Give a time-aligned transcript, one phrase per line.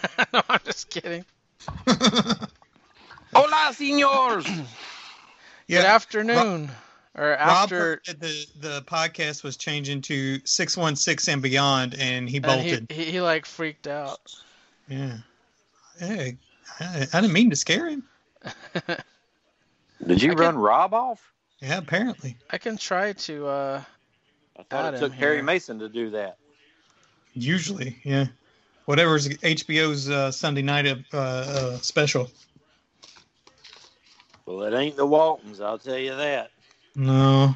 [0.32, 1.24] no, I'm just kidding.
[3.34, 4.46] Hola, senors.
[5.68, 6.70] Good afternoon.
[7.14, 7.76] or Rob after
[8.06, 12.46] heard the the podcast was changing to six one six and beyond, and he and
[12.46, 12.86] bolted.
[12.90, 14.20] he, he he like freaked out.
[14.88, 15.18] Yeah.
[15.98, 16.36] Hey,
[16.80, 18.04] I, I didn't mean to scare him.
[20.06, 21.32] Did you I run can- Rob off?
[21.60, 22.36] Yeah, apparently.
[22.50, 23.82] I can try to uh
[24.58, 25.42] I thought it took him Harry here.
[25.44, 26.38] Mason to do that.
[27.34, 28.26] Usually, yeah.
[28.88, 32.30] Whatever's HBO's uh, Sunday night uh, uh, special.
[34.46, 36.52] Well, it ain't the Waltons, I'll tell you that.
[36.96, 37.54] No.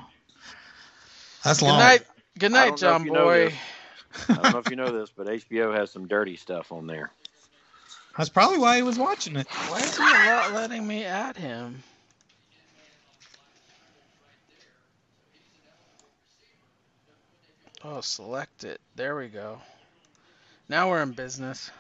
[1.43, 1.79] That's Good long.
[1.79, 2.03] night
[2.39, 3.55] good night, don't know if John Boy.
[4.29, 7.11] I don't know if you know this, but HBO has some dirty stuff on there.
[8.19, 9.49] That's probably why he was watching it.
[9.71, 11.83] Why is he not letting me add him?
[17.83, 18.83] Oh, select it.
[18.97, 19.63] There we go.
[20.69, 21.71] Now we're in business.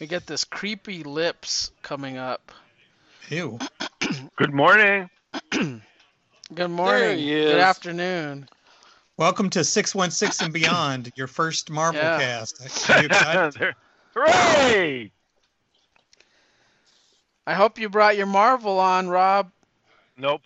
[0.00, 2.52] We get this creepy lips coming up.
[3.30, 3.58] Ew.
[4.36, 5.10] Good morning.
[5.50, 7.18] Good morning.
[7.26, 8.48] Good afternoon.
[9.16, 12.18] Welcome to 616 and Beyond, your first Marvel Yeah.
[12.18, 12.90] cast.
[12.90, 13.74] Are you excited?
[14.14, 15.10] Hooray!
[17.46, 19.50] I hope you brought your Marvel on, Rob.
[20.16, 20.42] Nope.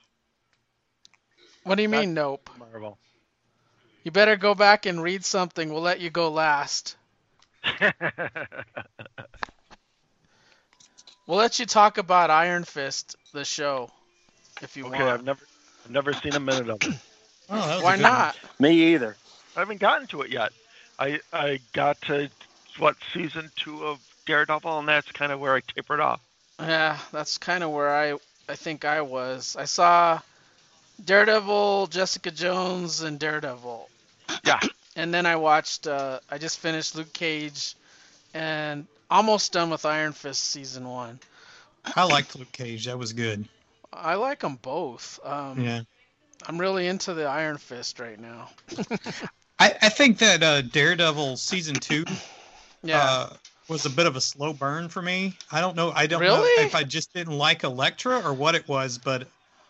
[1.65, 2.49] What do you Not- mean, nope?
[2.59, 2.99] Marvel.
[4.05, 5.73] You better go back and read something.
[5.73, 6.97] We'll let you go last.
[11.27, 13.91] We'll let you talk about Iron Fist, the show,
[14.61, 15.05] if you okay, want.
[15.05, 15.41] Okay, I've never,
[15.85, 16.95] I've never seen a minute of it.
[17.49, 18.11] Oh, that was a Why good one.
[18.13, 18.37] not?
[18.61, 19.17] Me either.
[19.57, 20.53] I haven't gotten to it yet.
[20.99, 22.31] I I got to
[22.79, 26.21] what season two of Daredevil, and that's kind of where I tapered off.
[26.61, 28.19] Yeah, that's kind of where I
[28.49, 29.57] I think I was.
[29.57, 30.21] I saw
[31.05, 33.91] Daredevil, Jessica Jones, and Daredevil.
[34.45, 34.61] Yeah.
[34.97, 35.87] And then I watched.
[35.87, 37.75] Uh, I just finished Luke Cage,
[38.35, 41.19] and almost done with Iron Fist season one.
[41.97, 42.84] I liked Luke Cage.
[42.87, 43.47] That was good.
[43.93, 45.19] I like them both.
[45.25, 45.81] Um, Yeah.
[46.47, 48.49] I'm really into the Iron Fist right now.
[49.61, 52.05] I, I think that uh, Daredevil season two
[52.83, 53.00] Yeah.
[53.03, 53.31] uh,
[53.69, 55.37] was a bit of a slow burn for me.
[55.53, 55.93] I don't know.
[55.95, 56.39] I don't Really?
[56.56, 59.22] know if I just didn't like Elektra or what it was, but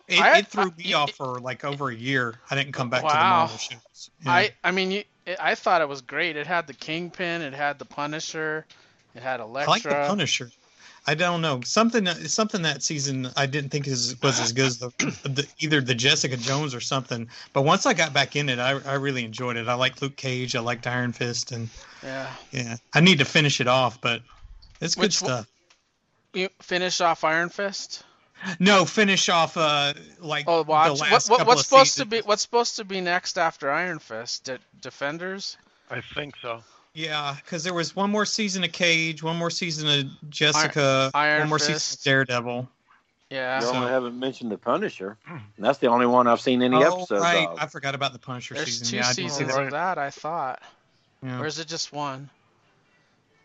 [0.07, 2.39] it, I- it threw I- me off for like over a year.
[2.49, 3.39] I didn't come back to the Wow.
[3.39, 4.09] Marvel shows.
[4.25, 4.31] Yeah.
[4.31, 6.35] I I mean, you, it, I thought it was great.
[6.35, 8.65] It had the Kingpin, it had the Punisher,
[9.15, 9.71] it had Elektra.
[9.71, 10.51] I like the Punisher.
[11.05, 12.05] I don't know something.
[12.05, 14.89] Something that season I didn't think is, was as good as the,
[15.23, 17.27] the either the Jessica Jones or something.
[17.51, 19.67] But once I got back in it, I, I really enjoyed it.
[19.67, 20.55] I liked Luke Cage.
[20.55, 21.69] I liked Iron Fist, and
[22.01, 22.27] Yeah.
[22.51, 24.21] yeah, I need to finish it off, but
[24.79, 25.47] it's good Which stuff.
[26.33, 28.03] You finish off Iron Fist.
[28.59, 30.87] No, finish off uh like Oh, watch.
[30.87, 32.19] the What, last what, couple what's of supposed to be?
[32.19, 34.45] What's supposed to be next after Iron Fist?
[34.45, 35.57] De- Defenders.
[35.89, 36.63] I think so.
[36.93, 41.39] Yeah, because there was one more season of Cage, one more season of Jessica, Iron
[41.41, 41.87] one more Fist.
[41.87, 42.69] season of Daredevil.
[43.29, 43.59] Yeah.
[43.61, 45.17] You So- only haven't mentioned the Punisher.
[45.27, 47.57] And that's the only one I've seen any oh, episodes right, of.
[47.59, 48.87] I forgot about the Punisher There's season.
[48.87, 49.63] two yeah, I didn't see seasons that.
[49.63, 49.97] of that.
[49.97, 50.61] I thought.
[51.23, 52.29] Yeah, Or is it just one?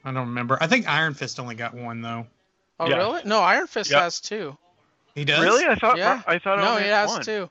[0.04, 0.58] I don't remember.
[0.60, 2.26] I think Iron Fist only got one though.
[2.80, 2.96] Oh, Yeah.
[2.96, 3.22] really?
[3.24, 4.00] No, Iron Fist Yep.
[4.00, 4.56] has two.
[5.18, 5.42] He does.
[5.42, 5.66] Really?
[5.66, 6.22] I thought Yeah.
[6.28, 7.22] I thought it No, he has one.
[7.22, 7.50] two.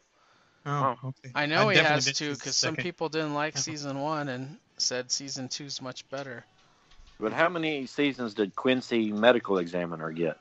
[0.65, 1.31] Oh, okay.
[1.35, 3.61] I know he has two because some people didn't like Yeah.
[3.61, 6.45] season one and said season two's much better.
[7.19, 10.39] But how many seasons did Quincy Medical Examiner get?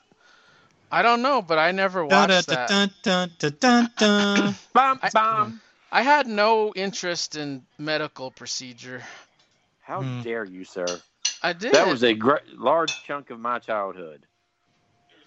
[0.93, 4.55] I don't know, but I never Dun, watched dun, that.
[4.77, 5.53] I-
[5.91, 9.03] I had no interest in medical procedure.
[9.83, 10.23] How Hmm.
[10.23, 11.01] dare you, sir?
[11.43, 11.73] I did.
[11.75, 14.27] That was a great, large chunk of my childhood.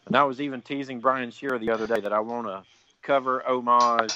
[0.09, 2.63] And I was even teasing Brian Shearer the other day that I want to
[3.03, 4.11] cover homage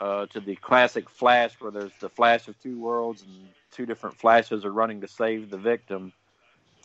[0.00, 4.16] uh, to the classic Flash, where there's the Flash of two worlds and two different
[4.16, 6.12] Flashes are running to save the victim.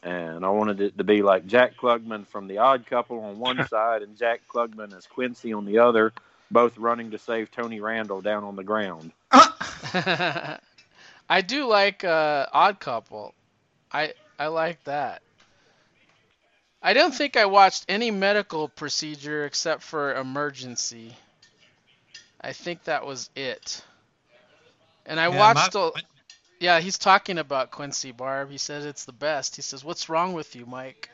[0.02, 3.64] And I wanted it to be like Jack Klugman from The Odd Couple on one
[3.70, 6.12] side and Jack Klugman as Quincy on the other,
[6.50, 9.12] both running to save Tony Randall down on the ground.
[9.32, 10.58] I
[11.46, 13.36] do like uh, Odd Couple.
[13.92, 15.22] I I like that.
[16.82, 21.16] I don't think I watched any medical procedure except for emergency.
[22.40, 23.84] I think that was it.
[25.06, 25.76] And I Yeah, watched.
[25.76, 25.92] my- a,
[26.60, 28.50] yeah, he's talking about Quincy Barb.
[28.52, 29.56] He says it's the best.
[29.56, 31.10] He says, "What's wrong with you, Mike?"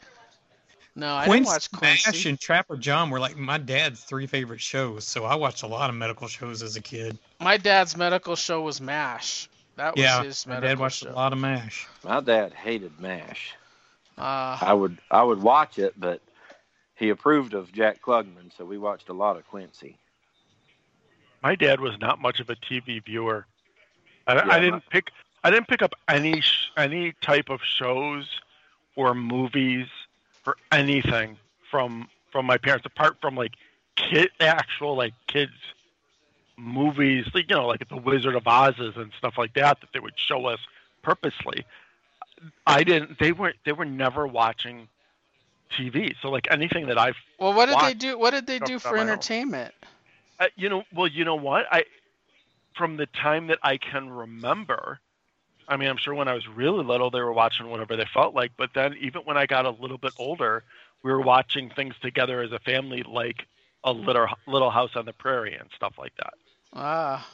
[0.96, 2.30] No, I didn't Quincy, watch Mash Quincy.
[2.30, 5.90] and Trapper John were like my dad's three favorite shows, so I watched a lot
[5.90, 7.18] of medical shows as a kid.
[7.40, 9.48] My dad's medical show was MASH.
[9.76, 11.12] That was yeah, his medical my dad watched show.
[11.12, 11.86] a lot of Mash.
[12.04, 13.54] My dad hated MASH.
[14.18, 16.22] Uh, I would I would watch it, but
[16.96, 19.98] he approved of Jack Klugman, so we watched a lot of Quincy.
[21.44, 23.46] My dad was not much of a TV viewer.
[24.26, 25.12] I, Yeah, I didn't pick
[25.44, 28.28] I didn't pick up any sh- any type of shows
[28.96, 29.88] or movies
[30.46, 31.38] or anything
[31.70, 33.54] from from my parents, apart from like
[33.96, 35.54] kid actual like kids
[36.58, 40.00] movies, like you know, like the Wizard of Oz's and stuff like that that they
[40.00, 40.60] would show us
[41.04, 41.66] purposely.
[42.66, 43.20] I didn't.
[43.20, 43.56] They weren't.
[43.66, 44.88] they were never watching
[45.78, 46.16] TV.
[46.22, 48.18] So like anything that I've Well, what did they do?
[48.18, 49.74] What did they do for entertainment?
[50.40, 51.66] Uh, you know, well, you know what?
[51.72, 51.84] I
[52.78, 55.00] from the time that I can remember.
[55.70, 58.34] I mean, I'm sure when I was really little, they were watching whatever they felt
[58.34, 58.52] like.
[58.58, 60.64] But then, even when I got a little bit older,
[61.04, 63.46] we were watching things together as a family, like
[63.84, 66.34] a little Little House on the Prairie and stuff like that.
[66.74, 67.28] Ah,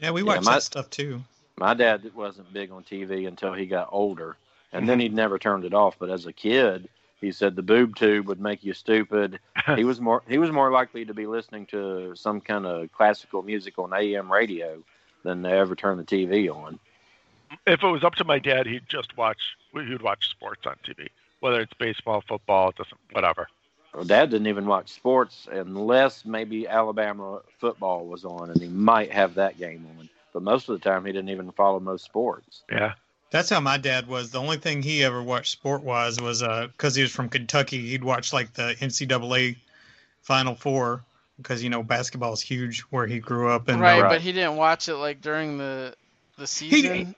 [0.00, 1.24] Yeah, we Yeah, watched my- that stuff too.
[1.56, 4.36] My dad wasn't big on TV until he got older,
[4.72, 5.96] and then he'd never turned it off.
[5.98, 6.88] But as a kid,
[7.20, 9.38] he said the boob tube would make you stupid.
[9.76, 13.42] he was more he was more likely to be listening to some kind of classical
[13.42, 14.82] music on AM radio
[15.22, 16.78] than to ever turn the TV on.
[17.66, 19.56] If it was up to my dad, he'd just watch.
[19.72, 21.08] He'd watch sports on TV,
[21.40, 23.48] whether it's baseball, football, doesn't whatever.
[23.94, 29.12] Well, Dad didn't even watch sports unless maybe Alabama football was on, and he might
[29.12, 30.08] have that game on.
[30.34, 32.64] But most of the time, he didn't even follow most sports.
[32.70, 32.94] Yeah.
[33.30, 34.30] That's how my dad was.
[34.30, 37.88] The only thing he ever watched sport wise was because he was from Kentucky.
[37.88, 39.56] He'd watch like the NCAA
[40.22, 41.02] Final Four
[41.38, 43.68] because you know basketball is huge where he grew up.
[43.68, 45.94] And right, uh, but he didn't watch it like during the
[46.36, 47.14] the season.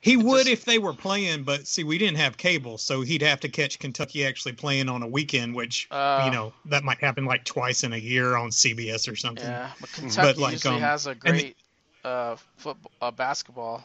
[0.00, 3.02] he it would just- if they were playing, but see, we didn't have cable, so
[3.02, 6.82] he'd have to catch Kentucky actually playing on a weekend, which Uh, you know that
[6.82, 9.44] might happen like twice in a year on CBS or something.
[9.44, 11.56] Yeah, but Kentucky like, usually um, has a great
[12.04, 13.84] uh football, uh, basketball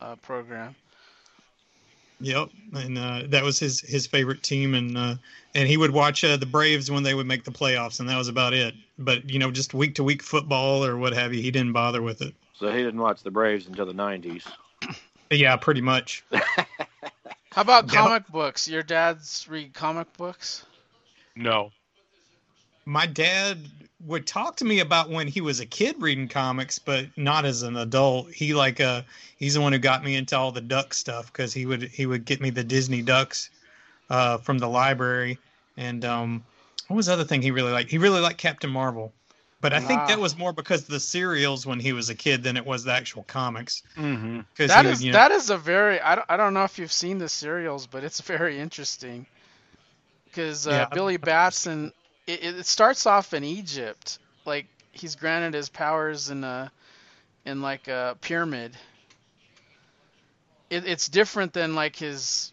[0.00, 0.74] uh, program.
[2.20, 5.14] Yep, and uh, that was his his favorite team, and uh,
[5.56, 8.16] and he would watch uh, the Braves when they would make the playoffs, and that
[8.16, 8.74] was about it.
[8.98, 12.00] But you know, just week to week football or what have you, he didn't bother
[12.00, 12.32] with it.
[12.54, 14.44] So he didn't watch the Braves until the '90s.
[15.30, 16.22] Yeah, pretty much.
[16.30, 18.02] How about Yeah.
[18.02, 18.68] comic books?
[18.68, 20.66] Your dad's read comic books?
[21.34, 21.70] No.
[22.84, 23.58] My dad
[24.06, 27.62] would talk to me about when he was a kid reading comics, but not as
[27.62, 28.30] an adult.
[28.32, 29.02] He like uh
[29.36, 32.06] he's the one who got me into all the duck stuff because he would he
[32.06, 33.50] would get me the Disney ducks
[34.10, 35.38] uh from the library,
[35.76, 36.44] and um
[36.88, 37.90] what was the other thing he really liked?
[37.90, 39.12] He really liked Captain Marvel.
[39.60, 40.06] But I think Ah.
[40.08, 42.82] that was more because of the serials when he was a kid than it was
[42.82, 43.84] the actual comics.
[43.96, 44.40] Mm-hmm.
[44.52, 46.64] Because That he, is you know, that is a very I don't, I don't know
[46.64, 49.24] if you've seen the serials, but it's very interesting.
[50.24, 50.84] Because uh, Yeah.
[50.86, 51.92] Billy Batson,
[52.26, 56.70] it, it starts off in Egypt, like he's granted his powers in a
[57.44, 58.76] in like a pyramid.
[60.70, 62.52] It, it's different than like his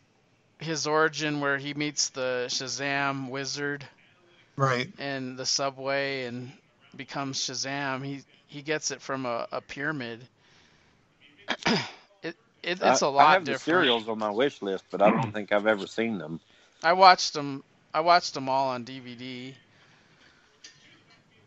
[0.60, 3.86] his origin where he meets the Shazam wizard
[4.58, 4.90] right.
[5.00, 6.52] in the subway and
[6.96, 8.04] becomes Shazam.
[8.04, 10.28] He he gets it from a, a pyramid.
[11.68, 11.80] it,
[12.24, 12.36] it
[12.82, 13.60] it's I, a lot I have different.
[13.60, 16.40] the serials on my wish list, but I don't think I've ever seen them.
[16.84, 17.64] I watched them.
[17.94, 19.54] I watched them all on DVD.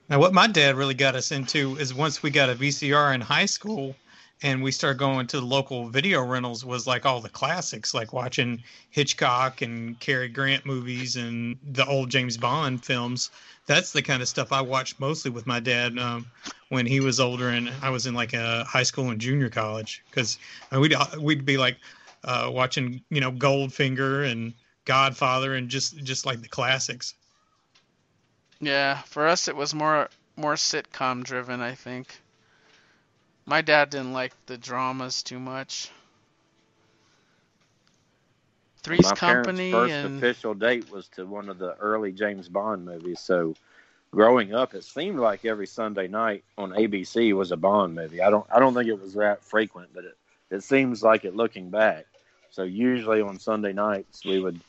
[0.08, 3.20] Now, what my dad really got us into is once we got a VCR in
[3.20, 3.94] high school
[4.42, 8.12] and we started going to the local video rentals, was like all the classics, like
[8.12, 13.30] watching Hitchcock and Cary Grant movies and the old James Bond films.
[13.66, 16.26] That's the kind of stuff I watched mostly with my dad um,
[16.70, 20.02] when he was older and I was in like a high school and junior college
[20.10, 20.38] because
[20.72, 21.76] we'd we'd be like
[22.24, 24.52] uh, watching you know Goldfinger and
[24.84, 27.14] Godfather and just just like the classics.
[28.60, 32.20] Yeah, for us it was more more sitcom driven, I think.
[33.44, 35.90] My dad didn't like the dramas too much.
[38.82, 42.48] Three's my Company parents' first and official date was to one of the early James
[42.48, 43.20] Bond movies.
[43.20, 43.54] So,
[44.10, 48.22] growing up, it seemed like every Sunday night on ABC was a Bond movie.
[48.22, 50.16] I don't, I don't think it was that frequent, but it,
[50.50, 52.06] it seems like it looking back.
[52.50, 54.60] So, usually on Sunday nights, we would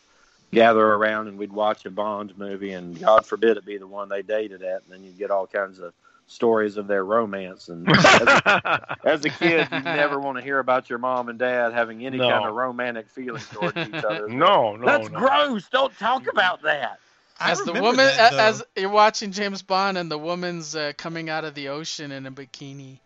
[0.53, 4.09] gather around and we'd watch a Bond movie, and God forbid it be the one
[4.09, 5.93] they dated at, and then you'd get all kinds of
[6.27, 7.69] stories of their romance.
[7.69, 11.37] And as a, as a kid, you never want to hear about your mom and
[11.37, 12.29] dad having any No.
[12.29, 14.27] kind of romantic feelings towards each other.
[14.29, 15.19] no, no, That's no.
[15.19, 15.67] gross.
[15.69, 16.99] Don't talk about that.
[17.39, 21.43] As the woman that, as you're watching James Bond and the woman's uh, coming out
[21.43, 22.99] of the ocean in a bikini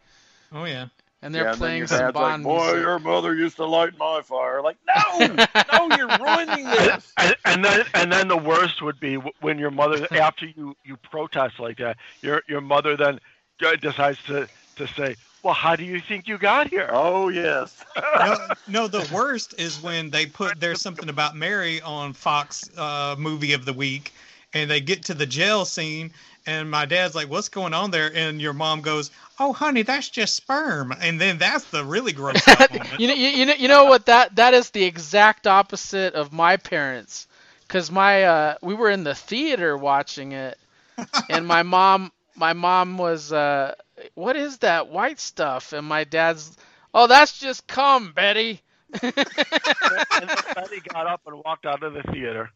[0.53, 0.87] oh yeah.
[1.21, 2.81] And they're Yeah, and playing your some Bond like, Boy, music.
[2.81, 4.61] your mother used to light my fire.
[4.61, 5.35] Like, no,
[5.71, 7.13] no, you're ruining this.
[7.17, 10.97] and, and then and then the worst would be when your mother after you you
[10.97, 13.19] protest like that your your mother then
[13.65, 17.83] uh, decides to to say well how do you think you got here Oh yes.
[18.19, 18.35] no,
[18.67, 23.53] no, the worst is when they put there's something about Mary on Fox uh, movie
[23.53, 24.13] of the week,
[24.53, 26.11] and they get to the jail scene,
[26.47, 30.09] and my dad's like, "What's going on there?" And your mom goes, "Oh, honey, that's
[30.09, 32.41] just sperm." And then that's the really gross
[32.97, 36.33] you know, you, you know, you know what that that is the exact opposite of
[36.33, 37.27] my parents,
[37.61, 40.57] because my uh, we were in the theater watching it,
[41.29, 43.75] and my mom my mom was uh,
[44.15, 45.73] what is that white stuff?
[45.73, 46.55] And my dad's,
[46.93, 48.61] oh, that's just cum, Betty.
[49.01, 49.13] and
[50.55, 52.51] Betty got up and walked out of the theater.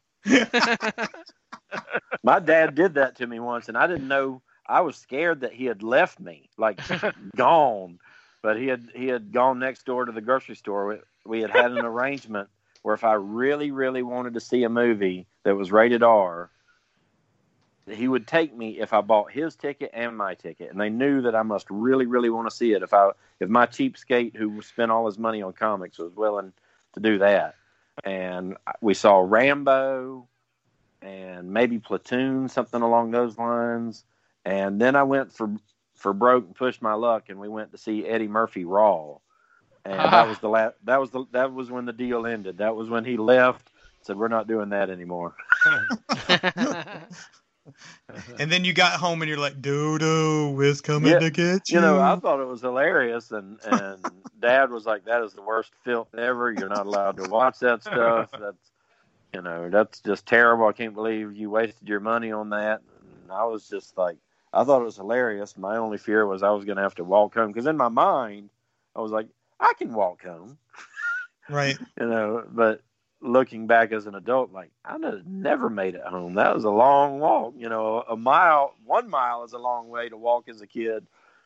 [2.23, 4.41] My dad did that to me once, and I didn't know.
[4.67, 6.79] I was scared that he had left me, like
[7.35, 7.99] gone.
[8.41, 10.87] But he had he had gone next door to the grocery store.
[10.87, 12.49] We, we had had an arrangement
[12.81, 16.49] where if I really really wanted to see a movie that was rated R,
[17.87, 21.21] he would take me if I bought his ticket and my ticket, and they knew
[21.21, 22.83] that I must really, really want to see it.
[22.83, 26.53] If I, if my cheapskate who spent all his money on comics was willing
[26.93, 27.55] to do that,
[28.03, 30.27] and we saw Rambo,
[31.01, 34.03] and maybe Platoon, something along those lines,
[34.45, 35.55] and then I went for
[35.95, 39.17] for broke and pushed my luck, and we went to see Eddie Murphy Raw,
[39.85, 40.75] and that was the last.
[40.85, 42.57] That was the that was when the deal ended.
[42.59, 43.71] That was when he left.
[44.03, 45.35] Said we're not doing that anymore.
[48.39, 51.75] and then you got home and you're like, Dodo is coming Yeah, to get you.
[51.75, 53.99] you know, I thought it was hilarious, and and
[54.39, 56.51] Dad was like, "That is the worst filth ever.
[56.51, 58.29] You're not allowed to watch that stuff.
[58.39, 58.70] That's,
[59.33, 60.67] you know, that's just terrible.
[60.67, 62.81] I can't believe you wasted your money on that."
[63.23, 64.17] And I was just like,
[64.53, 65.57] I thought it was hilarious.
[65.57, 67.89] My only fear was I was going to have to walk home because in my
[67.89, 68.49] mind,
[68.95, 69.27] I was like,
[69.59, 70.57] I can walk home,
[71.49, 71.77] right.
[71.99, 72.81] you know, but.
[73.23, 74.97] Looking back as an adult, like I
[75.27, 76.33] never made it home.
[76.33, 77.53] That was a long walk.
[77.55, 81.05] You know, a mile, one mile is a long way to walk as a kid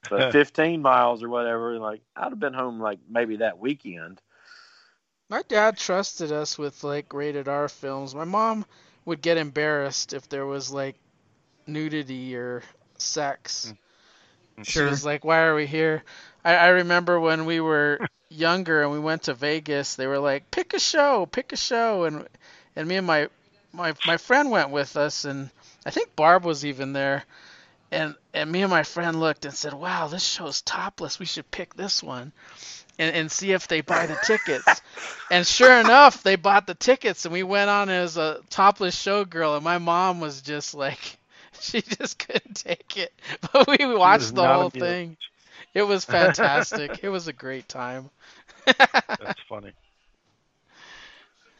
[0.09, 4.21] but 15 miles or whatever, like I'd have been home like maybe that weekend.
[5.27, 8.13] My dad trusted us with like rated R films.
[8.13, 8.65] My mom
[9.05, 10.95] would get embarrassed if there was like
[11.65, 12.63] nudity or
[12.97, 13.67] sex.
[13.67, 13.77] Mm.
[14.57, 14.67] Mm.
[14.67, 16.03] She was like, "Why are we here?"
[16.43, 19.95] I, I remember when we were younger and we went to Vegas.
[19.95, 22.27] They were like, "Pick a show, pick a show," and
[22.75, 23.29] and me and my
[23.73, 25.49] my my friend went with us, and
[25.85, 27.25] I think Barb was even there.
[27.91, 31.19] And and me and my friend looked and said, "Wow, this show's topless.
[31.19, 32.31] We should pick this one."
[32.97, 34.81] And, and see if they buy the tickets.
[35.29, 39.55] and sure enough, they bought the tickets, and we went on as a topless showgirl.
[39.55, 41.17] And my mom was just like,
[41.59, 43.13] she just couldn't take it.
[43.51, 44.79] But we watched the whole amused.
[44.79, 45.17] thing.
[45.73, 47.03] It was fantastic.
[47.03, 48.09] it was a great time.
[48.65, 49.73] That's funny.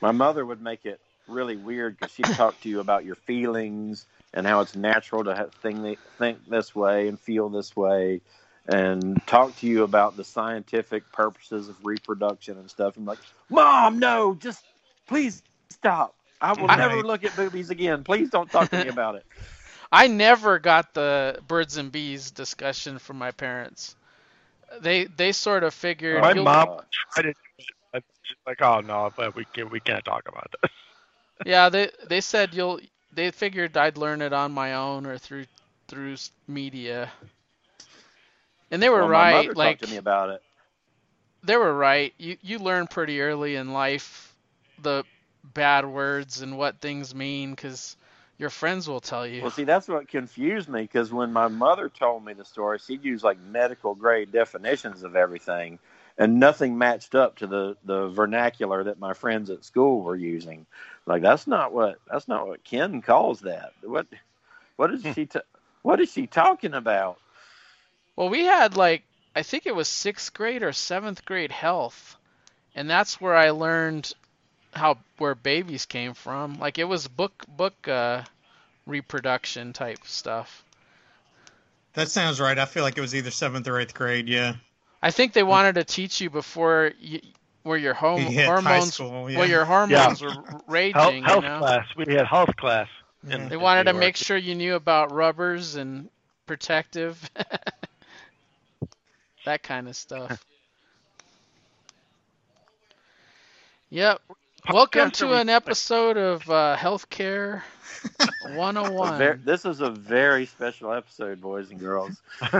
[0.02, 4.06] My mother would make it really weird because she'd talk to you about your feelings
[4.34, 8.22] and how it's natural to have think, think this way and feel this way,
[8.68, 12.98] and talk to you about the scientific purposes of reproduction and stuff.
[12.98, 13.20] I'm like,
[13.50, 14.64] Mom, no, just
[15.08, 16.16] please stop.
[16.42, 18.04] I will never look at boobies again.
[18.04, 19.26] Please don't talk to me about it.
[19.92, 23.96] I never got the birds and bees discussion from my parents.
[24.82, 27.26] They they sort of figured My you'll- mom uh, tried
[27.94, 28.04] it,
[28.46, 30.72] like, "Oh no, but we can we can't talk about this."
[31.46, 32.80] Yeah, they they said you'll.
[33.14, 35.46] They figured I'd learn it on my own or through
[35.88, 36.16] through
[36.48, 37.12] media.
[38.72, 39.26] And they were Well, my right.
[39.26, 40.42] mother Like talked to me about it.
[41.44, 42.14] they were right.
[42.18, 44.36] You you learn pretty early in life
[44.80, 45.04] the
[45.44, 47.98] bad words and what things mean because
[48.38, 49.44] your friends will tell you.
[49.44, 53.04] Well, see, that's what confused me because when my mother told me the story, she'd
[53.04, 55.80] use like medical grade definitions of everything,
[56.18, 60.66] and nothing matched up to the the vernacular that my friends at school were using.
[61.06, 63.74] Like that's not what that's not what Ken calls that.
[63.82, 64.08] What
[64.78, 65.14] what is hmm.
[65.14, 65.42] she ta-
[65.82, 67.20] what is she talking about?
[68.16, 69.04] Well, we had like
[69.36, 72.16] I think it was sixth grade or seventh grade health,
[72.76, 74.14] and that's where I learned
[74.74, 76.60] how where babies came from.
[76.60, 78.24] Like it was book book uh,
[78.86, 80.64] reproduction type stuff.
[81.94, 82.58] That sounds right.
[82.58, 84.28] I feel like it was either seventh or eighth grade.
[84.28, 84.56] Yeah.
[85.02, 87.22] I think they wanted to teach you before you,
[87.64, 89.40] where your home You hormones school, yeah.
[89.40, 90.34] where your hormones were
[90.68, 90.94] raging.
[90.96, 91.60] Health, you know?
[91.60, 91.88] class.
[91.96, 92.88] We had health class.
[93.26, 93.36] Yeah.
[93.38, 96.10] in- They wanted to make sure you knew about rubbers and
[96.48, 97.30] protective,
[99.46, 100.44] that kind of stuff.
[103.90, 104.22] Yep.
[104.72, 107.62] Welcome to an episode of uh, Healthcare
[108.20, 109.42] A ver- 101.
[109.46, 112.22] this is a very special episode, boys and girls.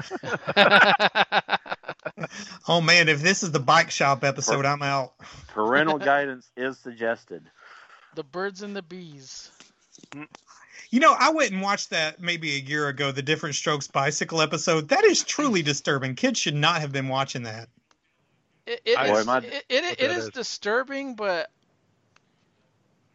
[2.68, 5.14] Oh man, if this is the bike shop episode, I'm out.
[5.48, 7.44] Parental guidance is suggested.
[8.16, 9.52] the birds and the bees.
[10.96, 14.40] You know, I went and watched that maybe a year ago, the Diff'rent Strokes bicycle
[14.42, 14.88] episode.
[14.88, 16.16] That is truly disturbing.
[16.16, 17.68] Kids should not have been watching that.
[18.66, 20.30] It, it, I- is, Boy, my- it, it, What it that is is.
[20.30, 21.52] disturbing, but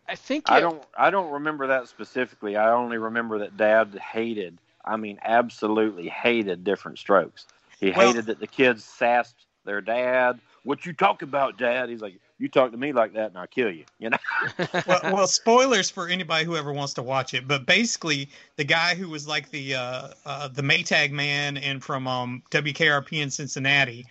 [0.07, 2.55] I think I don't I don't remember that specifically.
[2.55, 4.59] I only remember that Dad hated.
[4.85, 7.47] I mean, absolutely hated diff'rent strokes.
[7.81, 10.39] He Well- hated that the kids sassed their dad.
[10.65, 11.89] What you talk about, Dad?
[11.89, 13.85] He's like, you talk to me like that, and I'll kill you.
[13.99, 14.17] You know.
[14.87, 17.47] well, well, spoilers for anybody who ever wants to watch it.
[17.47, 22.09] But basically, the guy who was like the uh, uh, the Maytag man and from
[22.09, 24.07] um, WKRP in Cincinnati,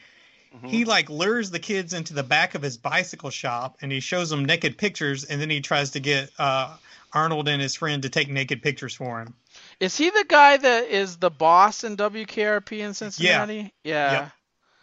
[0.66, 4.30] he like lures the kids into the back of his bicycle shop and he shows
[4.30, 6.78] them naked pictures, and then he tries to get uh,
[7.14, 9.34] Arnold and his friend to take naked pictures for him.
[9.80, 13.74] is he the guy that is the boss in WKRP in Cincinnati?
[13.84, 14.12] Yeah.
[14.12, 14.32] Yep.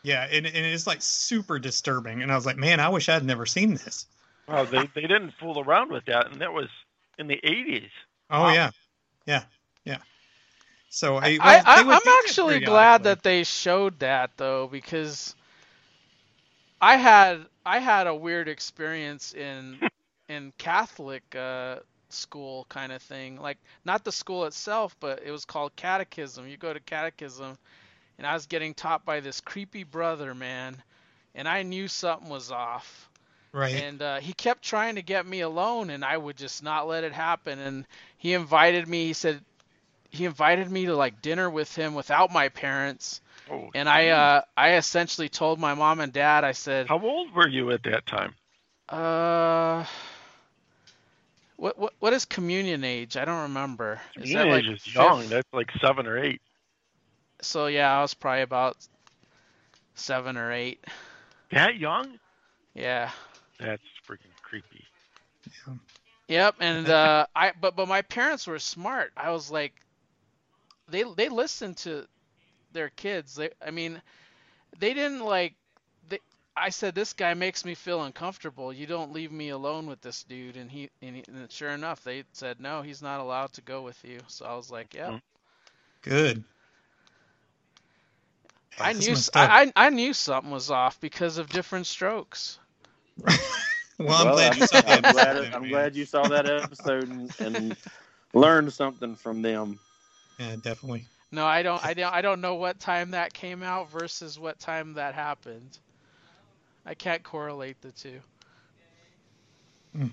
[0.06, 2.22] Yeah, and, and it's like super disturbing.
[2.22, 4.06] And I was like, man, I wish I'd never seen this.
[4.48, 6.68] Well, they they didn't fool around with that, and that was
[7.18, 7.90] in the '80s.
[8.30, 8.54] Oh Wow.
[8.54, 8.70] yeah,
[9.26, 9.42] yeah,
[9.84, 9.98] yeah.
[10.90, 14.68] So I, I, well, I, they would I'm actually glad that they showed that though,
[14.68, 15.34] because
[16.80, 19.80] I had I had a weird experience in
[20.28, 23.40] in Catholic uh, school kind of thing.
[23.40, 26.46] Like not the school itself, but it was called catechism.
[26.48, 27.58] You go to catechism,
[28.18, 30.82] and I was getting taught by this creepy brother, man,
[31.34, 33.08] and I knew something was off.
[33.52, 33.74] right.
[33.74, 37.04] and uh, he kept trying to get me alone and i would just not let
[37.04, 37.86] it happen and
[38.18, 39.40] he invited me he said
[40.10, 43.20] he invited me to like dinner with him without my parents
[43.50, 47.32] Oh, and i uh, i essentially told my mom and dad i said how old
[47.34, 48.34] were you at that time?
[48.90, 49.84] uh
[51.56, 55.20] what what what is communion age i don't remember is that like Teenage is young.
[55.20, 55.30] fifth?
[55.30, 56.40] That's like seven or eight.
[57.46, 58.76] So yeah i was probably about
[59.94, 60.84] seven or eight
[61.50, 62.20] That young?
[62.74, 63.10] yeah
[63.58, 64.84] That's freaking creepy.
[66.28, 69.12] Yep, and uh, I but but my parents were smart.
[69.16, 69.74] I was like,
[70.88, 72.06] they they listened to
[72.72, 73.34] their kids.
[73.36, 74.02] They I mean,
[74.78, 75.54] they didn't like.
[76.08, 76.20] They,
[76.56, 78.72] I said this guy makes me feel uncomfortable.
[78.72, 80.56] You don't leave me alone with this dude.
[80.56, 83.82] And he and, he, and sure enough, they said no, he's not allowed to go
[83.82, 84.20] with you.
[84.28, 85.12] So I was like, yeah.
[86.02, 86.44] Good.
[88.78, 89.50] I knew messed s- up.
[89.50, 92.58] I, I I knew something was off because of diff'rent strokes.
[93.98, 95.06] well, I'm glad I'm, you saw that.
[95.06, 97.76] I'm glad, episode, I'm glad you saw that episode and, and
[98.34, 99.78] learned something from them.
[100.38, 101.06] Yeah, definitely.
[101.32, 101.84] No, I don't.
[101.84, 102.12] I don't.
[102.12, 105.78] I don't know what time that came out versus what time that happened.
[106.84, 108.20] I can't correlate the two.
[109.96, 110.06] Hmm.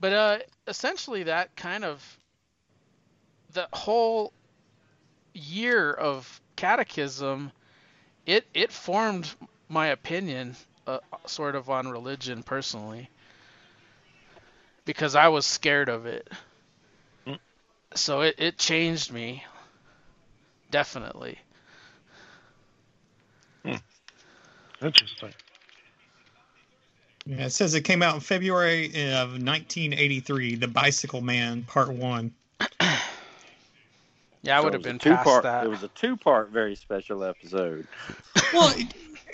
[0.00, 2.18] But uh, essentially, that kind of
[3.52, 4.32] the whole
[5.36, 7.52] year of catechism,
[8.26, 9.32] it it formed
[9.68, 13.08] my opinion, uh, sort of on religion personally,
[14.84, 16.28] because I was scared of it.
[17.26, 17.34] Hmm.
[17.94, 19.44] So it, it changed me.
[20.70, 21.38] Definitely.
[24.82, 25.32] Interesting.
[27.24, 30.56] Yeah, it says it came out in February of 1983.
[30.56, 32.32] The Bicycle Man, Part One.
[34.46, 35.64] Yeah, I So would have been two past part, that.
[35.64, 37.86] It was a two-part, very special episode.
[38.52, 38.72] Well,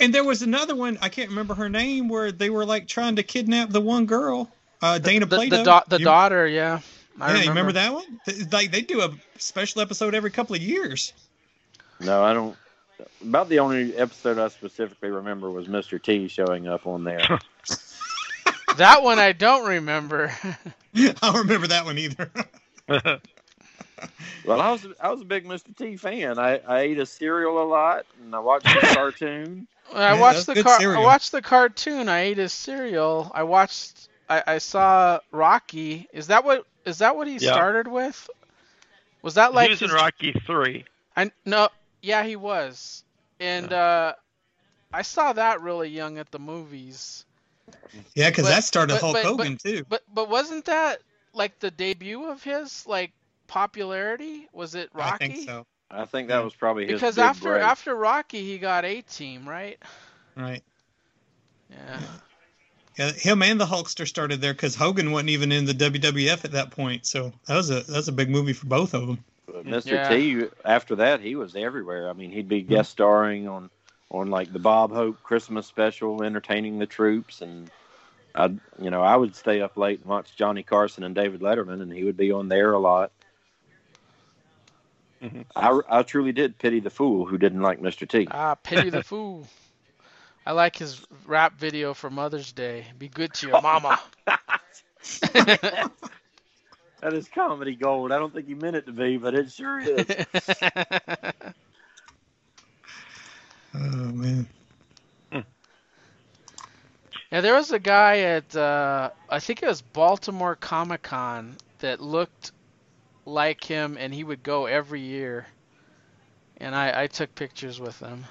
[0.01, 0.97] and there was another one.
[1.03, 4.51] I can't remember her name, where they were like trying to kidnap the one girl,
[4.81, 5.57] uh, Dana the, Plato.
[5.59, 6.81] the, da- the You- daughter, yeah.
[7.21, 8.21] I yeah, you remember that one?
[8.25, 11.13] Th- Like they do a special episode every couple of years.
[12.01, 12.57] No, I don't.
[13.23, 16.03] About the only episode I specifically remember was Mr.
[16.03, 17.21] T showing up on there.
[18.79, 20.33] That one I don't remember.
[20.95, 22.31] I don't remember that one either.
[24.45, 25.77] well, I was I was a big Mr.
[25.77, 26.39] T fan.
[26.39, 29.67] I, I ate a cereal a lot and I watched the cartoon.
[29.91, 30.81] When I Yeah, watched the good car.
[30.81, 32.09] I watched the cartoon.
[32.09, 33.31] I ate his cereal.
[33.35, 34.09] I watched.
[34.29, 36.09] I, I saw Rocky.
[36.13, 36.67] Is that what?
[36.85, 37.53] Is that what he Yeah.
[37.53, 38.29] started with?
[39.23, 40.85] Was that like he was in Rocky Three.
[41.17, 41.69] I no.
[42.01, 43.05] Yeah, he was.
[43.39, 44.15] And uh,
[44.93, 47.25] I saw that really young at the movies.
[48.15, 49.85] yeah, because that started but- Hulk but- Hogan too.
[49.89, 51.01] But but wasn't that
[51.35, 53.13] like the debut of his like
[53.53, 54.49] popularity?
[54.55, 55.13] Was it Rocky?
[55.13, 55.67] I think so.
[55.91, 57.63] I think that was probably his Because big after break.
[57.63, 59.79] after Rocky, he got A Team, right?
[60.35, 60.63] Right.
[61.71, 62.01] Yeah.
[62.99, 66.53] Yeah, him and the Hulkster started there because Hogan wasn't even in the WWF at
[66.53, 67.07] that point.
[67.07, 69.25] So that was a that was a big movie for both of them.
[69.47, 69.93] But Mr.
[69.93, 70.09] Yeah.
[70.09, 72.09] T after that he was everywhere.
[72.09, 72.93] I mean, he'd be guest mm-hmm.
[72.93, 73.71] starring on
[74.11, 77.71] on like the Bob Hope Christmas special, entertaining the troops, and
[78.35, 78.47] I,
[78.79, 81.93] you know, I would stay up late and watch Johnny Carson and David Letterman, and
[81.93, 83.13] he would be on there a lot.
[85.23, 85.45] Mhm.
[85.57, 88.07] I, I truly did pity the fool who didn't like Mr.
[88.07, 88.27] T.
[88.31, 89.47] Ah, pity the fool.
[90.47, 92.87] I like his rap video for Mother's Day.
[92.99, 93.99] Be good to your mama.
[97.01, 98.13] That is comedy gold.
[98.13, 100.07] I don't think he meant it to be, but it sure is.
[103.75, 103.79] Oh
[104.13, 104.47] man.
[107.33, 112.01] Yeah, there was a guy at uh, I think it was Baltimore Comic Con that
[112.01, 112.53] looked
[113.25, 115.47] like him, and he would go every year.
[116.59, 118.25] And I, I took pictures with him.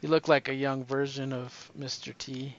[0.00, 2.16] He looked like a young version of Mr.
[2.16, 2.54] T.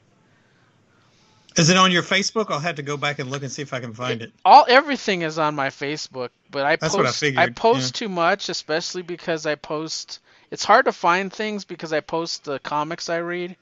[1.55, 2.51] Is it on your Facebook?
[2.51, 4.31] I'll have to go back and look and see if I can find it.
[4.45, 8.49] All everything is on my Facebook, but I That's post I figured, post too much,
[8.49, 10.19] especially because I post.
[10.51, 13.55] It's hard to find things because I post the comics I read,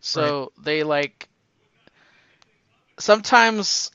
[0.00, 1.28] so they like.
[2.98, 3.90] Sometimes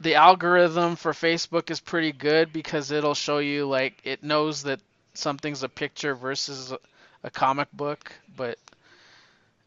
[0.00, 4.80] the algorithm for Facebook is pretty good because it'll show you like it knows that
[5.14, 8.56] something's a picture versus a, comic book, but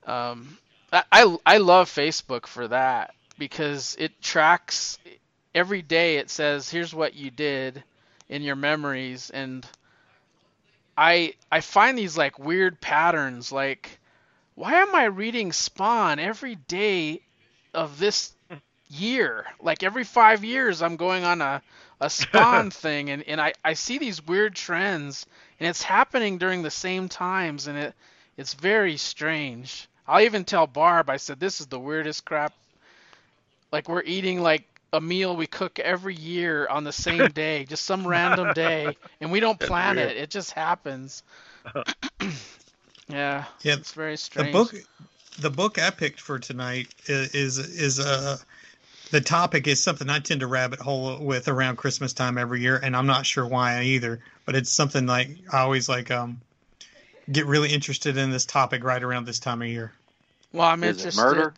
[0.06, 0.58] um,
[0.94, 4.98] I, I I love Facebook for that because it tracks
[5.54, 6.18] every day.
[6.18, 7.84] It says here's what you did
[8.30, 9.68] in your memories, and
[10.98, 13.52] I I find these like weird patterns.
[13.52, 14.00] Like,
[14.56, 17.22] why am I reading Spawn every day
[17.74, 18.34] of this
[18.90, 19.46] year?
[19.62, 21.62] Like every five years, I'm going on a
[22.02, 25.26] a Spawn thing, and and I I see these weird trends,
[25.60, 27.94] and it's happening during the same times, and it
[28.38, 29.88] it's very strange.
[30.08, 32.54] I'll even tell Barb, I said, this is the weirdest crap.
[33.72, 37.84] Like we're eating like a meal we cook every year on the same day, just
[37.86, 40.18] some random day, and we don't plan it.
[40.18, 41.22] It just happens.
[43.08, 44.54] yeah, Yeah, it's very strange.
[44.54, 44.86] the strange.
[44.86, 44.90] book
[45.40, 48.38] the book I picked for tonight is is, is uh
[49.12, 52.78] the topic is something I tend to rabbit hole with around Christmas time every year,
[52.78, 54.20] and I'm not sure why either.
[54.46, 56.42] But it's something like I always like um
[57.32, 59.92] get really interested in this topic right around this time of year.
[60.52, 61.22] Well, I'm Is it interested.
[61.22, 61.54] murder?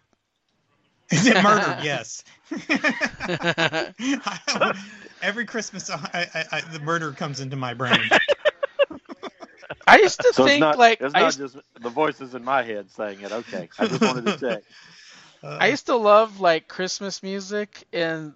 [1.12, 1.78] Is it murder?
[1.84, 2.24] yes.
[5.22, 8.00] Every Christmas, I, I, I, the murder comes into my brain.
[9.88, 12.34] I used to So it's think not, like it's I not used, just the voices
[12.34, 13.32] in my head saying it.
[13.32, 14.64] Okay, I just wanted to check.
[15.43, 18.36] Uh, I used to love like Christmas music and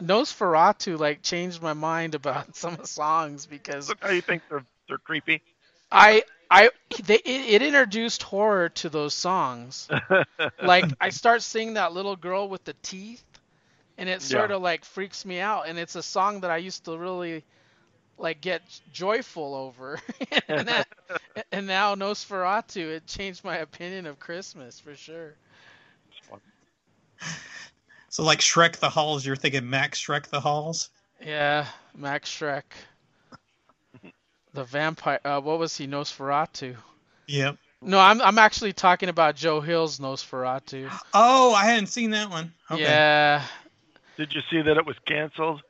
[0.00, 4.42] NOS4A2 like changed my mind about some of the songs because Look how you think
[4.48, 5.42] they're they're creepy.
[5.90, 6.70] I I
[7.02, 9.90] they it, it introduced horror to those songs.
[10.60, 13.24] Like I start seeing that little girl with the teeth,
[13.96, 14.52] and it sort Yeah.
[14.52, 15.66] of like freaks me out.
[15.68, 17.44] And it's a song that I used to really
[18.18, 20.00] like get joyful over.
[20.56, 20.86] and that,
[21.52, 25.36] and now NOS4A2, it changed my opinion of Christmas for sure.
[28.08, 30.88] So, like Shrek the Halls, you're thinking Max Shrek the Halls?
[31.24, 32.62] Yeah, Max Schreck.
[34.54, 35.20] The vampire.
[35.24, 35.86] Uh, what was he?
[35.86, 36.76] Nosferatu.
[37.26, 37.56] Yep.
[37.82, 40.90] No, I'm I'm actually talking about Joe Hill's Nosferatu.
[41.12, 42.52] Oh, I hadn't seen that one.
[42.70, 42.82] Okay.
[42.82, 43.42] Yeah.
[44.16, 45.60] Did you see that it was canceled?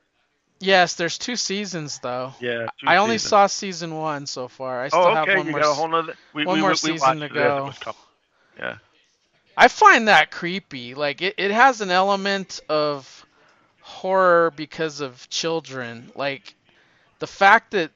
[0.60, 2.32] Yes, there's two seasons though.
[2.40, 2.66] Yeah.
[2.80, 3.30] two I only seasons.
[3.30, 4.82] saw season one so far.
[4.84, 5.36] I still Oh, have okay.
[5.36, 5.60] one You more.
[5.62, 6.14] got a s- whole nother.
[6.32, 7.72] We, one we, more we season watched to it go.
[7.90, 7.94] It.
[8.60, 8.76] Yeah.
[9.56, 10.94] I find that creepy.
[10.94, 13.26] Like it, it has an element of
[13.80, 16.10] horror because of children.
[16.14, 16.54] Like
[17.18, 17.90] the fact that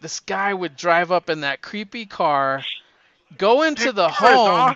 [0.00, 2.62] this guy would drive up in that creepy car,
[3.38, 4.74] go into the home,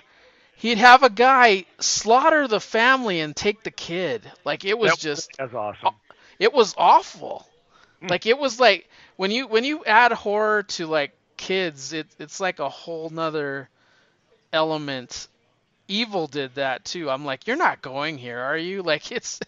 [0.57, 4.21] he'd have a guy slaughter the family and take the kid.
[4.43, 5.95] Like it was That- just That's awesome.
[6.39, 7.47] it was awful.
[8.01, 8.07] Hmm.
[8.07, 12.39] Like it was like when you when you add horror to like kids, it it's
[12.39, 13.69] like a whole nother
[14.51, 15.27] element.
[15.87, 17.09] Evil did that too.
[17.09, 18.81] I'm like, you're not going here, are you?
[18.85, 19.39] Like it's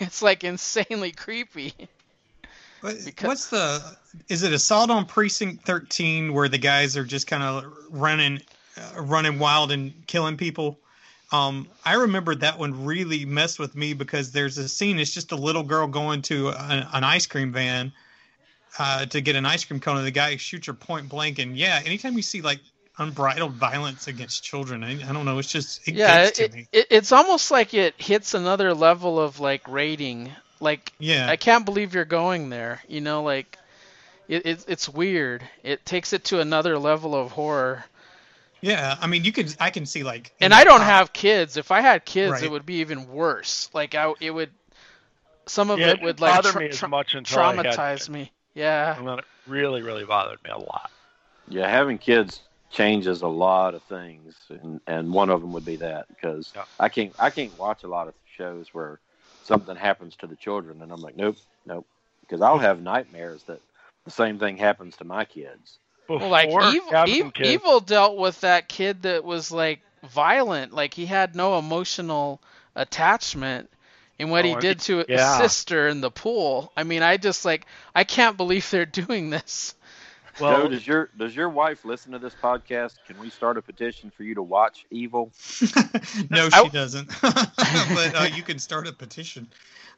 [0.00, 1.74] it's like insanely creepy.
[2.82, 3.96] Because- what's the?
[4.28, 8.40] Is it Assault on Precinct 13 where the guys are just kind of running,
[8.76, 10.78] uh, running wild and killing people?
[11.32, 14.98] Um, I remember that one really messed with me because there's a scene.
[14.98, 17.92] It's just a little girl going to a, an ice cream van
[18.78, 21.38] uh, to get an ice cream cone, and the guy shoots her point blank.
[21.38, 22.60] And yeah, anytime you see like
[22.98, 25.38] unbridled violence against children, I, I don't know.
[25.38, 26.68] It's just it yeah, gets to me.
[26.72, 30.30] it, it's almost like it hits another level of like rating.
[30.60, 32.82] Like Yeah, I can't believe you're going there.
[32.88, 33.58] You know, like
[34.28, 35.42] it, it it's weird.
[35.62, 37.84] It takes it to another level of horror.
[38.60, 38.96] yeah.
[39.00, 39.54] I mean, you could.
[39.60, 40.32] I can see like.
[40.40, 41.56] And I don't have kids.
[41.56, 42.42] If I had kids, Right.
[42.44, 43.68] it would be even worse.
[43.74, 44.50] Like I, it would.
[45.46, 48.08] Some of Yeah, it would like tra- me as tra- much until I had traumatize
[48.08, 48.32] me.
[48.54, 48.96] Yeah.
[48.96, 50.90] And then it really, really bothered me a lot.
[51.48, 55.76] Yeah, having kids changes a lot of things, and and one of them would be
[55.76, 56.64] that because Yeah.
[56.78, 58.98] I can't I can't watch a lot of shows where
[59.44, 61.86] something happens to the children, and I'm like, nope, nope,
[62.20, 63.60] because I'll have nightmares that
[64.04, 65.78] the same thing happens to my kids.
[66.06, 70.72] Before like evil, evil, kids, evil dealt with that kid that was like violent.
[70.74, 72.40] Like he had no emotional
[72.74, 73.70] attachment
[74.18, 75.38] in what Oh, he did to yeah.
[75.40, 76.72] his sister in the pool.
[76.76, 79.74] I mean, I just like I can't believe they're doing this.
[80.42, 82.94] Joe, does your does your wife listen to this podcast?
[83.04, 85.32] Can we start a petition for you to watch Evil?
[86.30, 87.08] no, I- she doesn't.
[87.22, 89.48] but uh, you can start a petition.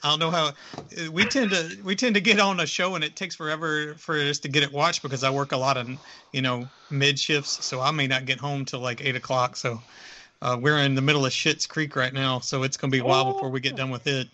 [0.02, 2.94] I don't know how uh, we tend to we tend to get on a show
[2.94, 5.76] and it takes forever for us to get it watched because I work a lot
[5.76, 5.88] of
[6.32, 9.56] you know mid shifts, so I may not get home till like eight o'clock.
[9.56, 9.80] So
[10.42, 13.04] uh, we're in the middle of Schitt's Creek right now, so it's gonna be a
[13.04, 14.28] while before we get done with it.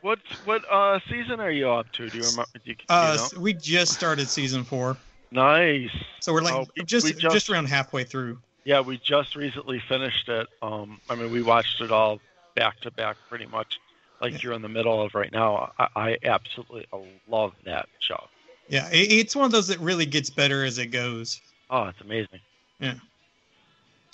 [0.00, 2.10] what what uh season are you up to?
[2.10, 2.48] Do you remember?
[2.64, 3.24] Do you, do you Uh, know?
[3.24, 4.98] s- we just started season four,
[5.32, 5.90] Nice.
[6.20, 8.38] so we're like Oh, we- just, we just just- around halfway through.
[8.64, 10.46] Yeah, we just recently finished it.
[10.62, 12.20] Um, I mean, we watched it all
[12.54, 13.80] back to back, pretty much,
[14.20, 15.72] like you're in the middle of right now.
[15.80, 16.86] I, I absolutely
[17.26, 18.28] love that show.
[18.68, 21.40] Yeah, it, it's one of those that really gets better as it goes.
[21.70, 22.38] Oh, it's amazing.
[22.78, 22.94] Yeah.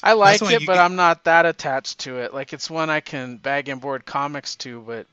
[0.02, 2.32] I like it, but get- I'm not that attached to it.
[2.32, 5.06] Like it's one I can bag and board comics to, but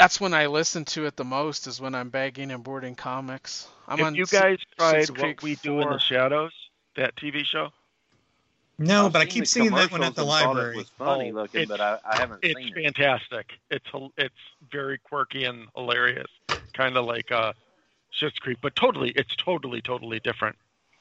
[0.00, 3.68] that's when I listen to it the most is when I'm bagging and boarding comics.
[3.86, 6.52] I'm If on you S- guys tried Schitt's what Creek we do in the shadows,
[6.96, 7.68] that TV show,
[8.78, 10.74] No, I've but I keep seeing that one at the library.
[10.74, 12.84] It was funny Oh, looking, it's- but I, I haven't it's seen it.
[12.84, 13.52] fantastic.
[13.70, 14.34] It's hil- it's
[14.72, 16.30] very quirky and hilarious,
[16.72, 17.52] kind of like uh,
[18.18, 20.56] Schitt's Creek, but totally, it's totally, totally different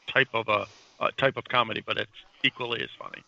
[0.08, 0.68] type of a
[1.00, 2.12] uh, type of comedy, but it's
[2.44, 3.24] equally as funny.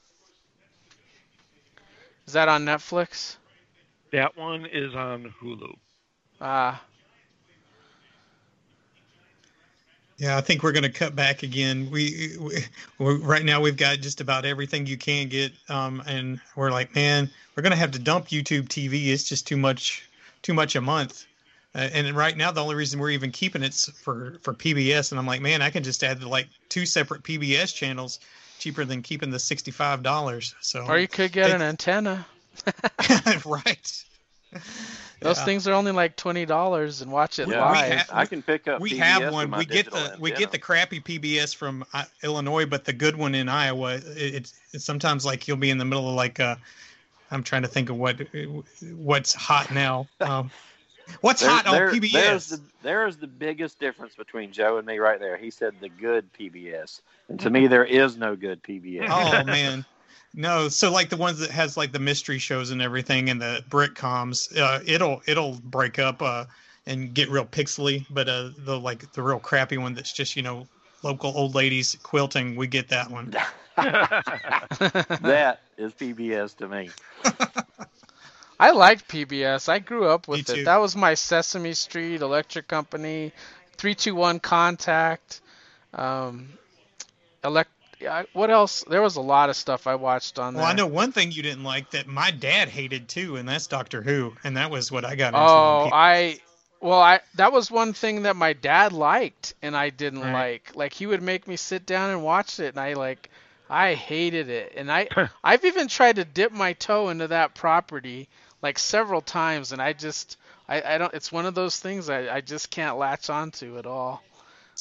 [2.27, 3.37] Is that on Netflix?
[4.11, 5.73] That one is on Hulu.
[6.39, 6.81] Ah,
[10.17, 11.89] Yeah, I think we're going to cut back again.
[11.89, 12.59] We, we
[12.99, 16.93] we right now we've got just about everything you can get, um, and we're like,
[16.93, 19.07] man, we're going to have to dump YouTube TV.
[19.07, 20.07] It's just too much,
[20.43, 21.25] too much a month.
[21.73, 25.11] Uh, and right now, the only reason we're even keeping it's for for PBS.
[25.11, 28.19] And I'm like, man, I can just add like two separate PBS channels,
[28.59, 30.53] cheaper than keeping the sixty five dollars.
[30.61, 32.27] So or you could get They- an antenna.
[33.45, 34.03] right.
[35.21, 35.45] Those Yeah.
[35.45, 37.99] things are only like twenty dollars and watch it Yeah, live.
[37.99, 38.81] ha- I can pick up.
[38.81, 39.51] we PBS have one.
[39.51, 40.39] We get digital the we antenna.
[40.45, 43.95] get the crappy PBS from uh, Illinois, but the good one in Iowa.
[43.95, 46.55] It, it's, it's sometimes like you'll be in the middle of like uh,
[47.29, 48.19] I'm trying to think of what
[48.95, 50.07] what's hot now.
[50.21, 50.51] Um,
[51.21, 52.11] what's There- hot there- on PBS?
[52.11, 55.37] There's the, there's the biggest difference between Joe and me right there.
[55.37, 59.07] He said the good PBS, and to me, there is no good PBS.
[59.09, 59.85] oh man,
[60.33, 60.67] no.
[60.69, 63.95] So like the ones that has like the mystery shows and everything, and the Brit
[63.95, 66.45] coms, uh, it'll it'll break up uh,
[66.85, 68.05] and get real pixely.
[68.09, 70.67] But uh, the like the real crappy one that's just you know
[71.03, 73.35] local old ladies quilting, we get that one.
[73.77, 76.89] that is PBS to me.
[78.59, 79.69] I liked PBS.
[79.69, 80.65] I grew up with it.
[80.65, 83.31] That was my Sesame Street, Electric Company,
[83.77, 85.41] 321 Contact,
[85.95, 86.49] um,
[87.43, 87.71] elect.
[88.07, 88.83] I- What else?
[88.89, 90.61] There was a lot of stuff I watched on there.
[90.63, 93.67] Well, I know one thing you didn't like that my dad hated too, and that's
[93.67, 95.39] Doctor Who, and that was what I got into.
[95.39, 96.39] Oh, I.
[96.79, 100.33] Well, I that was one thing that my dad liked and I didn't Right.
[100.33, 100.71] like.
[100.75, 103.29] Like he would make me sit down and watch it, and I like,
[103.69, 104.73] I hated it.
[104.75, 105.07] And I,
[105.43, 108.29] I've even tried to dip my toe into that property
[108.63, 110.37] like several times, and I just,
[110.67, 111.13] I, I don't.
[111.13, 114.23] It's one of those things I, I just can't latch onto at all.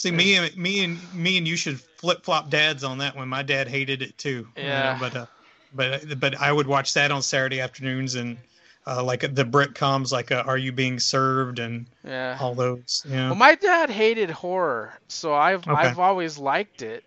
[0.01, 3.29] See, me and me and me and you should flip flop dads on that one.
[3.29, 4.49] My dad hated it too.
[4.57, 4.99] you know, Yeah.
[4.99, 5.27] but uh,
[5.75, 8.39] but but I would watch that on Saturday afternoons and
[8.87, 12.39] uh, like the Brit coms, like uh, Are You Being Served and Yeah.
[12.41, 13.05] all those.
[13.07, 13.27] Yeah.
[13.27, 15.77] Well, my dad hated horror, so I've Okay.
[15.89, 17.05] I've always liked it,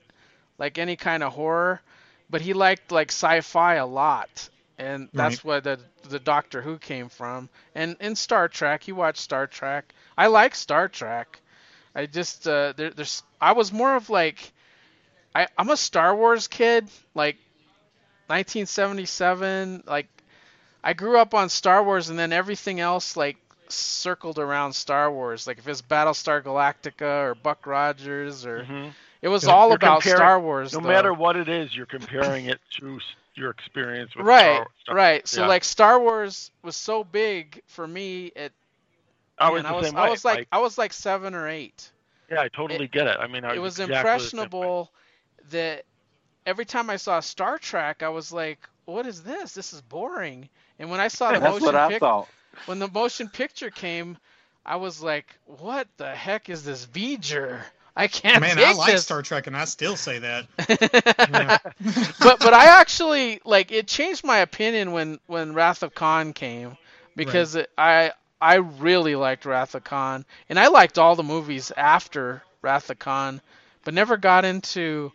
[0.59, 1.81] like any kind of horror,
[2.29, 5.79] but he liked like sci-fi a lot, and that's where the
[6.09, 9.95] the Doctor Who came from, and in Star Trek, he watched Star Trek.
[10.15, 11.39] I like Star Trek.
[11.95, 14.51] I just uh, there, there's I was more of like
[15.35, 17.37] I I'm a Star Wars kid, like
[18.27, 20.07] 1977, like
[20.83, 23.37] I grew up on Star Wars, and then everything else like
[23.69, 25.47] circled around Star Wars.
[25.47, 28.93] Like if it's Battlestar Galactica or Buck Rogers, or Mhm.
[29.21, 30.73] it was You're all You're about comparing- Star Wars.
[30.73, 30.87] No though.
[30.87, 32.99] matter what it is, you're comparing it to
[33.35, 35.27] your experience with right, Star, Star right.
[35.27, 35.47] So yeah.
[35.47, 38.31] like Star Wars was so big for me.
[38.35, 38.51] It
[39.37, 41.91] I was I was, I was like I was like seven or eight.
[42.29, 43.17] yeah, I totally get it.
[43.19, 43.99] I mean, I it was exactly the same way.
[43.99, 44.91] impressionable
[45.49, 45.85] that
[46.45, 49.53] every time I saw Star Trek, I was like, "What is this?
[49.53, 52.27] This is boring." And when I saw the That's motion what I thought.
[52.65, 54.17] when the motion picture came,
[54.65, 57.61] I was like, "What the heck is this V'ger?
[57.95, 60.47] I can't Man, take I like this." Star Trek, and I still say that.
[62.19, 66.77] but but I actually like it changed my opinion when when Wrath of Khan came
[67.15, 71.71] because it, I I really liked Wrath of Khan and I liked all the movies
[71.77, 73.39] after Wrath of Khan,
[73.85, 75.13] but never got into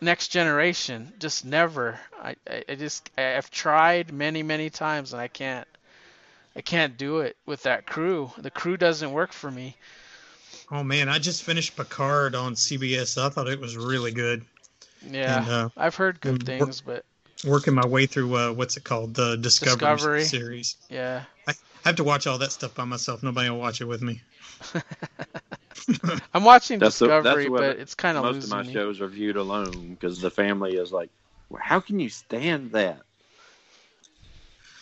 [0.00, 1.12] Next Generation.
[1.18, 2.00] Just never.
[2.18, 2.36] I
[2.68, 5.68] I, just I've tried many many times and I can't
[6.56, 8.30] I can't do it with that crew.
[8.38, 9.76] The crew doesn't work for me.
[10.70, 13.22] Oh man, I just finished Picard on CBS.
[13.22, 14.46] I thought it was really good.
[15.06, 17.04] Yeah, And, uh, I've heard good things, but
[17.44, 20.24] Working my way through uh, what's it called, the Discovery, Discovery.
[20.24, 20.76] series.
[20.90, 21.24] yeah.
[21.84, 23.22] I have to watch all that stuff by myself.
[23.22, 24.22] Nobody will watch it with me.
[26.34, 28.64] I'm watching That's the- that's Discovery, what but it's kind of Most of my me.
[28.64, 31.10] shows are viewed alone because the family is like,
[31.48, 33.02] "Well, "How can you stand that?"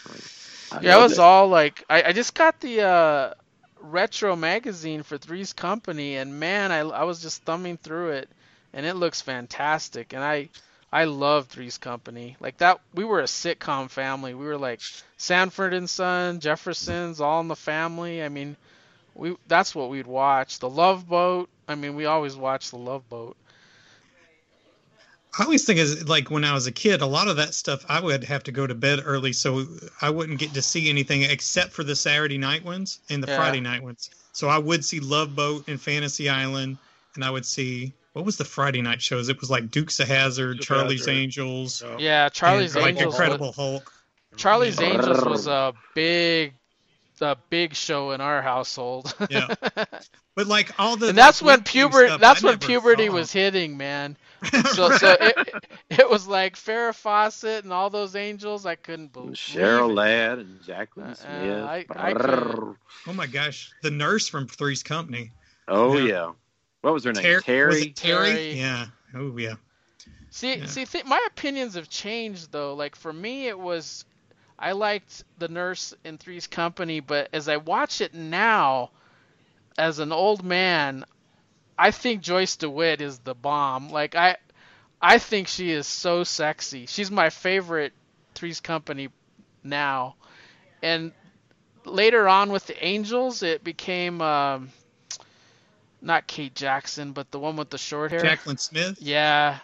[0.08, 0.24] Like,
[0.70, 3.34] I Yeah, it love was all like I, I just got the uh,
[3.80, 8.30] retro magazine for Three's Company, and man, I, I was just thumbing through it,
[8.72, 10.50] and it looks fantastic, and I
[10.92, 12.36] I love Three's Company.
[12.40, 14.34] Like that, we were a sitcom family.
[14.34, 14.80] We were like
[15.16, 18.22] Sanford and Son, Jeffersons, All in the Family.
[18.22, 18.56] I mean,
[19.14, 20.58] we that's what we'd watch.
[20.58, 21.50] The Love Boat.
[21.66, 23.36] I mean, we always watched the Love Boat.
[25.38, 27.84] I always think is like when I was a kid, a lot of that stuff
[27.88, 29.66] I would have to go to bed early, so
[30.00, 33.36] I wouldn't get to see anything except for the Saturday night ones and the Yeah.
[33.36, 34.10] Friday night ones.
[34.32, 36.78] So I would see Love Boat and Fantasy Island,
[37.14, 39.28] and I would see what was the Friday night shows?
[39.28, 41.14] It was like Dukes of Hazzard, Charlie's Hazzard.
[41.14, 43.06] Angels, Yeah, Charlie's and, like Angels.
[43.12, 43.92] was- Incredible Hulk.
[44.36, 44.88] Charlie's Yeah.
[44.88, 46.54] Angels was a big,
[47.20, 49.12] a big show in our household.
[49.30, 49.54] Yeah.
[50.36, 52.16] But like all the and that's like, when puberty.
[52.16, 53.12] That's I when puberty saw.
[53.12, 54.16] was hitting, man.
[54.72, 55.48] So, so it,
[55.90, 58.64] it was like Farrah Fawcett and all those angels.
[58.64, 59.34] I couldn't believe.
[59.34, 59.94] Cheryl it.
[59.94, 61.64] Ladd and Jaclyn Uh, Smith.
[61.64, 62.12] I- I
[63.08, 65.32] oh my gosh, the nurse from Three's Company,
[65.66, 66.04] oh Yeah.
[66.06, 66.30] yeah.
[66.82, 67.22] What was her name?
[67.22, 67.82] Ter- was Terry.
[67.82, 68.30] it Terry?
[68.30, 68.52] Terry.
[68.54, 68.86] Yeah.
[69.14, 69.54] Oh yeah.
[70.30, 70.66] See, Yeah.
[70.66, 72.74] see, th- my opinions have changed though.
[72.74, 74.04] Like for me, it was
[74.58, 78.90] I liked the nurse in Three's Company, but as I watch it now,
[79.76, 81.04] as an old man,
[81.78, 83.90] I think Joyce DeWitt is the bomb.
[83.90, 84.36] Like I,
[85.00, 86.86] I think she is so sexy.
[86.86, 87.92] She's my favorite
[88.34, 89.08] Three's Company
[89.62, 90.16] now,
[90.82, 91.12] and
[91.84, 94.70] later on with the Angels, it became um,
[96.00, 98.20] not Kate Jackson, but the one with the short hair.
[98.20, 99.00] Jaclyn Smith.
[99.00, 99.58] Yeah.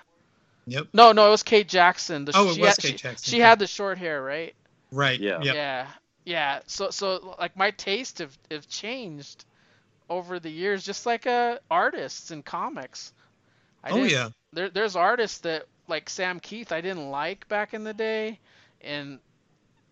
[0.67, 0.89] Yep.
[0.93, 2.25] No, no, it was Kate Jackson.
[2.25, 4.55] The, Oh, it she was had, Kate she, Jackson, She had the short hair, right?
[4.91, 5.21] Right.
[5.21, 5.43] Yeah.
[5.43, 5.55] Yep.
[5.55, 5.87] Yeah.
[6.25, 6.61] Yeah.
[6.67, 9.45] So, so like my taste have, have changed
[10.09, 13.13] over the years, just like uh, artists and comics.
[13.83, 14.31] I Oh yeah.
[14.53, 18.39] There, there's artists that like Sam Kieth I didn't like back in the day,
[18.81, 19.19] and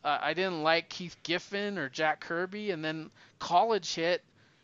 [0.05, 4.23] uh, I didn't like Keith Giffen or Jack Kirby, and then college hit,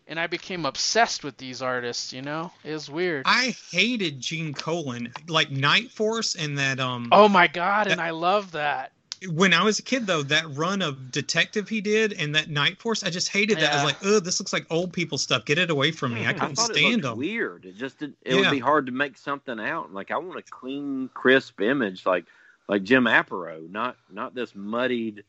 [0.09, 2.13] and I became obsessed with these artists.
[2.13, 3.25] You know, it was weird.
[3.27, 7.09] I hated Gene Colan, like Night Force, and that um.
[7.13, 8.93] oh my god, and I love that.
[9.27, 12.79] When I was a kid, though, that run of detective he did and that Night
[12.79, 13.73] Force, I just hated that.
[13.73, 15.45] I was like, "Oh, this looks like old people stuff.
[15.45, 17.19] Get it away from me." I I couldn't thought it stand looked them.
[17.19, 17.65] weird.
[17.65, 18.41] It just did, it Yeah.
[18.43, 19.93] would be hard to make something out.
[19.93, 22.27] Like I want a clean, crisp image, like
[22.69, 25.25] like Jim Aparo, not not this muddied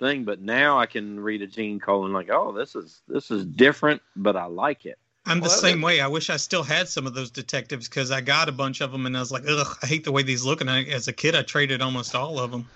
[0.00, 0.24] thing.
[0.24, 4.02] But now I can read a Gene Colan like, oh, this is this is different,
[4.16, 4.98] but I like it.
[5.26, 6.00] I'm the Well, same way.
[6.00, 8.90] I wish I still had some of those detectives because I got a bunch of
[8.90, 11.06] them, and I was like, "Ugh, I hate the way these look." And I, as
[11.08, 12.66] a kid, I traded almost all of them.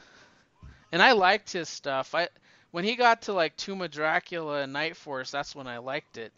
[0.92, 2.14] and I liked his stuff.
[2.14, 2.28] I
[2.70, 6.18] when he got to like Tomb of Dracula and Night Force, that's when I liked
[6.18, 6.32] it.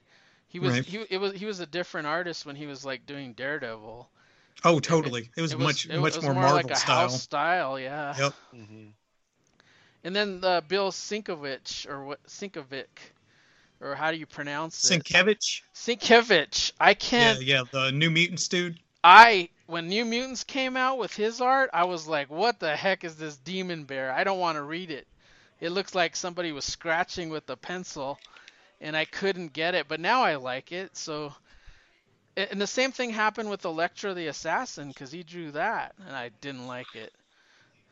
[0.49, 0.85] He was Right.
[0.85, 4.09] he it was he was a different artist when he was like doing Daredevil.
[4.65, 5.29] Oh, totally.
[5.37, 6.97] It was, It much it much was more, more Marvel like a style.
[7.01, 8.15] house style, yeah.
[8.17, 8.35] Yep.
[8.55, 8.93] mhm.
[10.07, 12.87] And then the Bill Sinkovich or what Sinkovic
[13.81, 15.03] or how do you pronounce it?
[15.03, 15.63] Sienkiewicz.
[15.75, 16.71] Sienkiewicz.
[16.79, 17.43] I can't.
[17.43, 18.79] yeah, yeah, the New Mutants dude.
[19.03, 23.03] I when New Mutants came out with his art, I was like, "What the heck
[23.03, 24.13] is this demon bear?
[24.13, 25.09] I don't want to read it.
[25.59, 28.17] It looks like somebody was scratching with a pencil,
[28.81, 29.89] and I couldn't get it.
[29.89, 30.97] But now I like it.
[30.97, 31.35] So,
[32.37, 36.31] and the same thing happened with Elektra the Assassin because he drew that, and I
[36.41, 37.13] didn't like it.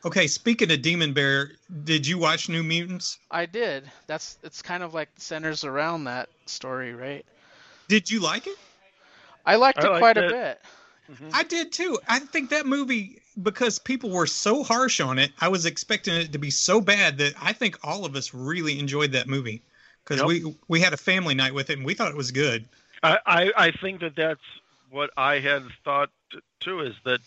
[0.05, 1.51] Okay, speaking of Demon Bear,
[1.83, 3.17] did you watch New Mutants?
[3.31, 3.91] I did.
[4.07, 7.25] That's it's kind of like centers around that story, right?
[7.87, 8.57] Did you like it?
[9.45, 10.29] I liked I it liked quite a it.
[10.31, 10.61] bit.
[11.11, 11.31] Mhm.
[11.33, 11.99] I did too.
[12.07, 16.31] I think that movie because people were so harsh on it, I was expecting it
[16.31, 19.61] to be so bad that I think all of us really enjoyed that movie
[20.03, 20.27] because Yep.
[20.27, 22.67] we we had a family night with it and we thought it was good.
[23.03, 24.41] I, I I think that that's
[24.89, 26.09] what I had thought
[26.59, 27.19] too is that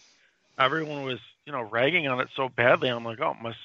[0.58, 2.90] everyone was you know ragging on it so badly.
[2.90, 3.56] I'm like, oh, it must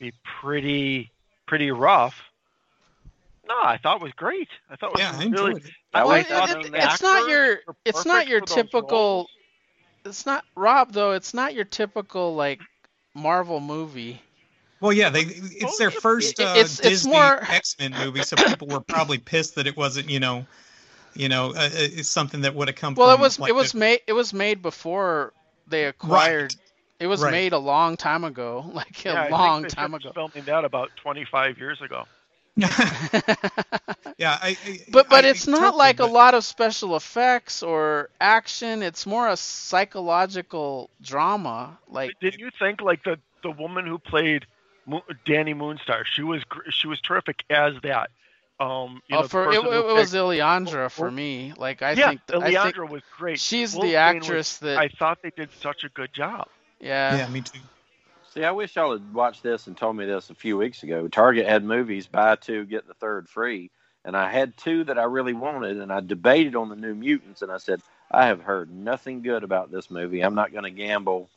[0.00, 1.10] be pretty
[1.46, 2.18] pretty rough.
[3.46, 4.48] No, I thought it was great.
[4.70, 5.26] I thought it was Yeah, I really.
[5.26, 5.70] enjoyed it.
[5.92, 9.28] I Well, like it- it- the it's not your it's not your typical
[10.06, 12.60] it's not Rob though it's not your typical like
[13.14, 14.22] Marvel movie
[14.80, 18.36] Well, yeah, they it's their first uh, it's- it's Disney more- X Men movie, so
[18.36, 20.46] people were probably pissed that it wasn't, you know,
[21.14, 22.94] you know, uh, uh, it's something that would have come.
[22.94, 25.34] well from, it was like, it was the- made it was made before
[25.68, 26.54] they acquired
[27.02, 27.32] it was Right.
[27.32, 30.12] made a long time ago like a Yeah, I think long they time finished ago
[30.32, 32.04] Filming that about 25 years ago.
[34.18, 37.62] yeah, I, I, but but I- it's not totally, like a lot of special effects
[37.62, 38.82] or action.
[38.82, 41.78] It's more a psychological drama.
[41.88, 44.46] Like Didn't you think like the the woman who played
[44.86, 46.04] Mo- Dani Moonstar?
[46.04, 48.10] She was she was terrific as that.
[48.60, 51.54] Um, you oh, know, for it, it was picked- Ileandra for me.
[51.56, 53.40] Like I yeah, think th- I was great.
[53.40, 56.48] she's the Wolfsbane was- actress that I thought they did such a good job.
[56.82, 57.16] Yeah.
[57.16, 57.60] Yeah, me too.
[58.34, 61.06] See, I wish y'all had watched this and told me this a few weeks ago.
[61.08, 63.70] Target had movies buy two get the third free,
[64.04, 67.42] and I had two that I really wanted, and I debated on the New Mutants,
[67.42, 67.80] and I said
[68.10, 70.22] I have heard nothing good about this movie.
[70.22, 71.28] I'm not going to gamble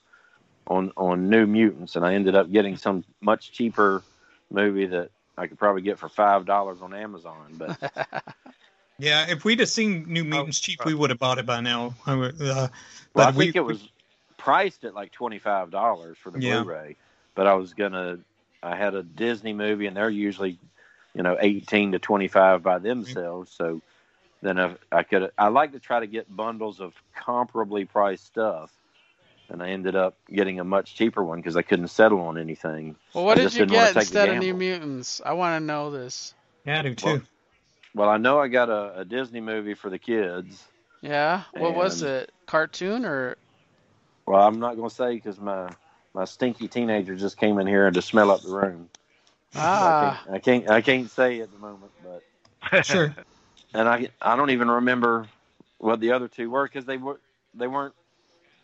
[0.67, 4.01] on on New Mutants, and I ended up getting some much cheaper
[4.49, 7.55] movie that I could probably get for five dollars on Amazon.
[7.57, 7.77] But
[8.97, 10.85] Yeah, if we'd have seen New Mutants cheap, right.
[10.87, 11.95] we would have bought it by now.
[12.05, 12.69] I would, uh,
[13.13, 13.89] well, I but we- think it was
[14.45, 16.61] priced at like twenty five dollars for the Yeah.
[16.61, 16.95] Blu-ray.
[17.33, 18.19] But I was gonna,
[18.61, 20.59] I had a Disney movie, and they're usually,
[21.13, 23.51] you know, eighteen to twenty five by themselves.
[23.51, 23.81] So
[24.41, 28.71] then I, I could, I like to try to get bundles of comparably priced stuff,
[29.49, 32.95] and I ended up getting a much cheaper one because I couldn't settle on anything.
[33.13, 34.53] Well, what I did just you didn't wanna get take the instead of New.
[34.53, 35.21] Mutants?
[35.25, 36.35] I want to know this.
[36.65, 37.07] Yeah, I do too.
[37.07, 37.21] Well,
[37.95, 40.63] Well, I know I got a, a Disney movie for the kids.
[41.01, 41.43] Yeah.
[41.53, 42.31] What was it?
[42.45, 43.37] Cartoon or?
[44.25, 45.69] Well, I'm not gonna say because my
[46.13, 48.89] my stinky teenager just came in here to smell up the room.
[49.55, 50.19] Ah.
[50.27, 53.15] I, can't, I can't I can't say at the moment, but sure.
[53.73, 55.27] and I I don't even remember
[55.77, 57.19] what the other two were because they were
[57.53, 57.93] they weren't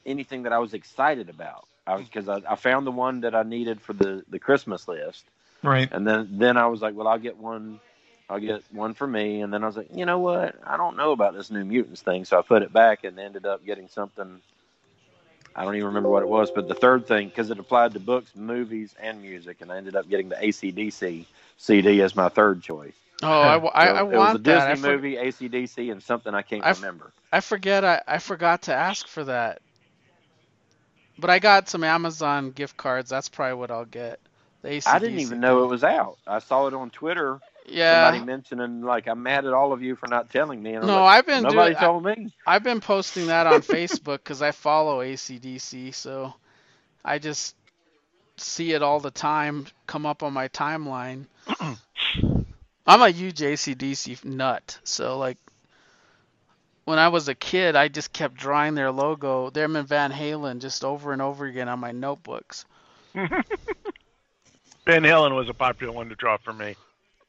[0.06, 1.68] anything that I was excited about.
[1.86, 4.88] I was because I, I found the one that I needed for the the Christmas
[4.88, 5.26] list,
[5.64, 5.90] Right.
[5.92, 7.80] and then then I was like, well, I'll get one.
[8.30, 10.56] I'll get one for me, and then I was like, you know what?
[10.66, 13.46] I don't know about this New Mutants thing, so I put it back and ended
[13.46, 14.40] up getting something.
[15.56, 18.00] I don't even remember what it was, but the third thing because it applied to
[18.00, 21.28] books, movies, and music, and I ended up getting the ACDC
[21.58, 22.96] CD as my third choice.
[23.24, 24.78] Oh, I, I, I it was a Disney that.
[24.78, 27.14] For- movie, ACDC, and something I can't I f- remember.
[27.32, 27.84] I forget.
[27.86, 29.62] I, I forgot to ask for that.
[31.18, 33.10] But I got some Amazon gift cards.
[33.10, 34.20] That's probably what I'll get.
[34.62, 36.18] The I didn't even know it was out.
[36.28, 37.40] I saw it on Twitter.
[37.68, 38.06] Yeah.
[38.06, 40.74] Somebody mentioning like I'm mad at all of you for not telling me.
[40.74, 41.78] And I'm No, like, I've been nobody doing.
[41.78, 42.34] I, told me.
[42.46, 46.34] I've been posting that on Facebook because I follow ACDC, so
[47.06, 47.56] I just
[48.38, 51.26] see it all the time come up on my timeline.
[52.88, 55.38] I'm a huge ACDC nut, so like
[56.86, 60.60] when I was a kid, I just kept drawing their logo, them and Van Halen,
[60.60, 62.66] just over and over again on my notebooks.
[63.14, 66.76] Van Halen was a popular one to draw for me.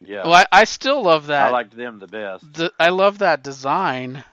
[0.06, 1.48] Yeah, Well, I, I still love that.
[1.48, 2.44] I liked them the best.
[2.54, 4.24] the, I love that design.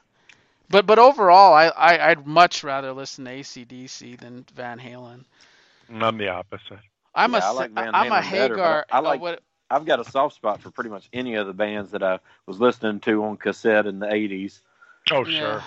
[0.69, 5.25] But but overall, I, I I'd much rather listen to ACDC than Van Halen.
[5.89, 6.79] I'm the opposite.
[7.15, 8.85] I'm Yeah, a I like Van am a Halen better, but Hagar.
[8.91, 9.41] I uh, like- what,
[9.71, 12.59] I've got a soft spot for pretty much any of the bands that I was
[12.59, 14.61] listening to on cassette in the '80s.
[15.11, 15.39] Oh yeah.
[15.39, 15.63] sure.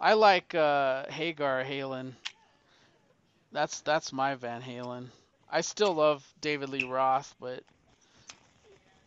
[0.00, 2.12] I like uh, Hagar Halen.
[3.52, 5.06] That's that's my Van Halen.
[5.50, 7.62] I still love David Lee Roth, but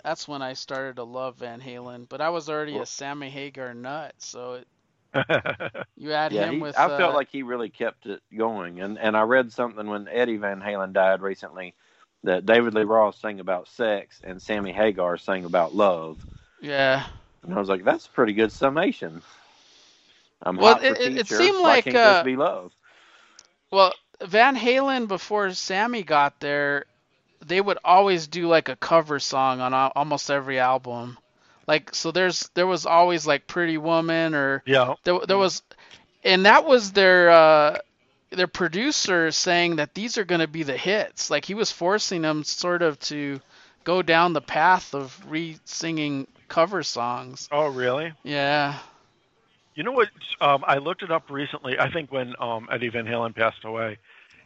[0.04, 2.08] that's when I started to love Van Halen.
[2.10, 4.68] But I was already Well- a Sammy Hagar nut, so it,
[5.95, 6.78] you add Yeah, him he, with.
[6.78, 8.80] I uh, felt like he really kept it going.
[8.82, 11.76] And and I read something when Eddie Van Halen died recently
[12.24, 16.26] that David Lee Roth sang about sex and Sammy Hagar sang about love.
[16.62, 17.06] yeah.
[17.43, 19.22] And I was like, that's a pretty good summation.
[20.41, 21.36] I'm Well, hot for it- it- it teacher.
[21.36, 22.74] seemed Why like, can't uh, this be love?
[23.72, 26.86] Well, Van Halen before Sammy got there,
[27.45, 31.17] they would always do like a cover song on almost every album.
[31.67, 34.95] Like so there's there was always like Pretty Woman or yeah.
[35.03, 35.61] there there was
[36.23, 37.77] and that was their uh
[38.31, 41.29] their producer saying that these are going to be the hits.
[41.29, 43.39] Like he was forcing them sort of to
[43.83, 47.47] go down the path of re-singing cover songs.
[47.51, 48.13] Oh really?
[48.23, 48.77] Yeah.
[49.75, 50.09] You know what?
[50.41, 51.79] Um, I looked it up recently.
[51.79, 53.97] I think when um, Eddie Van Halen passed away,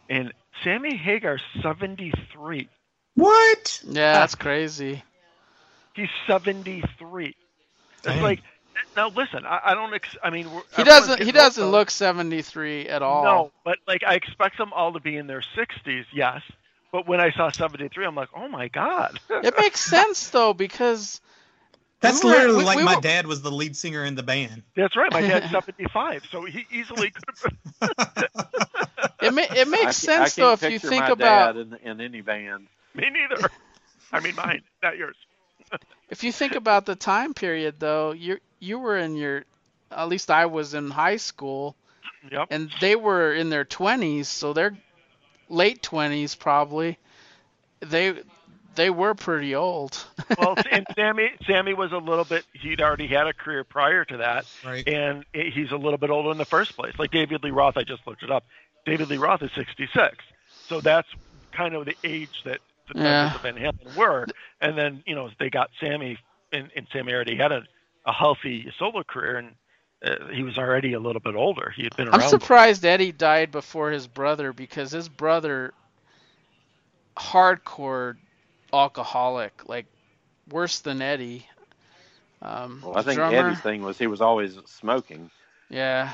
[0.09, 0.31] and
[0.63, 2.69] Sammy Hagar, 73.
[3.16, 3.82] What?
[3.88, 4.20] Yeah, ah.
[4.20, 5.03] that's crazy.
[5.93, 7.36] He's 73.
[8.05, 8.41] It's like
[8.95, 9.09] now.
[9.09, 9.93] Listen, I, I don't.
[9.93, 13.24] Ex- I mean, He doesn't he doesn't look 73 at all.
[13.24, 16.05] No, but like I expect them all to be in their 60s.
[16.11, 16.41] Yes,
[16.91, 19.20] but when I saw 73, I'm like, oh my god.
[19.30, 21.22] It makes sense though because
[22.01, 24.16] That's We were- literally we- like we my were- dad was the lead singer in
[24.16, 24.64] the band.
[24.76, 25.11] That's right.
[25.14, 28.26] My dad's 75, so he easily could have been.
[29.22, 32.01] it ma- it makes I sense though if you think my about dad in, in
[32.01, 32.68] any band.
[32.95, 33.49] Me neither.
[34.11, 35.15] I mean, mine, not yours.
[36.09, 39.43] if you think about the time period though you you were in your
[39.91, 41.75] at least I was in high school
[42.31, 42.47] Yep.
[42.51, 44.77] and they were in their 20s so they're
[45.49, 46.97] late 20s probably
[47.81, 48.13] they
[48.75, 50.03] they were pretty old.
[50.37, 52.43] well, and Sammy Sammy was a little bit.
[52.53, 54.87] He'd already had a career prior to that, Right.
[54.87, 56.93] and he's a little bit older in the first place.
[56.97, 58.45] Like David Lee Roth, I just looked it up.
[58.85, 60.17] David Lee Roth is 66,
[60.67, 61.07] so that's
[61.51, 63.29] kind of the age that the Yeah.
[63.29, 64.27] Tempest of Van Halen were.
[64.61, 66.17] And then you know they got Sammy,
[66.51, 67.63] and, and Sammy already had a,
[68.05, 69.55] a healthy solo career, and
[70.03, 71.71] uh, he was already a little bit older.
[71.75, 72.21] He had been around.
[72.21, 75.73] I'm surprised Eddie died before his brother because his brother,
[77.17, 78.15] hardcore
[78.73, 79.86] alcoholic, like
[80.49, 81.47] worse than Eddie.
[82.41, 85.29] Um, Well, I think drummer, Eddie's thing was he was always smoking.
[85.69, 86.11] Yeah,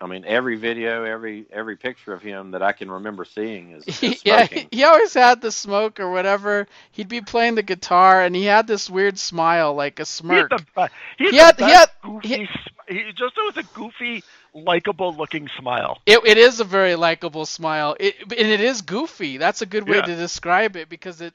[0.00, 3.84] I mean, every video, every every picture of him that I can remember seeing is,
[3.86, 6.66] is He- yeah, he, he always had the smoke or whatever.
[6.92, 10.52] He'd be playing the guitar and he had this weird smile, like a He smirk.
[10.52, 12.28] had the, he had He had- the best goofy.
[12.28, 12.48] he-
[12.88, 14.22] he just it was a goofy,
[14.54, 15.98] likable looking smile.
[16.06, 17.96] It, it is a very likable smile.
[17.98, 19.38] It and it is goofy.
[19.38, 20.02] That's a good way Yeah.
[20.02, 21.34] to describe it because it,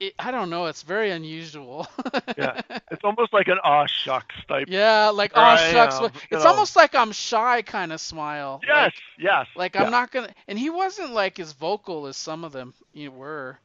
[0.00, 0.66] it, I don't know.
[0.66, 1.86] It's very unusual.
[2.36, 2.60] Yeah.
[2.90, 4.68] It's almost like an aw shucks type.
[4.68, 6.00] yeah, like Right, shucks.
[6.00, 6.50] you It's know.
[6.50, 8.60] almost like I'm shy kind of smile.
[8.66, 9.46] Yes, yes.
[9.56, 9.84] Like, like yeah.
[9.84, 10.32] I'm not gonna.
[10.48, 13.58] And he wasn't like as vocal as some of them you were.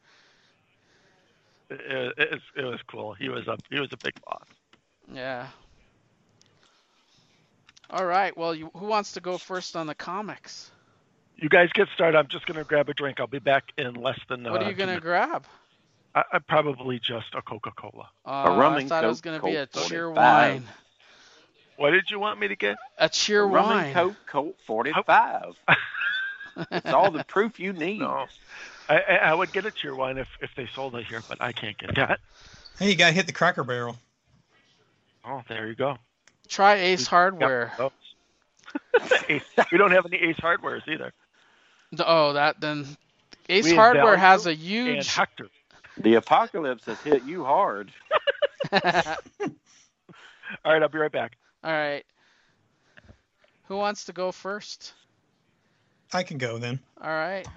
[1.69, 3.13] It, it, it, was cool.
[3.13, 4.47] He was a he was a big boss.
[5.13, 5.47] Yeah.
[7.89, 8.35] All right.
[8.37, 10.71] Well, you, who wants to go first on the comics?
[11.37, 12.17] You guys get started.
[12.17, 13.19] I'm just gonna grab a drink.
[13.19, 14.43] I'll be back in less than.
[14.43, 15.03] What uh, are you two gonna minutes.
[15.03, 15.45] grab?
[16.15, 18.09] I, I probably just a Coca Cola.
[18.25, 20.15] Uh, rum I and thought it was gonna be a Colt cheer 45.
[20.53, 20.67] wine.
[21.77, 22.77] What did you want me to get?
[22.97, 23.85] A cheer Rum wine.
[23.85, 25.55] and Coke Colt 45.
[26.71, 27.99] it's all the proof you need.
[27.99, 28.25] No.
[28.89, 31.51] I, I I would get a Cheerwine if, if they sold it here, but I
[31.51, 32.19] can't get that.
[32.79, 33.97] Hey, you gotta hit the Cracker Barrel.
[35.23, 35.97] Oh, there you go.
[36.47, 37.71] Try Ace Yep, Hardware.
[37.77, 37.91] those.
[39.29, 41.13] Ace- we don't have any Ace Hardwares either.
[41.99, 42.85] Oh, that then.
[43.47, 45.13] Ace We have Hardware Value has a And huge.
[45.13, 45.47] Hector.
[45.99, 47.91] The apocalypse has hit you hard.
[48.71, 48.79] All
[50.65, 51.37] All right, I'll be right back.
[51.63, 52.05] All right.
[53.67, 54.93] Who wants to go first?
[56.11, 56.79] I can go then.
[57.01, 57.47] All right.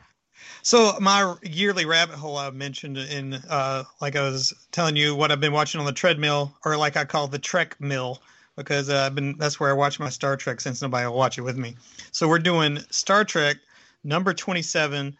[0.62, 5.30] So my yearly rabbit hole I mentioned in, uh, like I was telling you, what
[5.30, 8.20] I've been watching on the treadmill, or like I call the Trek mill,
[8.56, 11.38] because uh, I've been that's where I watch my Star Trek since nobody will watch
[11.38, 11.76] it with me.
[12.10, 13.56] So we're doing Star Trek
[14.04, 15.16] number twenty-seven.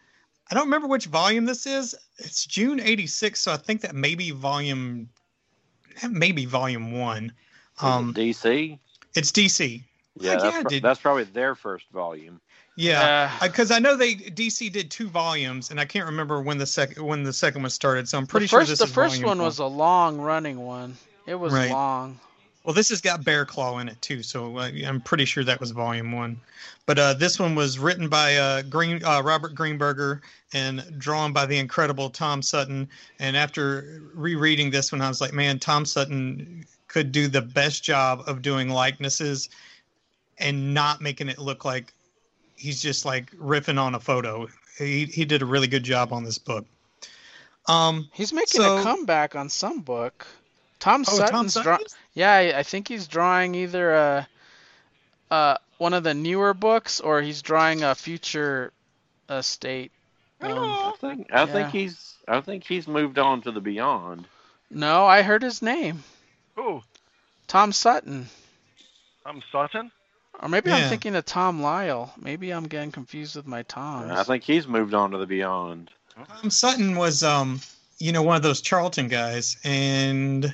[0.53, 1.95] I don't remember which volume this is.
[2.19, 5.09] It's June '86, so I think that maybe volume,
[6.07, 7.33] maybe volume one.
[7.81, 8.77] Um, DC.
[9.15, 9.81] it's DC.
[10.19, 10.83] Yeah, yeah, that's, pro- dude.
[10.83, 12.39] that's probably their first volume.
[12.75, 13.31] Yeah.
[13.41, 16.67] Uh, because I know they DC did two volumes, and I can't remember when the
[16.67, 18.07] second when the second one started.
[18.07, 20.21] So I'm the pretty first, sure this the is first volume one was a long
[20.21, 20.95] running one.
[21.25, 21.71] It was Right.
[21.71, 22.19] long.
[22.63, 25.71] Well, this has got Bearclaw in it too, so uh, I'm pretty sure that was
[25.71, 26.39] volume one.
[26.85, 30.21] But uh, this one was written by uh, Green uh, Robert Greenberger
[30.53, 32.87] and drawn by the incredible Tom Sutton.
[33.19, 37.83] And after rereading this one, I was like, man, Tom Sutton could do the best
[37.83, 39.49] job of doing likenesses
[40.37, 41.93] and not making it look like
[42.55, 44.47] he's just like riffing on a photo.
[44.77, 46.65] He he did a really good job on this book.
[47.67, 50.25] Um, He's making So- a comeback on some book.
[50.79, 51.77] Tom oh, Tom Sutton's Sutton.
[51.77, 54.27] draw- Yeah, I, I think he's drawing either a,
[55.31, 58.71] uh, one of the newer books or he's drawing a Future
[59.41, 59.91] State.
[60.41, 61.45] Um, I think I Yeah.
[61.47, 64.25] think he's I think he's moved on to the beyond.
[64.69, 66.03] no, I heard his name.
[66.55, 66.81] Who?
[67.47, 68.27] Tom Sutton.
[69.25, 69.91] I'm Sutton.
[70.41, 72.13] Or maybe I'm thinking of Tom Lyle.
[72.19, 74.11] Maybe I'm getting confused with my Toms.
[74.11, 75.91] I think he's moved on to the beyond.
[76.27, 77.61] Tom Sutton was, um,
[77.99, 80.53] you know, one of those Charlton guys, and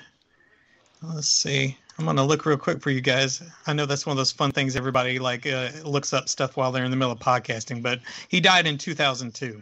[1.02, 1.78] let's see.
[1.97, 3.41] I'm gonna look real quick for you guys.
[3.68, 6.72] I know that's one of those fun things everybody like uh, looks up stuff while
[6.72, 7.82] they're in the middle of podcasting.
[7.84, 9.62] But he died in 2002.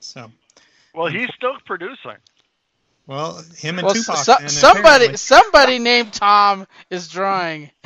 [0.00, 0.30] So,
[0.94, 2.16] Well, he's still producing.
[3.06, 4.16] well, him and well, Tupac.
[4.16, 5.16] so- then, somebody apparently.
[5.18, 7.70] somebody named Tom is drawing.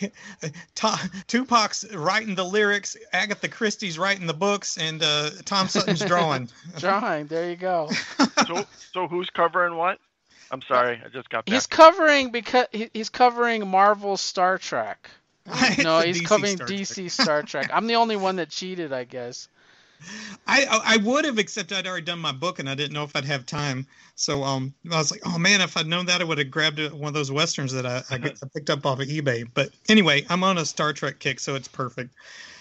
[0.74, 6.48] Ta- Tupac's writing the lyrics, Agatha Christie's writing the books, and uh, Tom Sutton's drawing.
[6.78, 7.26] drawing.
[7.26, 7.90] There you go.
[8.46, 9.98] So, so who's covering what?
[10.52, 11.54] I'm sorry, I just got back.
[11.54, 15.10] He's covering because he's covering Marvel Star Trek.
[15.78, 16.78] No, he's DC covering Star Trek.
[16.78, 17.70] DC Star Trek.
[17.72, 19.48] I'm the only one that cheated, I guess.
[20.46, 23.02] I I I would have, except I'd already done my book and I didn't know
[23.04, 23.86] if I'd have time.
[24.14, 26.78] So um, I was like, oh man, if I'd known that, I would have grabbed
[26.92, 29.48] one of those westerns that I, I, get- I picked up off of eBay.
[29.52, 32.10] But anyway, I'm on a Star Trek kick, so it's perfect.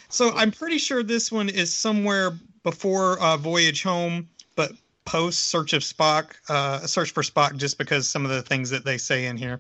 [0.10, 2.32] So I'm pretty sure this one is somewhere
[2.64, 4.72] before uh, Voyage Home, but
[5.12, 8.86] post Search of Spock, uh, Search for Spock, just because some of the things that
[8.86, 9.60] they say in here.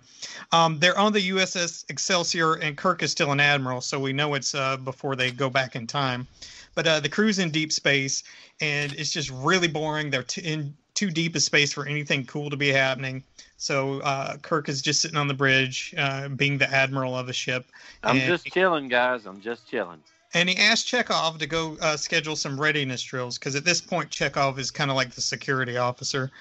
[0.54, 4.34] Um, they're on the USS Excelsior, and Kirk is still an admiral, so we know
[4.36, 6.26] it's uh, before they go back in time.
[6.74, 8.24] but uh, the crew's in deep space,
[8.62, 10.10] and it's just really boring.
[10.10, 13.22] They're t- in too deep a space for anything cool to be happening.
[13.58, 17.34] So uh, Kirk is just sitting on the bridge, uh, being the admiral of the
[17.34, 17.66] ship.
[18.04, 19.26] I'm and, just chilling, guys.
[19.26, 19.99] I'm just chilling.
[20.34, 24.10] And he asked Chekhov to go uh, schedule some readiness drills because at this point
[24.10, 26.32] Chekhov is kind of like the security officer.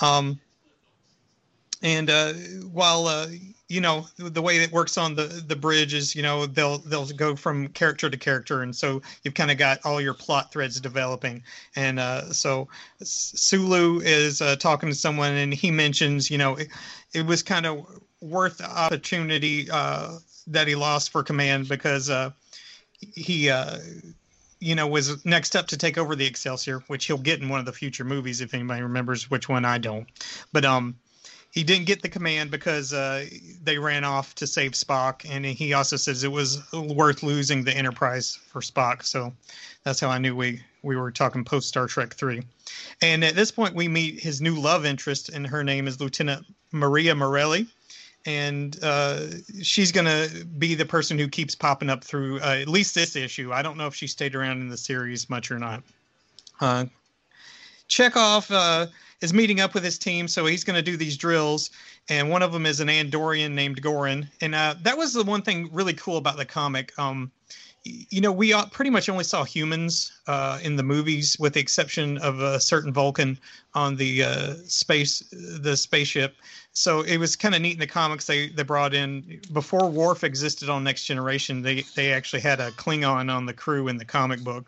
[0.00, 0.40] Um,
[1.82, 2.32] and uh,
[2.72, 3.26] while uh,
[3.68, 7.06] you know the way it works on the the bridge is you know they'll they'll
[7.06, 10.80] go from character to character and so you've kind of got all your plot threads
[10.80, 11.42] developing
[11.76, 12.68] and uh, so
[13.02, 16.68] sulu is uh, talking to someone and he mentions you know it,
[17.12, 17.86] it was kind of
[18.20, 22.30] worth the opportunity uh, that he lost for command because uh,
[23.00, 23.78] he uh,
[24.60, 27.60] you know was next up to take over the excelsior which he'll get in one
[27.60, 30.06] of the future movies if anybody remembers which one i don't
[30.52, 30.96] but um
[31.54, 33.26] he didn't get the command because uh,
[33.62, 37.72] they ran off to save Spock, and he also says it was worth losing the
[37.72, 39.04] Enterprise for Spock.
[39.04, 39.32] So
[39.84, 42.42] that's how I knew we we were talking post Star Trek three.
[43.00, 46.44] And at this point, we meet his new love interest, and her name is Lieutenant
[46.72, 47.68] Maria Morelli,
[48.26, 49.26] and uh,
[49.62, 53.52] she's gonna be the person who keeps popping up through uh, at least this issue.
[53.52, 55.82] I don't know if she stayed around in the series much or not.
[56.60, 56.86] Uh,
[57.88, 58.86] Chekhov uh,
[59.20, 61.70] is meeting up with his team, so he's going to do these drills,
[62.08, 65.42] and one of them is an Andorian named Gorin, and uh, that was the one
[65.42, 66.98] thing really cool about the comic.
[66.98, 67.30] Um,
[67.84, 72.16] you know, we pretty much only saw humans uh, in the movies, with the exception
[72.18, 73.38] of a certain Vulcan
[73.74, 76.36] on the uh, space, the spaceship.
[76.76, 78.26] So it was kind of neat in the comics.
[78.26, 81.62] They they brought in before Worf existed on Next Generation.
[81.62, 84.66] They they actually had a Klingon on the crew in the comic book,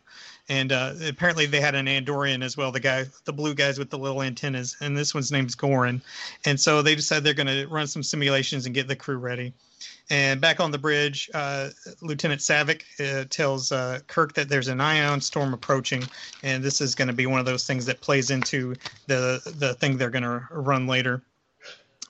[0.49, 2.71] and uh, apparently they had an Andorian as well.
[2.71, 6.01] The guy, the blue guys with the little antennas, and this one's name's Gorin.
[6.45, 9.53] And so they decided they're going to run some simulations and get the crew ready.
[10.09, 14.81] And back on the bridge, uh, Lieutenant Saavik uh, tells uh, Kirk that there's an
[14.81, 16.05] ion storm approaching,
[16.45, 18.77] and this is going to be one of those things that plays into
[19.09, 21.21] the the thing they're going to run later.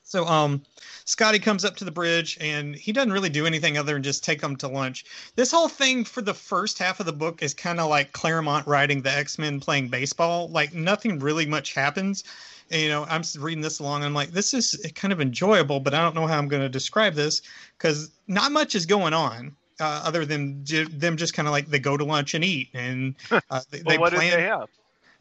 [0.07, 0.63] So, um,
[1.05, 4.23] Scotty comes up to the bridge and he doesn't really do anything other than just
[4.23, 5.05] take them to lunch.
[5.35, 8.69] This whole thing for the first half of the book is kind of like Claremont
[8.69, 10.49] writing the X Men playing baseball.
[10.49, 12.23] Like nothing really much happens.
[12.71, 14.05] And, you know, I'm reading this along.
[14.05, 16.69] I'm like, this is kind of enjoyable, but I don't know how I'm going to
[16.69, 17.43] describe this
[17.77, 19.57] because not much is going on.
[19.81, 22.69] Uh, other than j- them just kind of like they go to lunch and eat
[22.73, 23.15] and
[23.51, 24.69] uh, they, well, they what plan did they have?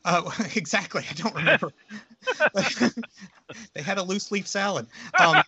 [0.05, 1.03] Uh, exactly.
[1.09, 1.71] I don't remember.
[3.73, 4.87] they had a loose leaf salad.
[5.19, 5.41] Um,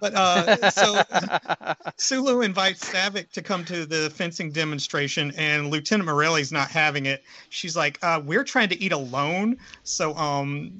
[0.00, 1.02] but uh, so
[1.96, 7.22] Sulu invites Saavik to come to the fencing demonstration, and Lieutenant Morelli's not having it.
[7.48, 10.78] She's like, uh, "We're trying to eat alone." So um,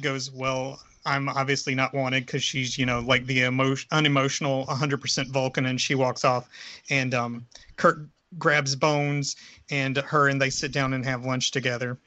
[0.00, 5.26] goes, "Well." I'm obviously not wanted because she's, you know, like the emotion, unemotional, 100%
[5.26, 6.48] Vulcan, and she walks off.
[6.88, 7.46] And um,
[8.38, 9.36] grabs Bones
[9.70, 11.98] and her, and they sit down and have lunch together.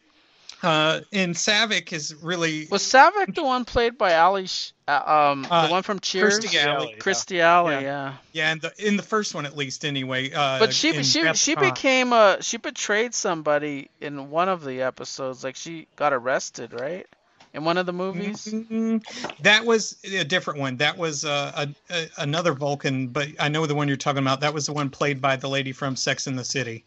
[0.64, 4.48] Uh, and Saavik is really Was Saavik the one played by Alley?
[4.88, 6.40] Uh, um, Uh, the one from Cheers.
[6.40, 6.96] Kirstie Alley.
[7.38, 7.58] Yeah.
[7.58, 7.80] Alley, Yeah.
[7.82, 8.14] yeah.
[8.34, 10.32] yeah, in the in the first one at least anyway.
[10.32, 14.64] Uh, But she she Beth she Con- became a she betrayed somebody in one of
[14.64, 15.44] the episodes.
[15.44, 17.06] Like she got arrested, right?
[17.54, 18.46] In one of the movies.
[18.48, 19.04] Mm,
[19.42, 20.78] That was a different one.
[20.78, 24.42] That was uh, a, a another Vulcan, but I know the one you're talking about.
[24.42, 26.84] That was the one played by the lady from Sex in the City.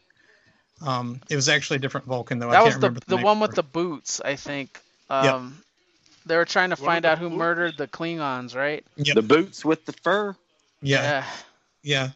[0.83, 2.49] Um, it was actually a different Vulcan though.
[2.49, 4.81] I that can't was the remember the name one of with the boots, I think.
[5.11, 5.35] Yep.
[5.35, 5.63] Um,
[6.27, 7.39] they were trying to One with find out who boots?
[7.39, 8.85] murdered the Klingons, right?
[8.97, 9.15] Yep.
[9.15, 10.37] The boots with the fur.
[10.83, 11.25] yeah.
[11.83, 12.11] Yeah.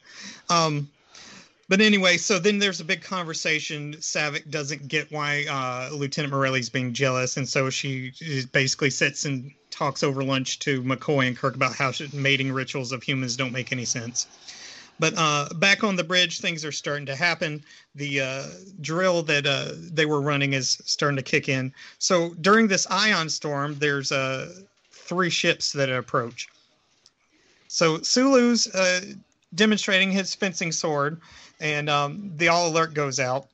[0.51, 0.89] Um,
[1.69, 3.95] but anyway, so then there's a big conversation.
[3.95, 8.13] Saavik doesn't get why uh, Lieutenant Morelli's being jealous, and so she
[8.53, 13.03] basically sits and talks over lunch to McCoy and Kirk about how mating rituals of
[13.03, 14.27] humans don't make any sense.
[14.99, 17.65] But uh, back on the bridge, things are starting to happen.
[17.95, 18.47] The uh,
[18.81, 21.73] drill that uh, they were running is starting to kick in.
[21.99, 24.55] So during this ion storm, there's uh,
[24.93, 26.49] three ships that approach.
[27.69, 29.01] So Sulu's uh,
[29.55, 31.21] demonstrating his fencing sword,
[31.61, 33.49] and um, the all alert goes out.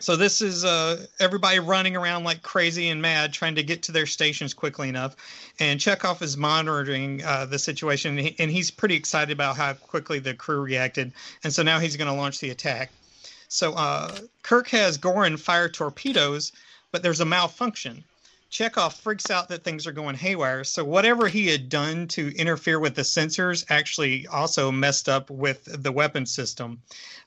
[0.00, 3.92] So this is uh, everybody running around like crazy and mad, trying to get to
[3.92, 5.16] their stations quickly enough.
[5.58, 9.72] And Chekhov is monitoring uh, the situation, and, he, and he's pretty excited about how
[9.72, 11.12] quickly the crew reacted.
[11.42, 12.92] And so now he's going to launch the attack.
[13.48, 16.52] So uh, Kirk has Gorin fire torpedoes,
[16.92, 18.04] but there's a malfunction.
[18.50, 20.64] Chekhov freaks out that things are going haywire.
[20.64, 25.82] So whatever he had done to interfere with the sensors actually also messed up with
[25.82, 26.80] the weapon system.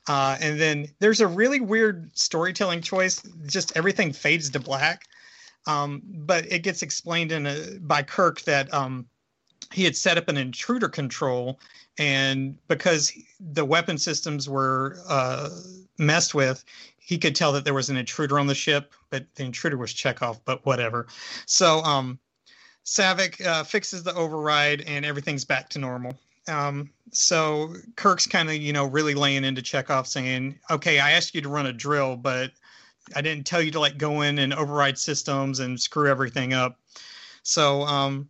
[0.08, 3.22] Uh, and then there's a really weird storytelling choice.
[3.46, 5.04] Just everything fades to black.
[5.66, 9.06] Um, but it gets explained in a, by Kirk that um,
[9.72, 11.60] he had set up an intruder control,
[11.98, 15.50] and because the weapon systems were uh,
[15.98, 16.64] messed with,
[17.04, 19.92] he could tell that there was an intruder on the ship, but the intruder was
[19.92, 21.08] Chekhov, but whatever.
[21.46, 22.18] So um,
[22.84, 26.18] Saavik uh, fixes the override, and everything's back to normal.
[26.48, 31.34] Um, so Kirk's kind of, you know, really laying into Chekhov saying, "Okay, I asked
[31.34, 32.52] you to run a drill, but
[33.16, 36.78] I didn't tell you to like go in and override systems and screw everything up."
[37.42, 38.28] So um,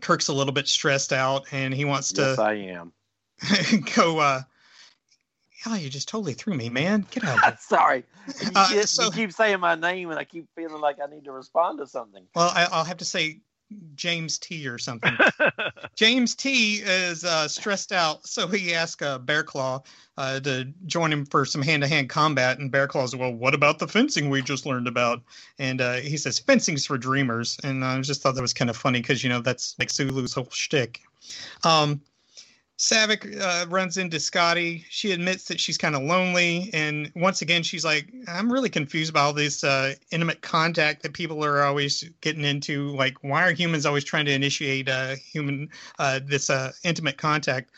[0.00, 2.22] Kirk's a little bit stressed out, and he wants to.
[2.22, 2.92] Yes, I am.
[3.94, 4.18] go.
[4.18, 4.40] Uh,
[5.66, 7.06] oh, you just totally threw me, man.
[7.10, 7.38] Get out.
[7.38, 7.56] Of here.
[7.60, 8.04] Sorry.
[8.42, 11.06] You, Uh, keep- so- you keep saying my name, and I keep feeling like I
[11.12, 12.24] need to respond to something.
[12.34, 13.40] Well, I, I'll have to say
[13.94, 15.16] James T or something.
[15.96, 19.84] James T is uh, stressed out, so he asked uh, Bearclaw
[20.16, 22.58] uh, to join him for some hand-to-hand combat.
[22.58, 25.22] And Bearclaw's, well, what about the fencing we just learned about?
[25.58, 28.76] And uh, he says fencing's for dreamers, and I just thought that was kind of
[28.76, 31.00] funny because you know that's like Sulu's whole shtick.
[31.64, 32.00] Um,
[32.84, 34.84] Saavik uh, runs into Scotty.
[34.90, 39.08] She admits that she's kind of lonely, and once again, she's like, "I'm really confused
[39.08, 42.94] about all this uh, intimate contact that people are always getting into.
[42.94, 47.70] Like, why are humans always trying to initiate uh, human uh, this uh, intimate contact?"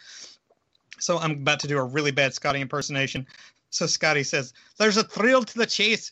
[0.99, 3.29] So I'm about to do a really bad Scotty impersonation.
[3.71, 6.11] So Scotty says, "There's a thrill to the chase."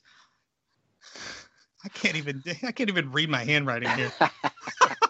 [1.85, 4.13] I can't even I can't even read my handwriting here.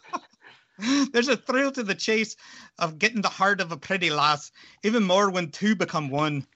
[1.13, 2.37] There's a thrill to the chase
[2.79, 4.51] of getting the heart of a pretty lass,
[4.83, 6.47] even more when two become one.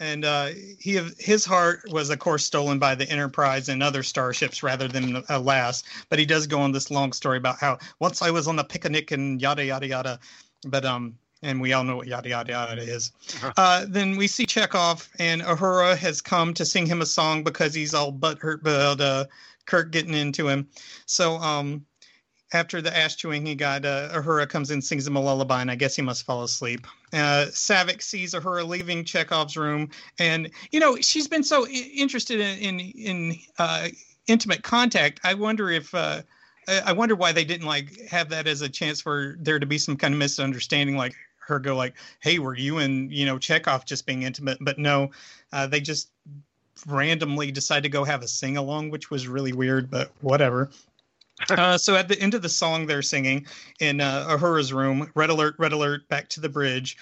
[0.00, 0.48] And uh,
[0.80, 5.22] he his heart was, of course, stolen by the Enterprise and other starships rather than
[5.28, 5.84] a lass.
[6.08, 8.64] But he does go on this long story about how once I was on a
[8.64, 10.18] picnic and yada yada yada.
[10.66, 13.12] But um, and we all know what yada yada yada is.
[13.56, 17.74] Uh, then we see Chekhov, and Uhura has come to sing him a song because
[17.74, 19.26] he's all butthurt about uh,
[19.66, 20.68] Kirk getting into him.
[21.06, 21.84] So um,
[22.52, 25.70] after the ash chewing he got, uh, Uhura comes in, sings him a lullaby, and
[25.70, 26.86] I guess he must fall asleep.
[27.12, 32.40] Uh, Saavik sees Uhura leaving Chekhov's room, and you know she's been so I- interested
[32.40, 33.88] in in, in uh,
[34.26, 35.20] intimate contact.
[35.24, 35.94] I wonder if.
[35.94, 36.22] Uh,
[36.68, 39.66] I I wonder why they didn't like have that as a chance for there to
[39.66, 43.38] be some kind of misunderstanding, like her go like, "Hey, were you and you know
[43.38, 45.10] Chekhov just being intimate?" But no,
[45.52, 46.10] uh, they just
[46.86, 50.70] randomly decide to go have a sing along, which was really weird, but whatever.
[51.50, 53.46] Uh, so at the end of the song, they're singing
[53.80, 56.96] in uh, Uhura's room, red alert, red alert, back to the bridge.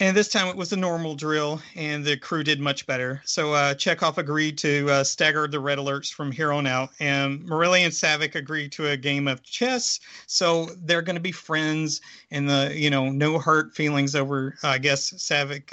[0.00, 3.20] And this time it was a normal drill, and the crew did much better.
[3.24, 7.44] So uh, Chekhov agreed to uh, stagger the red alerts from here on out, and
[7.44, 9.98] Morelli and Saavik agreed to a game of chess.
[10.28, 12.00] So they're going to be friends,
[12.30, 14.54] and the you know no hurt feelings over.
[14.62, 15.72] I guess Saavik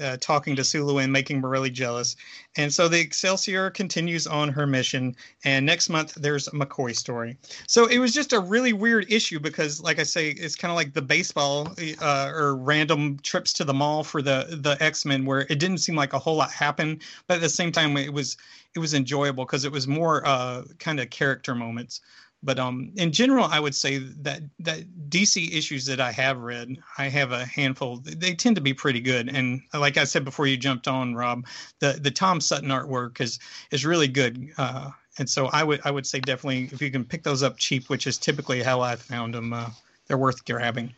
[0.00, 2.16] uh, talking to Sulu and making Morelli jealous.
[2.56, 5.14] And so the Excelsior continues on her mission.
[5.44, 7.36] And next month, there's a McCoy story.
[7.66, 10.76] So it was just a really weird issue because, like I say, it's kind of
[10.76, 11.68] like the baseball
[12.00, 15.78] uh, or random trips to the mall for the the X Men, where it didn't
[15.78, 18.36] seem like a whole lot happened, but at the same time, it was
[18.74, 22.00] it was enjoyable because it was more uh, kind of character moments.
[22.42, 24.80] But um, in general, I would say that that
[25.10, 27.98] DC issues that I have read, I have a handful.
[27.98, 31.44] They tend to be pretty good, and like I said before you jumped on, Rob,
[31.80, 33.38] the the Tom Sutton artwork is
[33.70, 34.50] is really good.
[34.56, 37.58] Uh, and so I would I would say definitely if you can pick those up
[37.58, 39.68] cheap, which is typically how I found them, uh,
[40.06, 40.94] they're worth grabbing.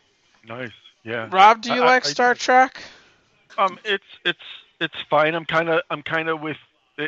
[0.47, 0.71] nice.
[1.03, 1.27] Yeah.
[1.29, 2.81] Rob, do you I- like I- Star Trek?
[3.57, 4.39] Um, it's it's
[4.79, 5.35] it's fine.
[5.35, 6.57] I'm kind of I'm kind of with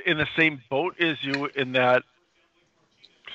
[0.05, 2.03] in the same boat as you in that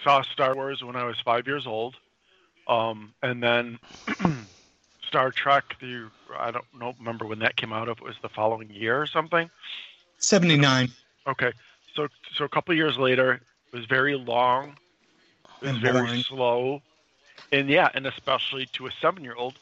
[0.02, 1.96] saw Star Wars when I was five years old,
[2.68, 3.78] um, and then
[5.06, 5.76] Star Trek.
[5.80, 7.88] The I don't know remember when that came out.
[7.88, 9.50] If it was the following year or something.
[10.18, 10.90] Seventy nine.
[11.26, 11.52] Okay,
[11.94, 13.40] so so a couple of years later,
[13.72, 14.76] it was very long.
[15.60, 16.22] It was And very boring.
[16.22, 16.82] slow,
[17.52, 19.54] and yeah, and especially to a seven-year-old,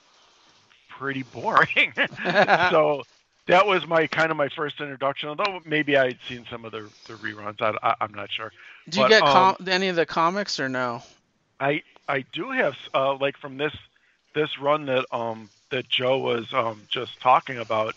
[0.89, 1.93] pretty boring.
[2.71, 3.03] so
[3.49, 5.29] that was my kind of my first introduction.
[5.29, 7.61] Although maybe I had seen some of the the reruns.
[7.61, 8.53] I, I I'm not sure.
[8.89, 11.03] Do you But, get um, any of the comics or no?
[11.61, 13.73] I I do have uh, like from this
[14.35, 17.95] this run that um that Joe was um just talking about.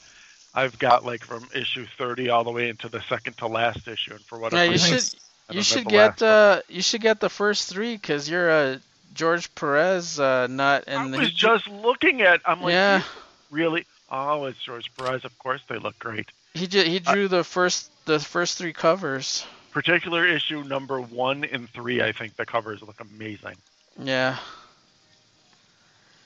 [0.54, 4.14] I've got like from issue 30 all the way into the second to last issue,
[4.16, 5.04] and for whatever Yeah, you reason, should
[5.50, 8.82] you should get uh you should get the first three because you're a
[9.14, 12.42] George Perez uh, nut and I was he- just looking at.
[12.46, 13.04] I'm like, yeah
[13.50, 13.86] really?
[14.14, 15.24] Oh, it's George Perez.
[15.24, 16.28] Of course, they look great.
[16.54, 19.46] he ju- he drew the first the first three covers.
[19.72, 22.02] Particular issue number one and three.
[22.02, 23.56] I think the covers look amazing.
[23.98, 24.38] Yeah.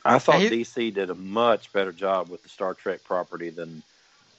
[0.04, 3.84] I thought He- DC did a much better job with the Star Trek property than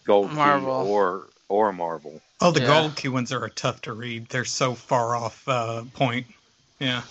[0.05, 0.70] Gold Key Marvel.
[0.72, 2.20] or or Marvel.
[2.40, 2.66] Oh, the Yeah.
[2.66, 4.28] gold key ones are tough to read.
[4.28, 6.26] They're so far off uh, point.
[6.80, 7.03] Yeah.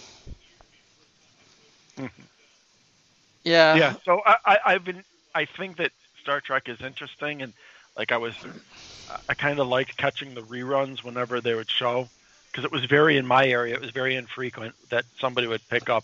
[3.44, 3.76] Yeah.
[3.76, 3.94] yeah.
[4.04, 5.04] So I, I, I've been.
[5.34, 5.92] I think that
[6.26, 7.54] Star Trek is interesting, and
[7.96, 8.34] like I was,
[9.30, 12.10] I kind of liked catching the reruns whenever they would show,
[12.52, 13.76] because it was very in my area.
[13.76, 16.04] It was very infrequent that somebody would pick up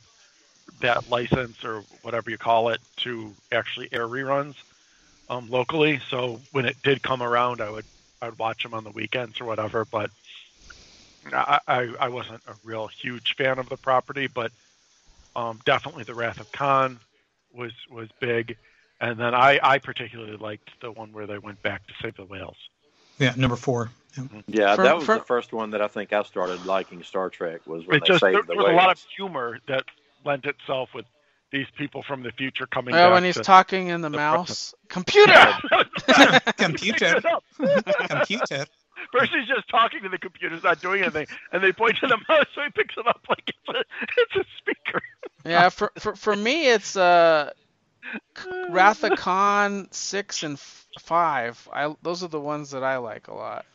[0.79, 4.53] that license or whatever you call it to actually air reruns
[5.27, 5.99] um, locally.
[6.11, 7.85] So when it did come around, I would
[8.21, 9.85] I would watch them on the weekends or whatever.
[9.85, 10.11] But
[11.33, 14.51] I, I, I wasn't a real huge fan of the property, but
[15.35, 16.99] um, definitely the Wrath of Khan
[17.51, 18.55] was was big,
[19.01, 22.23] and then I, I particularly liked the one where they went back to save the
[22.25, 22.55] whales.
[23.19, 23.89] Yeah, number four.
[24.17, 24.23] Yeah.
[24.47, 27.29] Yeah, For- that was for- the first one that I think I started liking Star
[27.29, 29.83] Trek was when they just there, saved there the was a lot of humor that
[30.25, 31.05] lent itself with
[31.51, 33.13] these people from the future coming Oh, back.
[33.13, 34.73] when he's to, talking in the the mouse.
[34.87, 35.33] Computer!
[36.57, 37.15] Computer.
[37.15, 37.43] Pick it up.
[38.09, 38.65] Computer.
[39.11, 42.17] First, he's just talking to the computer's not doing anything, and they point to the
[42.29, 43.79] mouse, so he picks it up like it's a
[44.17, 45.01] it's a speaker.
[45.45, 47.49] yeah, for, for for me it's uh
[48.69, 51.67] Wrath of Khan six and f- five.
[51.71, 53.65] I those are the ones that I like a lot.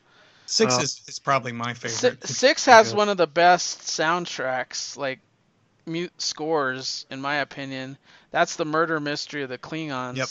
[0.47, 2.18] Six Uh, is, is probably my favorite.
[2.22, 2.97] It's six has good.
[2.97, 5.20] one of the best soundtracks, like
[5.87, 7.99] mute scores, in my opinion.
[8.31, 10.16] That's the murder mystery of the Klingons.
[10.16, 10.29] Yep.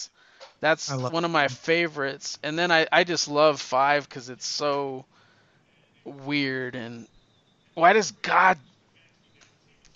[0.61, 2.39] That's I love one of my favorites.
[2.43, 5.05] And then I, I just love five because it's so
[6.03, 7.07] weird and
[7.73, 8.57] why does God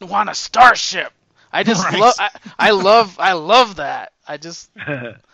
[0.01, 1.13] want a starship?
[1.51, 1.93] I just Right.
[1.93, 4.13] love I, I love I love that.
[4.27, 4.69] I just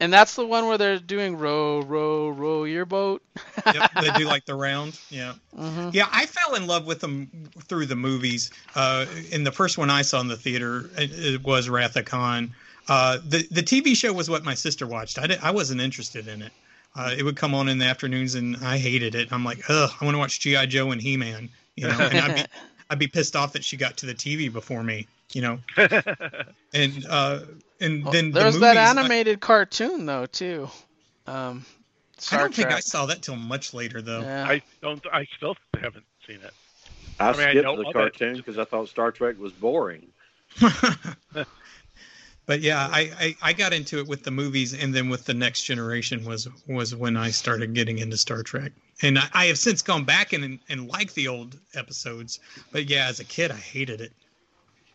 [0.00, 3.22] and that's the one where they're doing row row row your boat.
[3.68, 4.98] Yep, they do like the round.
[5.10, 5.34] Yeah.
[5.54, 8.50] hmm Yeah, I fell in love with them through the movies.
[8.74, 12.04] Uh, in the first one I saw in the theater, it, it was Wrath of
[12.04, 12.54] Khan.
[12.88, 15.18] Uh, the the TV show was what my sister watched.
[15.18, 16.52] I, did, I wasn't interested in it.
[16.96, 19.28] Uh, it would come on in the afternoons, and I hated it.
[19.32, 21.50] I'm like, ugh, I want to watch GI Joe and He Man.
[21.76, 22.46] You know, and I'd be,
[22.90, 25.08] I'd be pissed off that she got to the TV before me.
[25.32, 25.58] You know,
[26.74, 27.40] and uh,
[27.80, 30.68] and Well, then there's the that movies, I- animated cartoon though too.
[31.26, 31.64] Um,
[32.32, 34.20] I, don't think I saw that till much later though.
[34.20, 34.46] Yeah.
[34.48, 35.04] I don't.
[35.12, 36.52] I still haven't seen it.
[37.18, 40.08] I, I mean, I skipped know the cartoon because I thought Star Trek was boring.
[42.46, 45.34] but yeah, I, I I got into it with the movies, and then with the
[45.34, 48.72] Next Generation was was when I started getting into Star Trek.
[49.02, 52.40] And I, I have since gone back and and liked the old episodes,
[52.72, 54.12] but yeah, as a kid, I hated it.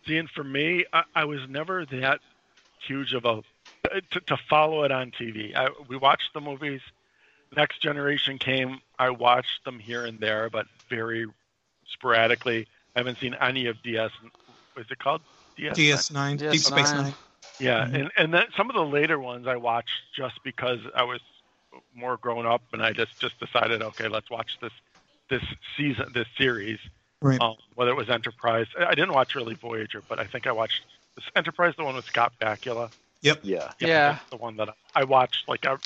[0.08, 2.20] See, and for me, I, I was never that
[2.88, 3.42] huge of a
[4.12, 5.56] to, to follow it on TV.
[5.56, 6.82] I, we watched the movies.
[7.56, 8.80] Next Generation came.
[9.00, 11.26] I watched them here and there, but very
[11.88, 12.68] sporadically.
[12.96, 14.12] I haven't seen any of DS.
[14.74, 15.22] What's it called?
[15.58, 15.78] DS.
[15.78, 16.94] DS9, Deep Space DS9.
[16.96, 17.16] Nine.
[17.60, 17.94] Yeah, Mhm.
[18.02, 21.22] and and then some of the later ones I watched just because I was
[21.94, 24.74] more grown up, and I just just decided, okay, let's watch this
[25.30, 25.44] this
[25.78, 26.80] season, this series.
[27.26, 27.42] Right.
[27.42, 30.52] Um, whether it was Enterprise, I I didn't watch really Voyager, but I think I
[30.52, 30.84] watched
[31.16, 32.92] this Enterprise, the one with Scott Bakula.
[33.22, 33.40] Yep.
[33.42, 33.72] Yeah.
[33.80, 34.12] Yeah.
[34.12, 35.82] that's the one that I watched like ev-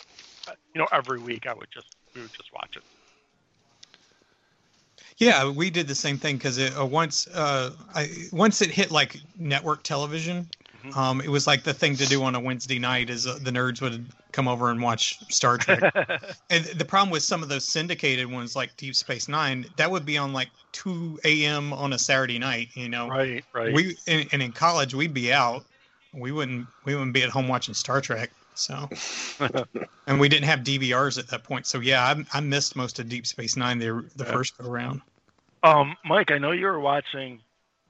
[0.73, 1.47] you know every week.
[1.47, 2.83] I would just we would just watch it.
[5.17, 9.21] Yeah, we did the same thing because uh, once uh, I once it hit like
[9.37, 10.45] network television,
[10.83, 10.95] Mhm.
[10.95, 13.09] um, it was like the thing to do on a Wednesday night.
[13.09, 15.93] Is uh, the nerds would come over and watch Star Trek.
[16.49, 20.05] And the problem with some of those syndicated ones, like Deep Space Nine, that would
[20.05, 21.73] be on like 2 a.m.
[21.73, 22.69] on a Saturday night.
[22.73, 23.73] You know, right, right.
[23.73, 25.63] we and, and in college we'd be out.
[26.13, 28.31] We wouldn't we wouldn't be at home watching Star Trek.
[28.55, 28.89] So,
[30.07, 31.65] and we didn't have DVRs at that point.
[31.65, 32.03] So yeah,
[32.33, 34.31] I, I missed most of Deep Space Nine the the Yeah.
[34.31, 35.01] first go around.
[35.63, 37.41] Um, Mike, I know you were watching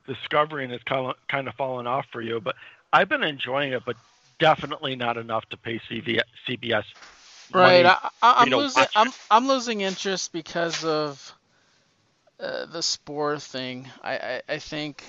[0.07, 2.55] Discovery and it's kind of kind of fallen off for you, but
[2.91, 3.95] I've been enjoying it, but
[4.39, 6.83] definitely not enough to pay CV, CBS.
[7.51, 7.83] Right.
[7.83, 7.95] money.
[8.01, 8.85] I, I, I'm to losing.
[8.95, 9.11] I'm.
[9.31, 11.33] I'm losing interest because of
[12.39, 13.87] uh, the spore thing.
[14.03, 15.03] I I, I think.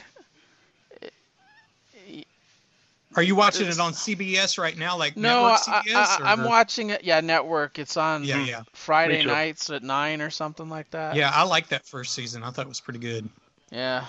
[3.16, 6.20] Are you watching It's- it on CBS right now, like No, I, network CBS?
[6.20, 7.02] I, I'm watching it.
[7.02, 7.78] Yeah, network.
[7.80, 11.16] It's on Yeah, yeah, Friday nights at nine or something like that.
[11.16, 11.32] yeah.
[11.34, 12.44] I like that first season.
[12.44, 13.28] I thought it was pretty good.
[13.72, 14.06] Yeah.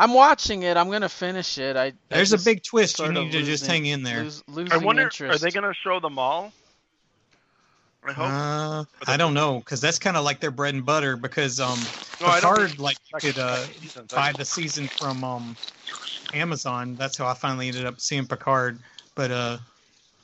[0.00, 0.78] I'm watching it.
[0.78, 1.76] I'm gonna finish it.
[1.76, 2.98] I I There's a big twist.
[3.00, 4.22] You need to just hang in there.
[4.22, 5.36] lose- losing I wonder, interest.
[5.36, 6.52] are they going to show them all?
[8.08, 8.26] I hope.
[8.26, 11.18] Uh, I don't know because that's kind of like their bread and butter.
[11.18, 11.78] Because um,
[12.18, 15.54] No, I don't Picard, like, you could uh, Seasons, buy the season from um,
[16.32, 16.96] Amazon.
[16.96, 18.78] That's how I finally ended up seeing Picard.
[19.14, 19.58] But uh,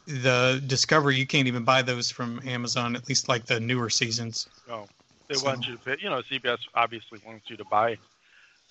[0.07, 2.97] the Discovery, you can't even buy those from Amazon.
[2.97, 4.49] At least like the newer seasons.
[4.70, 4.87] Oh,
[5.29, 5.97] they So- want you to pay.
[6.01, 7.99] You know, CBS obviously wants you to buy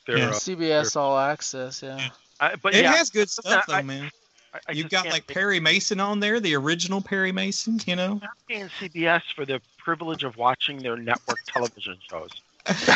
[0.06, 0.18] their.
[0.18, 0.30] Yeah.
[0.30, 1.82] Uh, CBS All Access.
[1.84, 2.10] Yeah.
[2.40, 4.12] I, but it yeah, has good stuff though, I- man.
[4.54, 7.80] I, I You've got like Perry Mason on there, the original Perry Mason.
[7.86, 8.12] You know.
[8.14, 12.30] I'm not paying CBS for the privilege of watching their network television shows.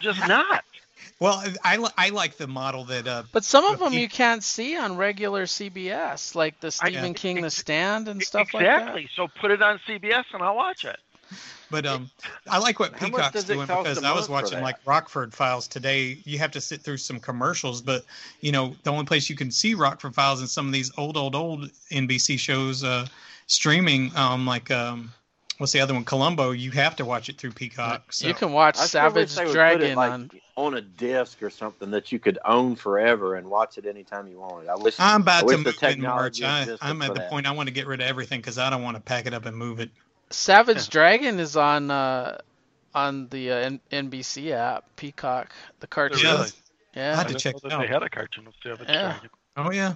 [0.00, 0.64] just not.
[1.18, 4.08] Well, I, li- I like the model that uh, But some of them you- you
[4.08, 8.66] can't see on regular CBS, like the Stephen King The Stand and stuff exactly.
[8.66, 8.80] like that.
[8.82, 9.08] exactly.
[9.14, 10.98] So put it on CBS and I'll watch it.
[11.70, 12.10] But um,
[12.48, 16.18] I like what How Peacock's doing because I was watching like Rockford Files today.
[16.24, 18.04] You have to sit through some commercials, but
[18.40, 21.16] you know the only place you can see Rockford Files and some of these old,
[21.16, 23.06] old, old NBC shows uh,
[23.46, 25.12] streaming, um, like um,
[25.58, 26.50] what's the other one, Columbo.
[26.50, 28.12] You have to watch it through Peacock.
[28.12, 28.26] So.
[28.26, 30.30] You can watch I Savage they would put Dragon like, on.
[30.56, 34.40] on a disc or something that you could own forever and watch it anytime you
[34.40, 34.68] wanted.
[34.68, 34.98] I wish.
[34.98, 36.42] I'm I about to wish the move in March.
[36.42, 37.30] I, I'm at the that.
[37.30, 39.34] point I want to get rid of everything because I don't want to pack it
[39.34, 39.90] up and move it.
[40.30, 42.38] Savage Dragon is on uh,
[42.94, 46.20] on the uh, N- NBC app, Peacock, the cartoon.
[46.22, 46.32] Yeah.
[46.32, 46.48] Really?
[46.94, 47.12] Yeah.
[47.12, 47.80] I had to didn't check it out.
[47.80, 49.12] They had a cartoon of Savage Yeah.
[49.12, 49.30] Dragon.
[49.56, 49.94] Oh yeah,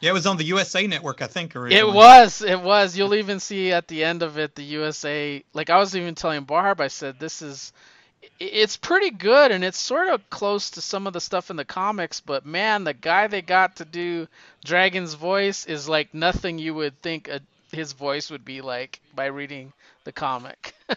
[0.00, 0.10] yeah.
[0.10, 1.54] It was on the USA Network, I think.
[1.54, 1.90] Originally.
[1.90, 2.96] It was, it was.
[2.96, 5.42] You'll even see at the end of it the USA.
[5.52, 7.72] Like I was even telling Barb, I said this is,
[8.40, 11.64] it's pretty good, and it's sort of close to some of the stuff in the
[11.64, 12.20] comics.
[12.20, 14.26] But man, the guy they got to do
[14.64, 17.40] Dragon's voice is like nothing you would think a,
[17.72, 19.72] his voice would be like by reading
[20.04, 20.74] the comic.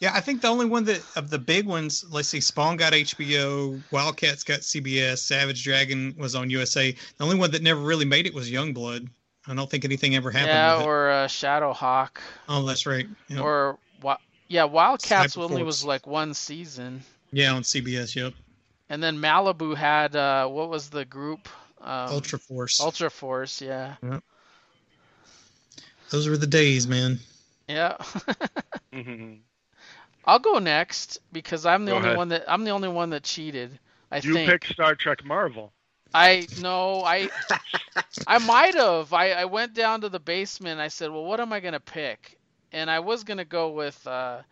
[0.00, 2.92] Yeah, I think the only one that of the big ones, let's see, Spawn got
[2.92, 6.92] HBO, Wildcats got CBS, Savage Dragon was on USA.
[6.92, 9.08] The only one that never really made it was Youngblood.
[9.46, 12.18] I don't think anything ever happened yeah, or uh, Shadowhawk,
[12.50, 13.06] Oh, that's right.
[13.28, 13.78] Yeah, or
[14.48, 17.02] yeah, Wildcats only was like one season,
[17.32, 18.14] yeah on CBS.
[18.14, 18.34] Yep.
[18.90, 21.48] and then Malibu had uh, what was the group?
[21.80, 22.78] Um, Ultra Force.
[22.78, 23.94] Ultra Force, yeah.
[26.10, 27.18] Those were the days, man.
[27.68, 27.96] Yeah.
[28.92, 29.34] mm-hmm.
[30.24, 32.16] I'll go next because I'm the Go only ahead.
[32.16, 33.78] one that I'm the only one that cheated.
[34.10, 34.50] I you think.
[34.50, 35.72] picked Star Trek Marvel.
[36.14, 37.30] I no, I
[38.26, 39.12] I might have.
[39.12, 40.80] I, I went down to the basement.
[40.80, 42.38] I said, "Well, what am I gonna pick?"
[42.72, 44.42] And I was gonna go with uh,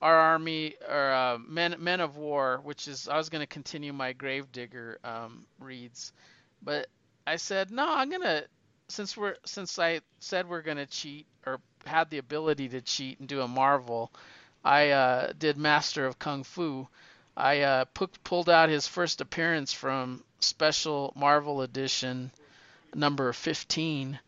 [0.00, 4.12] our army or uh, men men of war, which is I was gonna continue my
[4.12, 6.12] Gravedigger um, reads,
[6.62, 6.88] but
[7.26, 7.86] I said no.
[7.88, 8.44] I'm gonna
[8.92, 13.28] since we're since I said we're gonna cheat or had the ability to cheat and
[13.28, 14.12] do a Marvel.
[14.64, 16.86] I uh, did Master of Kung Fu.
[17.36, 22.30] I uh, pu- pulled out his first appearance from Special Marvel Edition
[22.94, 24.18] number 15.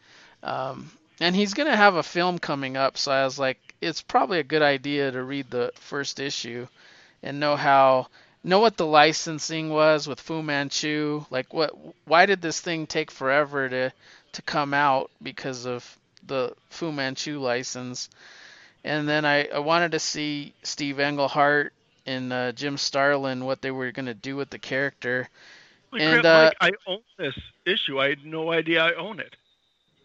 [0.43, 0.91] Um,
[1.21, 4.45] and he's to have a film coming up, so I was like, it's probably a
[4.45, 6.67] good idea to read the first issue
[7.23, 8.09] and know how
[8.43, 11.25] know what the licensing was with Fu Manchu.
[11.31, 11.73] Like what
[12.05, 13.93] why did this thing take forever to
[14.35, 18.11] to come out because of the Fu Manchu license?
[18.85, 21.73] And then I, I wanted to see Steve Englehart
[22.07, 25.29] and uh, Jim Starlin what they were going to do with the character.
[25.91, 28.01] Holy And, crap, Mike, I own this issue.
[28.01, 29.37] I had no idea I own it.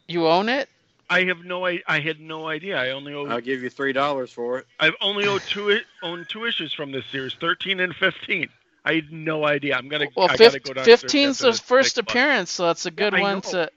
[0.08, 0.70] You own it?
[1.10, 2.78] I have no I, I had no idea.
[2.78, 4.68] I only owe I'll give you three dollars for it.
[4.80, 8.50] I've only owed two owned two issues from this series, 13 and 15.
[8.86, 9.76] I had no idea.
[9.78, 12.18] I'm gonna Well, I fif- gotta go downstairs 15's the first next one.
[12.18, 13.42] appearance, so that's a good I one know.
[13.42, 13.72] to.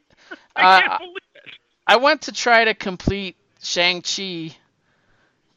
[0.57, 1.55] I Uh, can't believe it.
[1.87, 4.57] I went to try to complete Shang-Chi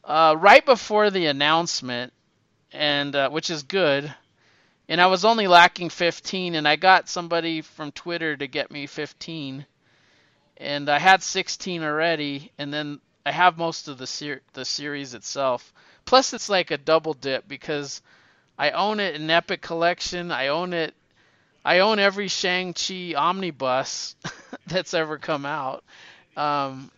[0.04, 2.12] uh, right before the announcement,
[2.72, 4.14] and uh, which is good.
[4.88, 8.86] And I was only lacking 15, and I got somebody from Twitter to get me
[8.86, 9.66] 15,
[10.58, 15.14] and I had 16 already, and then I have most of the ser- the series
[15.14, 15.72] itself.
[16.04, 18.02] Plus, it's like a double dip because
[18.58, 20.30] I own it in Epic Collection.
[20.32, 20.94] I own it.
[21.64, 24.16] I own every Shang-Chi omnibus
[24.68, 25.84] that's ever come out.
[26.36, 26.90] Um,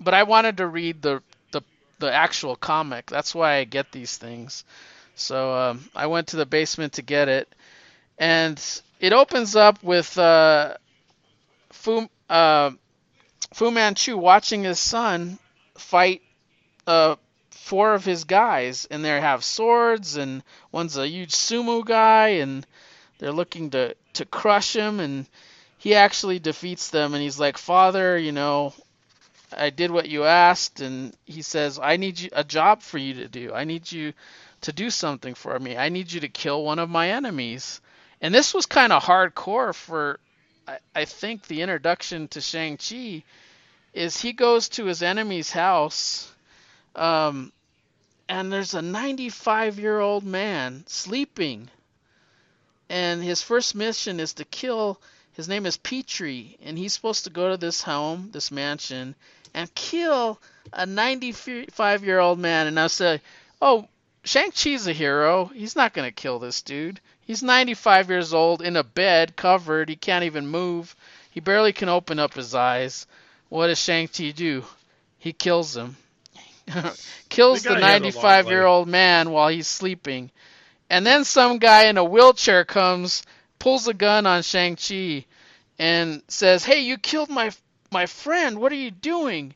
[0.00, 1.62] but I wanted to read the, the
[1.98, 3.06] the actual comic.
[3.06, 4.64] That's why I get these things.
[5.14, 7.48] So um, I went to the basement to get it,
[8.18, 8.60] and
[9.00, 10.76] it opens up with uh,
[11.70, 12.70] Fu uh,
[13.52, 15.38] Fu Manchu watching his son
[15.76, 16.22] fight
[16.86, 17.16] uh,
[17.50, 22.66] four of his guys, and they have swords, and one's a huge sumo guy, and
[23.18, 25.26] they're looking to to crush him, and
[25.84, 28.72] he actually defeats them, and he's like, "Father, you know,
[29.54, 33.12] I did what you asked," and he says, "I need you a job for you
[33.16, 33.52] to do.
[33.52, 34.14] I need you
[34.62, 35.76] to do something for me.
[35.76, 37.82] I need you to kill one of my enemies."
[38.22, 40.18] And this was kind of hardcore for,
[40.66, 43.22] I, I think, the introduction to Shang Chi.
[43.92, 46.32] Is he goes to his enemy's house,
[46.96, 47.52] um,
[48.26, 51.68] and there's a 95 year old man sleeping,
[52.88, 54.98] and his first mission is to kill
[55.34, 59.14] his name is Petrie, and he's supposed to go to this home, this mansion,
[59.52, 60.40] and kill
[60.72, 62.66] a 95 year old man.
[62.66, 63.20] And I said,
[63.60, 63.88] Oh,
[64.24, 65.46] Shang-Chi's a hero.
[65.46, 67.00] He's not going to kill this dude.
[67.20, 69.88] He's 95 years old, in a bed, covered.
[69.88, 70.94] He can't even move.
[71.30, 73.06] He barely can open up his eyes.
[73.48, 74.64] What does Shang-Chi do?
[75.18, 75.96] He kills him.
[77.28, 80.30] kills The the guy had a long 95 year old man while he's sleeping.
[80.88, 83.22] And then some guy in a wheelchair comes,
[83.58, 85.26] pulls a gun on Shang-Chi,
[85.78, 87.50] and says, "Hey, you killed my
[87.90, 88.60] my friend.
[88.60, 89.54] What are you doing?"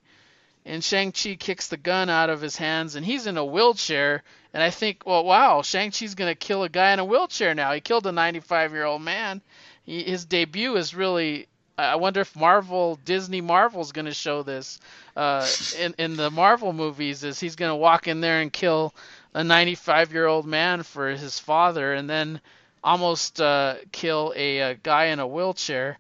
[0.65, 4.23] And Shang-Chi kicks the gun out of his hands, and he's in a wheelchair.
[4.53, 7.73] And I think, well, wow, Shang-Chi's gonna kill a guy in a wheelchair now.
[7.73, 9.41] He killed a 95-year-old man.
[9.85, 11.49] He, his debut is really.
[11.77, 14.81] I wonder if Marvel, Disney Marvel's gonna show this
[15.17, 15.47] uh,
[15.79, 17.23] in in the Marvel movies.
[17.23, 18.95] Is he's gonna walk in there and kill
[19.35, 22.41] a 95 year old man for his father and then
[22.83, 25.99] almost uh, kill a, a, guy in a wheelchair.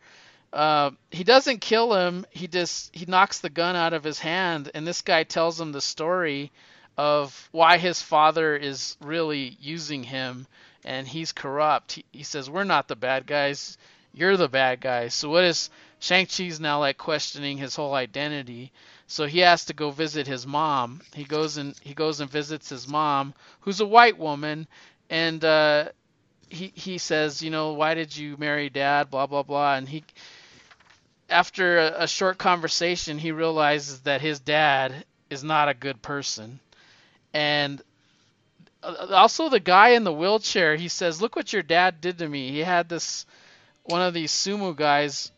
[0.52, 2.24] Uh, he doesn't kill him.
[2.30, 5.72] He just he knocks the gun out of his hand, and this guy tells him
[5.72, 6.50] the story
[6.96, 10.46] of why his father is really using him,
[10.84, 11.92] and he's corrupt.
[11.92, 13.76] He, he says, "We're not the bad guys.
[14.14, 15.70] You're the bad guys." So what is
[16.00, 18.72] Shang Chi's now like questioning his whole identity,
[19.06, 21.02] so he has to go visit his mom.
[21.14, 24.66] He goes and he goes and visits his mom, who's a white woman,
[25.10, 25.88] and uh,
[26.50, 29.10] he he says, you know, why did you marry dad?
[29.10, 29.74] Blah blah blah.
[29.76, 30.04] And he,
[31.28, 36.60] after a, a short conversation, he realizes that his dad is not a good person,
[37.32, 37.82] and
[38.82, 40.76] uh, also the guy in the wheelchair.
[40.76, 42.50] He says, look what your dad did to me.
[42.50, 43.26] He had this
[43.84, 45.30] one of these sumo guys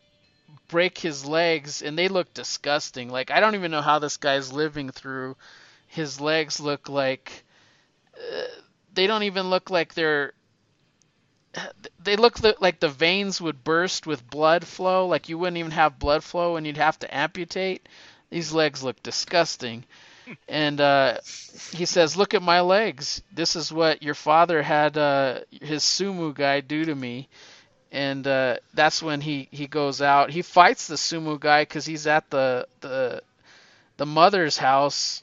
[0.67, 3.09] break his legs and they look disgusting.
[3.09, 5.35] Like I don't even know how this guy's living through.
[5.87, 7.43] His legs look like
[8.15, 8.43] uh,
[8.93, 10.33] they don't even look like they're
[11.99, 15.07] they look like the veins would burst with blood flow.
[15.07, 17.87] Like you wouldn't even have blood flow and you'd have to amputate.
[18.29, 19.85] These legs look disgusting.
[20.47, 21.17] And uh,
[21.73, 23.21] he says, "Look at my legs.
[23.33, 27.27] This is what your father had uh, his sumo guy do to me."
[27.91, 30.29] and uh, that's when he he goes out.
[30.29, 33.21] He fights the sumo guy because he's at the the
[33.97, 35.21] the mother's house.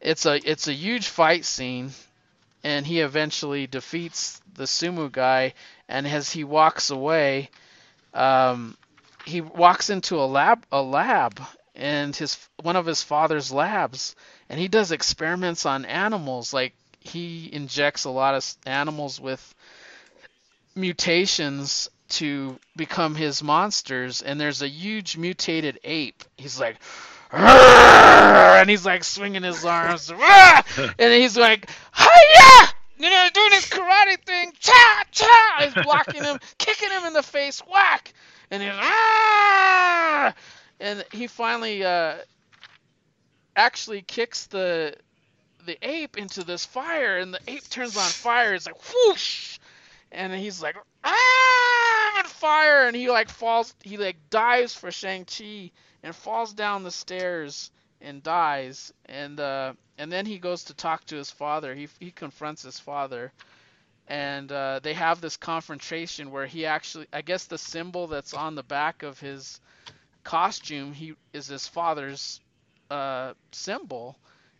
[0.00, 1.90] It's a it's a huge fight scene,
[2.66, 5.54] and he eventually defeats the sumo guy.
[5.88, 7.50] And as he walks away,
[8.12, 8.76] um,
[9.24, 11.40] he walks into a lab a lab
[11.76, 14.16] and his one of his father's labs,
[14.48, 16.52] and he does experiments on animals.
[16.52, 19.54] Like he injects a lot of animals with
[20.74, 26.24] mutations to become his monsters, and there's a huge mutated ape.
[26.36, 26.78] He's like,
[27.32, 32.68] and he's like swinging his arms, and he's like, hiya!
[32.98, 35.56] You know, doing his karate thing, cha cha.
[35.60, 38.12] He's blocking him, kicking him in the face, whack,
[38.50, 40.34] and he's ah!
[40.80, 42.16] and he finally uh,
[43.54, 44.94] actually kicks the
[45.66, 48.54] the ape into this fire, and the ape turns on fire.
[48.54, 49.58] It's like whoosh,
[50.12, 55.72] and he's like, ah, fire, and he like falls, he like dives for Shang Chi
[56.06, 61.04] and falls down the stairs and dies, and uh, and then he goes to talk
[61.06, 61.74] to his father.
[61.74, 63.32] He he confronts his father,
[64.06, 68.54] and uh, they have this confrontation where he actually, I guess the symbol that's on
[68.54, 69.60] the back of his
[70.22, 72.40] costume, he is his father's
[72.88, 74.16] uh, symbol,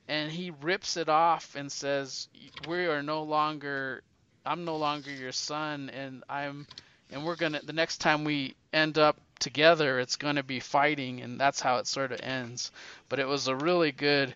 [0.09, 2.27] and he rips it off and says,
[2.67, 4.03] "We are no longer
[4.45, 6.67] I'm no longer your son, and I'm,
[7.13, 7.61] and we're gonna.
[7.63, 11.87] The next time we end up together, it's gonna be fighting, and that's how it
[11.87, 12.71] sort of ends.
[13.09, 14.35] But it was a really good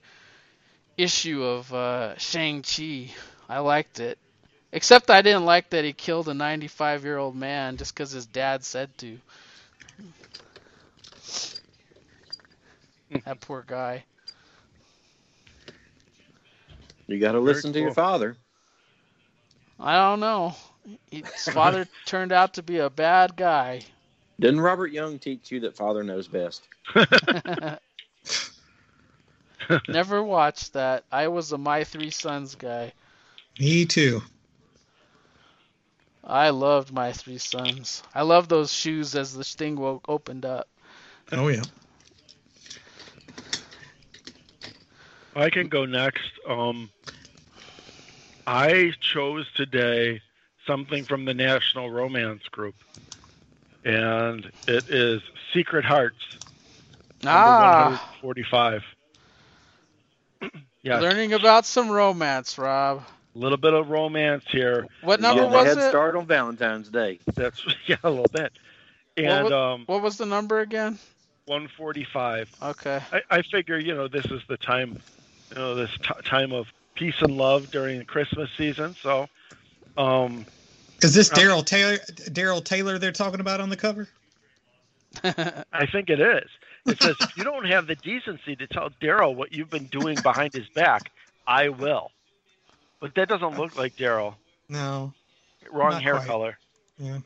[0.96, 3.10] issue of uh, Shang Chi.
[3.48, 4.18] I liked it,
[4.72, 8.26] except I didn't like that he killed a 95 year old man just because his
[8.26, 9.18] dad said to.
[13.24, 14.04] that poor guy.
[17.06, 17.74] You got to listen cool.
[17.74, 18.36] to your father.
[19.80, 20.54] I don't know.
[21.10, 23.80] His father turned out to be a bad guy.
[24.40, 26.66] Didn't Robert Young teach you that father knows best?
[29.88, 31.04] Never watched that.
[31.12, 32.92] I was a My Three Sons guy.
[33.58, 34.22] Me too.
[36.24, 38.02] I loved My Three Sons.
[38.14, 40.68] I love those shoes as the thing opened up.
[41.32, 41.62] Oh yeah.
[45.36, 46.30] I can go next.
[46.48, 46.90] Um,
[48.46, 50.22] I chose today
[50.66, 52.74] something from the National Romance Group,
[53.84, 56.38] and it is Secret Hearts.
[57.24, 58.82] Ah, 45.
[60.82, 61.00] yeah.
[61.00, 63.02] Learning about some romance, Rob.
[63.34, 64.86] A little bit of romance here.
[65.02, 65.88] What number Getting was a head it?
[65.90, 67.20] Start on Valentine's Day.
[67.34, 68.52] That's yeah, a little bit.
[69.16, 70.98] And what, um, what was the number again?
[71.46, 72.50] 145.
[72.62, 73.00] Okay.
[73.12, 74.98] I, I figure you know this is the time,
[75.50, 78.94] you know this t- time of peace and love during the Christmas season.
[79.02, 79.28] So,
[79.96, 80.44] um,
[81.02, 81.98] is this Daryl Taylor?
[81.98, 84.08] Daryl Taylor they're talking about on the cover?
[85.24, 86.48] I think it is.
[86.86, 90.16] It says if you don't have the decency to tell Daryl what you've been doing
[90.22, 91.10] behind his back,
[91.46, 92.10] I will.
[93.00, 94.34] But that doesn't look like Daryl.
[94.68, 95.12] No.
[95.70, 96.26] Wrong hair quite.
[96.26, 96.58] color.
[96.98, 97.18] Yeah.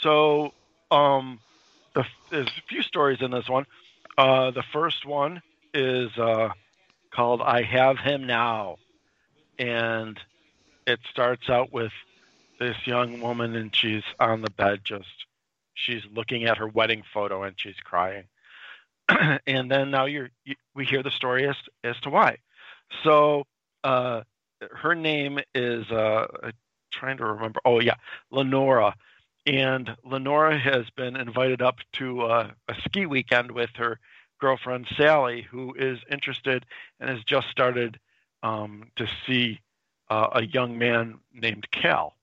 [0.00, 0.52] So,
[0.90, 1.40] um,
[1.94, 3.66] the, there's a few stories in this one.
[4.16, 5.42] Uh, the first one
[5.74, 6.50] is uh,
[7.10, 8.76] called "I Have Him Now,"
[9.58, 10.18] and
[10.86, 11.92] it starts out with
[12.60, 15.26] this young woman, and she's on the bed, just
[15.74, 18.24] she's looking at her wedding photo, and she's crying.
[19.46, 22.36] and then now you're you, we hear the story as as to why.
[23.02, 23.46] So,
[23.82, 24.22] uh,
[24.60, 26.26] her name is uh,
[26.92, 27.60] trying to remember.
[27.64, 27.96] Oh yeah,
[28.30, 28.94] Lenora
[29.46, 33.98] and Lenora has been invited up to uh, a ski weekend with her
[34.38, 36.66] girlfriend Sally, who is interested
[36.98, 37.98] and has just started
[38.42, 39.60] um, to see
[40.08, 42.14] uh, a young man named Cal.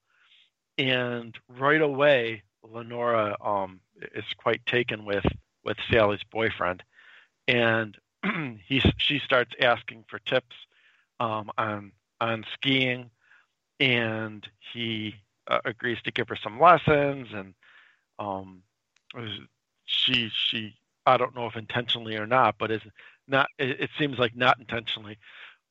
[0.77, 3.79] And right away, Lenora um,
[4.15, 5.25] is quite taken with
[5.63, 6.83] with Sally's boyfriend,
[7.47, 7.97] and
[8.67, 10.55] he she starts asking for tips
[11.19, 11.91] um, on
[12.21, 13.09] on skiing,
[13.79, 15.15] and he
[15.47, 17.27] uh, agrees to give her some lessons.
[17.33, 17.53] And
[18.19, 18.63] um
[19.85, 20.75] she she
[21.05, 22.81] I don't know if intentionally or not but is
[23.27, 25.17] not it, it seems like not intentionally.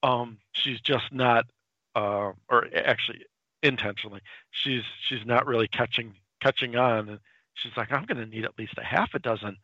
[0.03, 1.47] Um she's just not
[1.95, 3.25] uh or actually
[3.67, 4.23] intentionally.
[4.53, 7.11] She's she's not really catching catching on.
[7.11, 7.21] And
[7.55, 9.57] she's like I'm going to need at least a half a dozen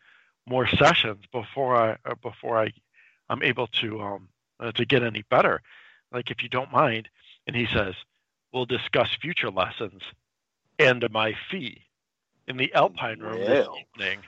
[0.46, 2.72] more sessions before I uh, before I
[3.30, 4.28] I'm able to um
[4.60, 5.62] uh, to get any better.
[6.12, 7.08] Like if you don't mind.
[7.46, 7.94] And he says
[8.52, 10.02] we'll discuss future lessons
[10.78, 11.82] and my fee
[12.48, 13.60] in the Alpine room this
[13.96, 14.24] evening.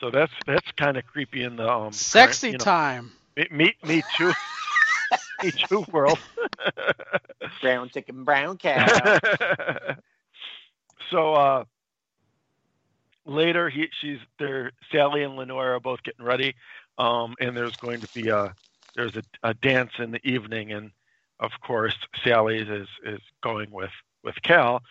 [0.00, 3.12] So that's that's kind of creepy in the um Sexy current, you know, time.
[3.36, 4.34] me, me me too
[5.42, 6.18] me too world.
[7.60, 9.18] Brown chicken, brown cow.
[11.10, 11.64] so uh
[13.24, 16.54] later he she's there Sally and Lenora are both getting ready
[16.98, 18.54] um and there's going to be a
[18.94, 20.90] there's a, a dance in the evening and
[21.40, 23.90] of course Sally is is going with
[24.22, 24.82] with Cal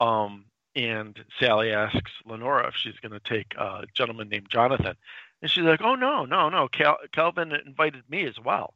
[0.00, 0.44] um
[0.76, 4.94] and Sally asks Lenora if she's going to take a gentleman named Jonathan
[5.42, 8.74] and she's like oh no no no Cal, Calvin invited me as well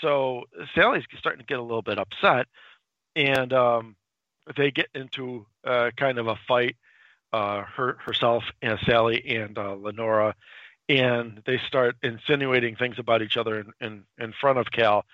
[0.00, 0.44] so
[0.74, 2.46] Sally's starting to get a little bit upset
[3.16, 3.96] and um
[4.56, 6.76] they get into uh, kind of a fight
[7.34, 10.36] uh, her herself and Sally and uh, Lenora,
[10.88, 15.04] and they start insinuating things about each other in in, in front of Cal,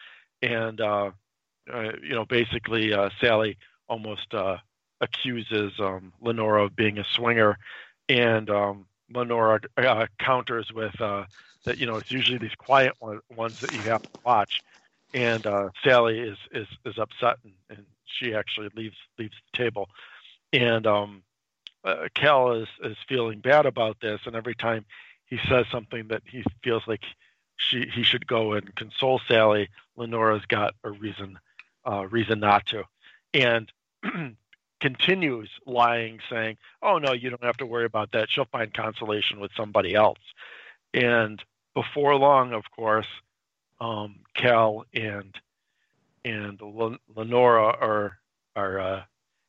[0.42, 1.12] and uh,
[1.72, 3.56] uh, you know basically uh, Sally
[3.88, 4.58] almost uh,
[5.00, 7.56] accuses um, Lenora of being a swinger,
[8.10, 8.84] and um,
[9.14, 9.60] Lenora
[10.18, 14.10] counters with that you know it's usually these quiet one, ones that you have to
[14.26, 14.60] watch,
[15.14, 19.88] and uh, Sally is is is upset and, and she actually leaves leaves the table,
[20.52, 21.22] and um,
[21.84, 24.84] uh, Cal is is feeling bad about this, and every time
[25.26, 27.02] he says something that he feels like
[27.56, 31.38] she he should go and console Sally, Lenora's got a reason
[31.88, 32.84] uh, reason not to,
[33.34, 33.70] and
[34.80, 38.30] continues lying, saying, "Oh no, you don't have to worry about that.
[38.30, 40.18] She'll find consolation with somebody else."
[40.92, 41.42] And
[41.74, 43.06] before long, of course,
[43.80, 45.34] um, Cal and
[46.24, 46.60] and
[47.16, 48.18] Lenora are
[48.54, 49.02] are uh,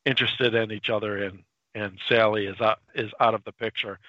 [0.06, 1.44] interested in each other, and
[1.76, 4.00] and Sally is out is out of the picture,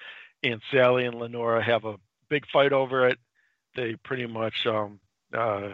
[0.43, 1.97] and Sally and Lenora have a
[2.29, 3.19] big fight over it.
[3.75, 4.99] They pretty much um,
[5.33, 5.73] uh,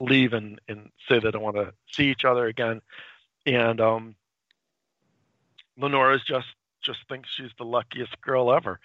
[0.00, 2.80] leave and, and say they don't want to see each other again,
[3.44, 4.14] and um,
[5.76, 6.48] Lenora's just
[6.82, 8.80] just thinks she's the luckiest girl ever,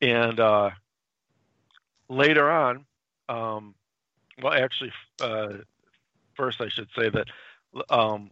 [0.00, 0.70] and uh,
[2.08, 2.84] later on,
[3.28, 3.74] um,
[4.42, 5.48] well, actually, uh,
[6.36, 7.26] first I should say that
[7.88, 8.30] um,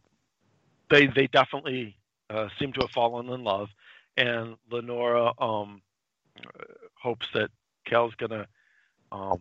[0.90, 1.96] they they definitely
[2.30, 3.68] uh, seem to have fallen in love,
[4.16, 5.82] and Lenora um,
[6.94, 7.50] hopes that
[7.86, 8.46] Cal's gonna
[9.12, 9.40] um,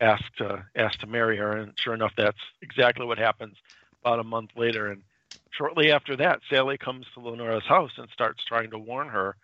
[0.00, 3.56] ask to ask to marry her, and sure enough, that's exactly what happens
[4.02, 4.90] about a month later.
[4.90, 5.02] And
[5.50, 9.36] shortly after that, Sally comes to Lenora's house and starts trying to warn her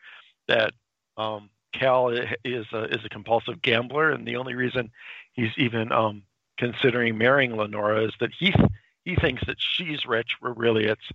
[0.48, 0.72] that
[1.16, 4.90] um, Cal is a, is a compulsive gambler, and the only reason
[5.32, 6.22] he's even um,
[6.62, 8.54] considering marrying Lenora is that he
[9.04, 11.08] he thinks that she's rich, where really it's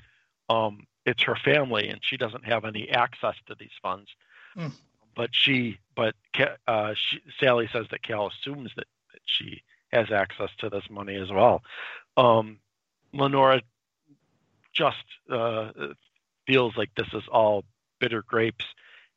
[0.50, 4.10] um, it's her family, and she doesn't have any access to these funds.
[4.56, 4.68] Hmm.
[5.16, 6.16] But she, but
[6.68, 9.64] uh, she, Sally says that Cal assumes that, that she
[9.94, 11.64] has access to this money as well.
[12.18, 12.60] Um,
[13.14, 13.62] Lenora
[14.74, 15.72] just uh,
[16.46, 17.64] feels like this is all
[18.00, 18.66] bitter grapes,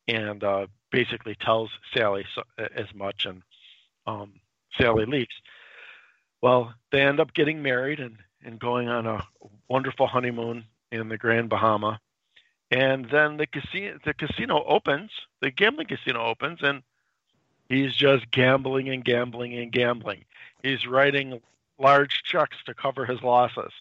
[0.07, 2.43] and uh, basically tells Sally so,
[2.73, 3.41] as much, and
[4.07, 4.39] um,
[4.79, 5.35] Sally leaves.
[6.41, 9.23] Well, they end up getting married and, and going on a
[9.67, 11.99] wonderful honeymoon in the Grand Bahama.
[12.71, 15.11] And then the casino the casino opens,
[15.41, 16.83] the gambling casino opens, and
[17.67, 20.23] he's just gambling and gambling and gambling.
[20.63, 21.41] He's writing
[21.77, 23.73] large checks to cover his losses.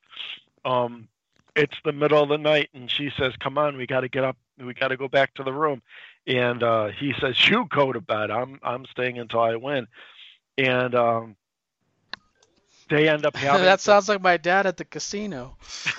[0.65, 1.09] Um,
[1.55, 4.25] it's the middle of the night, and she says, "Come on, we got to get
[4.25, 4.37] up.
[4.59, 5.83] We got to go back to the room."
[6.27, 8.33] And uh, he says, "You go to bed.
[8.33, 9.87] I'm I'm staying until I win."
[10.59, 11.37] And um,
[12.91, 15.57] they end up having that sounds like my dad at the casino.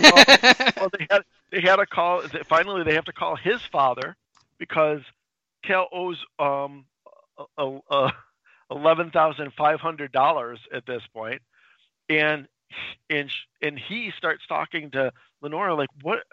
[0.00, 2.22] well, they had they had to call.
[2.48, 4.16] Finally, they have to call his father
[4.58, 5.00] because
[5.64, 6.84] Cal owes um
[7.56, 8.12] a, a,
[8.70, 11.40] eleven thousand five hundred dollars at this point,
[12.08, 12.46] and
[13.08, 13.30] and
[13.62, 16.24] and he starts talking to Lenora like, "What?"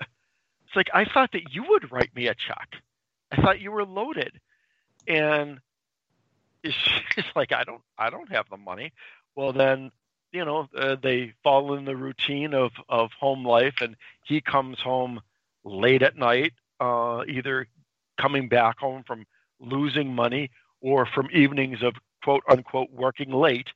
[0.66, 2.70] It's like I thought that you would write me a check.
[3.32, 4.40] I thought you were loaded,
[5.08, 5.60] and
[6.64, 8.94] she's like, "I don't, I don't have the money."
[9.36, 9.92] Well, then
[10.32, 13.96] you know uh, they fall in the routine of of home life, and
[14.26, 15.22] he comes home
[15.64, 17.68] late at night, uh, either
[18.20, 19.26] coming back home from
[19.60, 23.70] losing money or from evenings of quote unquote working late.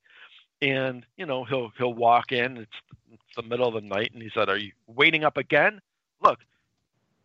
[0.62, 2.72] And you know he'll he'll walk in it's,
[3.12, 5.82] it's the middle of the night and he said are you waiting up again?
[6.22, 6.40] Look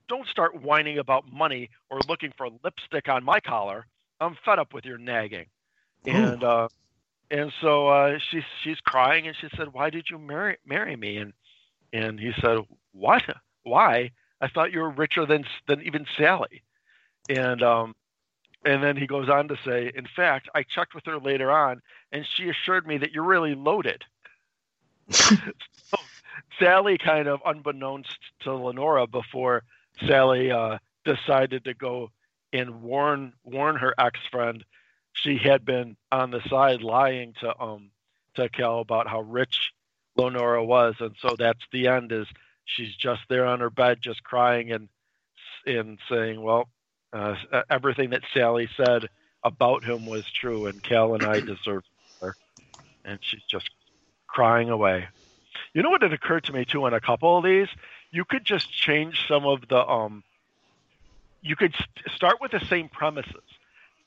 [0.08, 3.86] don't start whining about money or looking for lipstick on my collar
[4.20, 5.46] i'm fed up with your nagging.
[6.06, 6.10] Ooh.
[6.10, 6.68] and uh
[7.30, 11.18] and so uh she's she's crying and she said why did you marry marry me?
[11.18, 11.32] And
[11.92, 12.58] and he said
[12.92, 13.22] what?
[13.62, 14.10] Why?
[14.40, 16.62] I thought you were richer than than even sally.
[17.28, 17.94] And um
[18.64, 21.80] and then he goes on to say, in fact, I checked with her later on,
[22.10, 24.04] and she assured me that you're really loaded.
[25.10, 25.36] so
[26.58, 29.62] Sally, kind of unbeknownst to Lenora, before
[30.06, 32.10] Sally uh, decided to go
[32.52, 34.64] and warn warn her ex friend,
[35.12, 37.90] she had been on the side lying to um
[38.34, 39.72] to Cal about how rich
[40.16, 42.12] Lenora was, and so that's the end.
[42.12, 42.26] Is
[42.64, 44.88] she's just there on her bed, just crying and
[45.66, 46.68] and saying, "Well,
[47.12, 47.34] uh,
[47.70, 49.08] everything that Sally said
[49.42, 51.82] about him was true, and Cal and I deserve
[52.20, 52.36] her.
[53.04, 53.70] And she's just
[54.26, 55.08] crying away.
[55.74, 57.68] You know what It occurred to me too on a couple of these?
[58.10, 60.22] You could just change some of the um.
[61.42, 63.42] You could st- start with the same premises,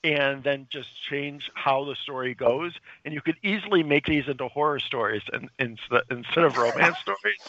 [0.03, 2.73] and then just change how the story goes,
[3.05, 5.79] and you could easily make these into horror stories and, and
[6.09, 7.39] instead of romance stories.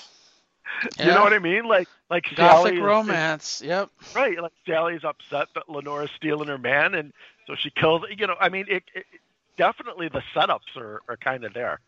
[0.98, 1.06] Yeah.
[1.06, 1.64] You know what I mean?
[1.64, 3.60] Like like Gothic Sally romance.
[3.60, 3.90] Is, yep.
[4.14, 4.40] Right.
[4.40, 7.12] Like Sally's upset that Lenora's stealing her man, and
[7.46, 8.02] so she kills.
[8.16, 9.06] You know, I mean, it, it
[9.56, 11.80] definitely the setups are are kind of there.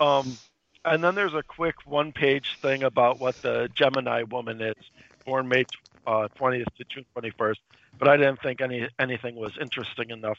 [0.00, 0.36] Um,
[0.84, 4.76] and then there's a quick one-page thing about what the Gemini woman is,
[5.24, 5.64] born May
[6.06, 7.56] uh, 20th to June 21st.
[7.98, 10.38] But I didn't think any anything was interesting enough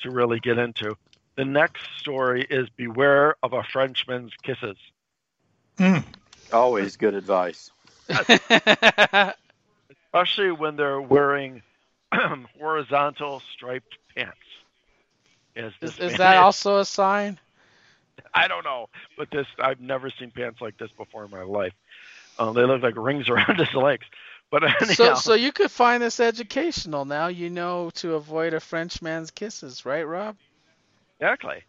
[0.00, 0.96] to really get into.
[1.36, 4.76] The next story is Beware of a Frenchman's Kisses.
[5.78, 6.04] Mm.
[6.52, 7.70] Always good advice.
[10.06, 11.62] Especially when they're wearing
[12.58, 14.36] horizontal striped pants.
[15.54, 17.38] Is, is that also a sign?
[18.34, 21.72] I don't know, but this I've never seen pants like this before in my life.
[22.38, 24.06] Uh, they look like rings around his legs.
[24.52, 27.04] But anyhow, so, so you could find this educational.
[27.04, 30.36] Now you know to avoid a Frenchman's kisses, right, Rob?
[31.18, 31.64] Exactly.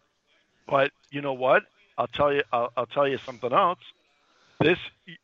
[0.68, 1.64] But you know what?
[1.98, 2.44] I'll tell you.
[2.52, 3.80] I'll, I'll tell you something else
[4.60, 4.78] this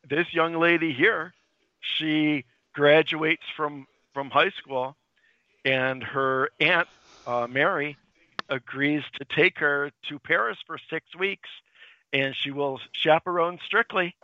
[0.09, 1.33] this young lady here,
[1.81, 4.97] she graduates from from high school,
[5.65, 6.89] and her aunt
[7.27, 7.97] uh, Mary
[8.49, 11.49] agrees to take her to Paris for six weeks,
[12.13, 14.15] and she will chaperone strictly.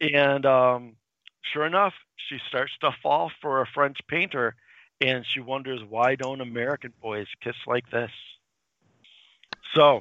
[0.00, 0.96] And um,
[1.42, 1.94] sure enough,
[2.28, 4.54] she starts to fall for a French painter,
[5.00, 8.10] and she wonders why don't American boys kiss like this?
[9.74, 10.00] So,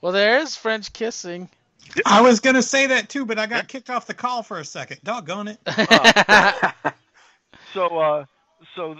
[0.00, 1.48] well, there is French kissing.
[2.04, 4.64] I was gonna say that too, but I got kicked off the call for a
[4.64, 5.00] second.
[5.04, 5.60] Doggone it.
[6.84, 6.92] Uh,
[7.74, 8.24] so, uh,
[8.74, 8.96] so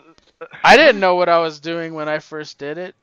[0.62, 2.94] I didn't know what I was doing when I first did it.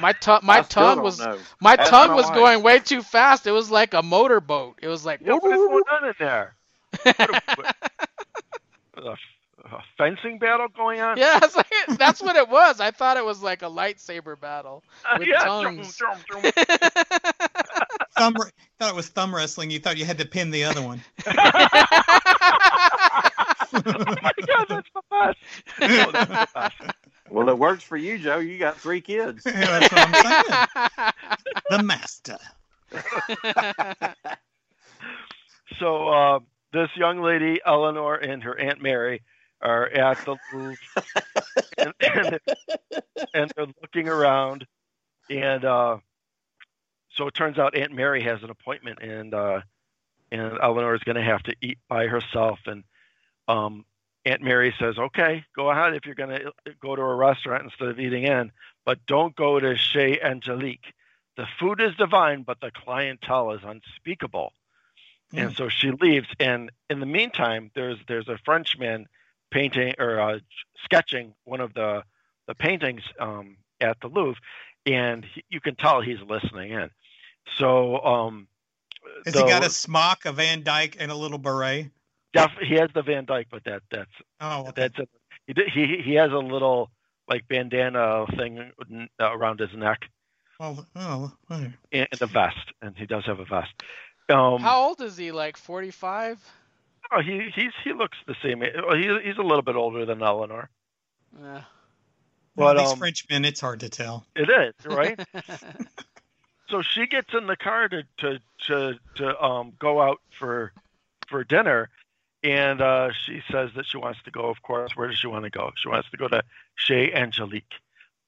[0.00, 1.38] My tongue, my tongue was, know.
[1.60, 3.46] my That's tongue was going way too fast.
[3.46, 4.78] It was like a motorboat.
[4.82, 5.20] It was like.
[5.20, 6.56] Yeah, what is going on in there?
[9.72, 11.18] a fencing battle going on?
[11.18, 11.66] Yeah, like,
[11.98, 12.80] that's what it was.
[12.80, 14.82] I thought it was like a lightsaber battle
[15.18, 15.96] with uh, yeah, tongues.
[15.96, 16.52] Drum, drum, drum.
[18.16, 18.34] thumb,
[18.78, 19.70] thought it was thumb wrestling.
[19.70, 21.00] You thought you had to pin the other one.
[21.26, 21.32] oh
[23.74, 25.38] my god, that's the best.
[25.80, 26.76] Oh, that's the best.
[27.28, 28.38] Well, it works for you, Joe.
[28.38, 29.42] You got three kids.
[29.42, 30.44] that's what I'm saying.
[31.70, 32.38] The master.
[35.80, 36.38] so uh,
[36.72, 39.22] this young lady, Eleanor, and her aunt Mary
[39.60, 40.76] are at the Louvre,
[41.78, 42.40] and, and,
[43.34, 44.66] and, they're looking around,
[45.30, 45.96] and uh,
[47.14, 49.60] so it turns out Aunt Mary has an appointment, and uh,
[50.30, 52.84] and Eleanor is going to have to eat by herself, and
[53.48, 53.84] um,
[54.24, 57.88] Aunt Mary says, "Okay, go ahead if you're going to go to a restaurant instead
[57.88, 58.52] of eating in,
[58.84, 60.92] but don't go to Chez Angelique.
[61.36, 64.52] The food is divine, but the clientele is unspeakable."
[65.36, 66.26] And so she leaves.
[66.40, 69.06] And in the meantime, there's there's a Frenchman
[69.50, 70.38] painting or uh,
[70.84, 72.02] sketching one of the
[72.46, 74.40] the paintings um, at the Louvre,
[74.86, 76.90] and he, you can tell he's listening in.
[77.58, 78.48] So, um,
[79.24, 81.90] Has the- he got a smock, a Van Dyke, and a little beret?
[82.32, 84.10] def- he has the Van Dyke, but that that's
[84.40, 84.72] Oh, okay.
[84.82, 85.06] that's a,
[85.46, 86.90] he he he has a little
[87.28, 88.70] like bandana thing
[89.18, 90.02] around his neck
[90.60, 93.72] Well, oh, and and a vest, and he does have a vest.
[94.28, 95.32] Um, How old is he?
[95.32, 96.38] Like 45?
[97.12, 98.60] oh, he he's he looks the same.
[98.60, 100.70] He, he's a little bit older than Eleanor.
[101.40, 101.62] Yeah.
[102.56, 104.26] well, But, these um, Frenchmen, it's hard to tell.
[104.34, 105.18] It is right.
[106.68, 110.72] so she gets in the car to to to, to um go out for
[111.28, 111.88] for dinner
[112.42, 115.44] and uh she says that she wants to go of course where does she want
[115.44, 116.42] to go she wants to go to
[116.76, 117.74] chez angelique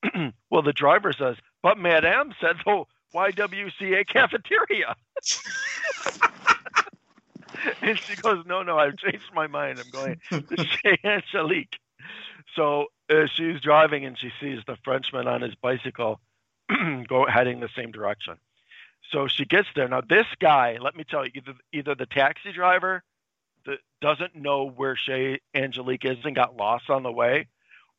[0.50, 4.96] well the driver says but madame said the ywca cafeteria
[7.82, 11.76] and she goes no no i've changed my mind i'm going to chez angelique
[12.54, 16.20] so uh, she's driving and she sees the frenchman on his bicycle
[17.08, 18.34] go heading the same direction.
[19.10, 19.88] So she gets there.
[19.88, 23.02] Now this guy, let me tell you, either either the taxi driver
[23.64, 27.48] that doesn't know where Chez Angelique is and got lost on the way,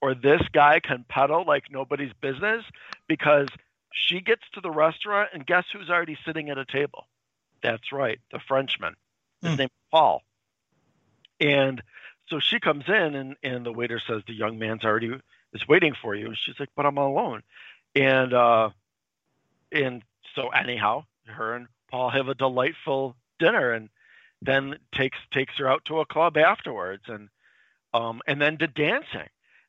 [0.01, 2.63] or this guy can pedal like nobody's business
[3.07, 3.47] because
[3.91, 7.07] she gets to the restaurant and guess who's already sitting at a table?
[7.63, 8.95] That's right, the Frenchman.
[9.43, 9.57] His Hmm.
[9.57, 10.23] name is Paul.
[11.39, 11.81] And
[12.29, 15.11] so she comes in and, and the waiter says the young man's already
[15.53, 16.27] is waiting for you.
[16.27, 17.43] And she's like, But I'm alone
[17.95, 18.69] and uh
[19.71, 20.03] and
[20.35, 23.89] so anyhow her and paul have a delightful dinner and
[24.41, 27.29] then takes takes her out to a club afterwards and
[27.93, 29.27] um and then to dancing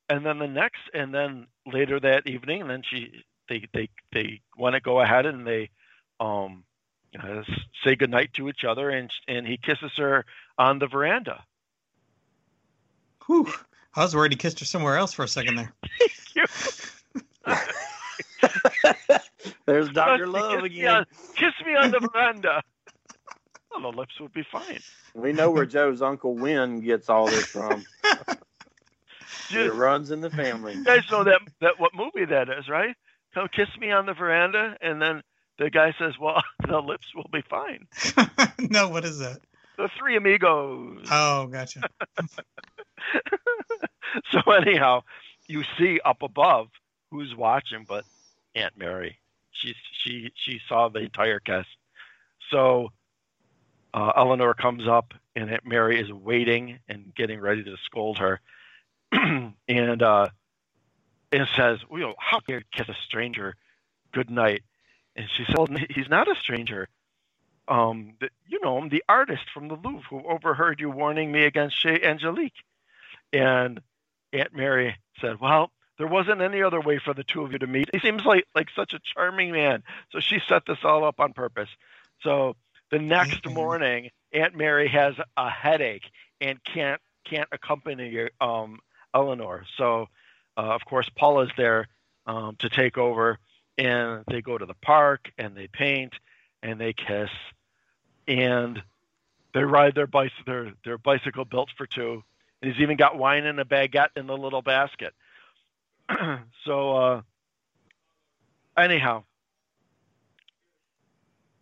[0.09, 4.41] and then the next and then later that evening and then she they they they
[4.57, 5.69] want to go ahead and they
[6.21, 6.65] um
[7.23, 7.51] uh, s-
[7.85, 10.25] say goodnight to each other and and he kisses her
[10.57, 11.45] on the veranda
[13.27, 13.53] Whew.
[13.95, 15.73] I was worried he kissed her somewhere else for a second there.
[19.67, 20.89] There's Doctor Kiss Love me again.
[20.89, 21.07] on-
[21.37, 22.63] kiss me on the veranda
[23.73, 24.81] well, the lips would be fine
[25.15, 27.85] We know where Joe's Uncle Win gets all this from.
[29.53, 30.75] It runs in the family.
[30.75, 32.95] You guys know that that what movie that is, right?
[33.35, 35.23] Come kiss me on the veranda, and then
[35.59, 37.87] the guy says, "Well, the lips will be fine."
[38.71, 39.39] no, what is that?
[39.77, 41.07] The Three Amigos.
[41.11, 41.83] Oh, gotcha.
[44.31, 45.03] so anyhow,
[45.47, 46.69] you see up above
[47.11, 48.05] who's watching, but
[48.55, 49.19] Aunt Mary.
[49.53, 51.69] She she she saw the entire cast.
[52.51, 52.93] So
[53.95, 58.41] uh, Eleanor comes up, and Aunt Mary is waiting and getting ready to scold her,
[59.13, 60.29] and uh,
[61.33, 63.57] and says, "Well, how dare you kiss a stranger?
[64.13, 64.63] Good night."
[65.17, 66.89] And she said, well, "He's not a stranger."
[67.69, 71.45] Um, the, you know him, the artist from the Louvre who overheard you warning me
[71.45, 72.65] against Chez Angelique.
[73.33, 73.81] And
[74.33, 77.67] Aunt Mary said, "Well, there wasn't any other way for the two of you to
[77.67, 77.91] meet.
[77.93, 81.33] He seems like like such a charming man." So she set this all up on
[81.33, 81.69] purpose.
[82.23, 82.57] So
[82.91, 83.55] the next Mhm.
[83.55, 88.81] morning, Aunt Mary has a headache and can't can't accompany um,
[89.15, 89.65] Eleanor.
[89.77, 90.07] So
[90.63, 91.89] of course Paula's there
[92.27, 93.39] um, to take over,
[93.79, 96.15] and they go to the park and they paint
[96.63, 97.31] and they kiss,
[98.29, 98.83] and
[99.55, 102.23] they ride their bicycle their their bicycle built for two.
[102.63, 105.15] And he's even got wine in a baguette in the little basket.
[106.65, 107.23] so uh,
[108.77, 109.25] anyhow,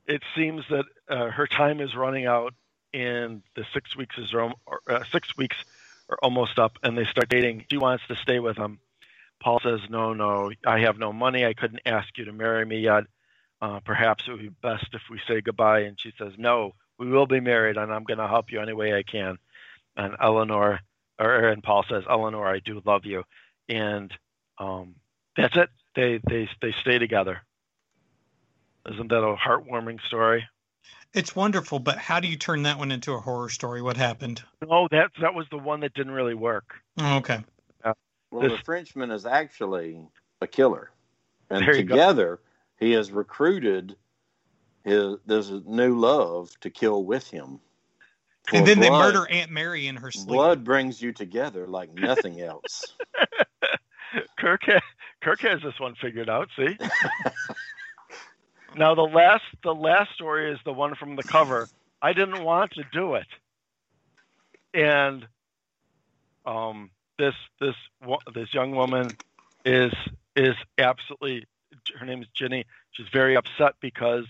[0.07, 2.55] it seems that uh, her time is running out,
[2.93, 4.55] and the six weeks is or,
[4.89, 5.57] uh, six weeks
[6.09, 7.67] are almost up, and they start dating.
[7.71, 8.81] She wants to stay with him.
[9.41, 11.45] Paul says, "No, no, I have no money.
[11.45, 13.05] I couldn't ask you to marry me yet.
[13.61, 17.09] Uh, perhaps it would be best if we say goodbye." And she says, "No, we
[17.09, 19.39] will be married, and I'm going to help you any way I can."
[19.97, 20.81] And Eleanor,
[21.19, 23.25] or and Paul says, "Eleanor, I do love you,"
[23.69, 24.13] and
[24.59, 24.97] um,
[25.37, 25.71] that's it.
[25.95, 27.43] They they they stay together.
[28.91, 30.47] Isn't that a heartwarming story?
[31.15, 33.83] It's wonderful, but how do you turn that one into a horror story?
[33.83, 34.43] What happened?
[34.63, 36.75] No, that that was the one that didn't really work.
[36.99, 37.45] Oh, okay.
[38.31, 40.07] Well, This- the Frenchman is actually
[40.41, 40.91] a killer,
[41.51, 41.73] and go.
[41.73, 42.41] together
[42.79, 43.97] he has recruited
[44.85, 47.61] his this new love to kill with him.
[48.53, 50.29] And then they murder Aunt Mary in her sleep.
[50.29, 52.95] Blood brings you together like nothing else.
[54.39, 54.81] Kirk ha-
[55.21, 56.49] Kirk has this one figured out.
[56.57, 56.79] See.
[58.77, 61.69] now the last the last story is the one from the cover.
[62.01, 63.27] I didn't want to do it,
[64.73, 65.27] and
[66.47, 67.75] um, this this
[68.35, 69.11] this young woman
[69.65, 69.93] is
[70.37, 71.47] is absolutely
[71.99, 72.65] her name is Jenny.
[72.93, 74.25] She's very upset because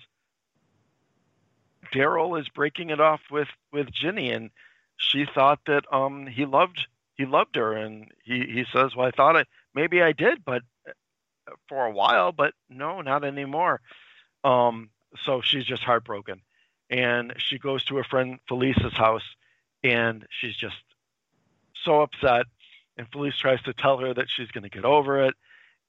[1.94, 4.50] Daryl is breaking it off with with Ginny, and
[4.96, 9.10] she thought that um he loved he loved her, and he he says, well, I
[9.10, 9.44] thought I
[9.74, 10.92] maybe I did, but uh,
[11.68, 13.80] for a while, but no, not anymore.
[14.44, 14.90] Um,
[15.24, 16.40] so she's just heartbroken,
[16.90, 19.24] and she goes to her friend Felice's house,
[19.82, 20.76] and she's just
[21.84, 22.46] so upset.
[22.98, 25.34] And Felice tries to tell her that she's going to get over it,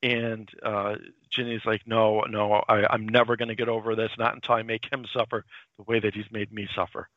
[0.01, 0.95] and uh,
[1.31, 4.11] Ginny's like, "No, no, I, I'm never going to get over this.
[4.17, 5.43] Not until I make him suffer
[5.77, 7.09] the way that he's made me suffer."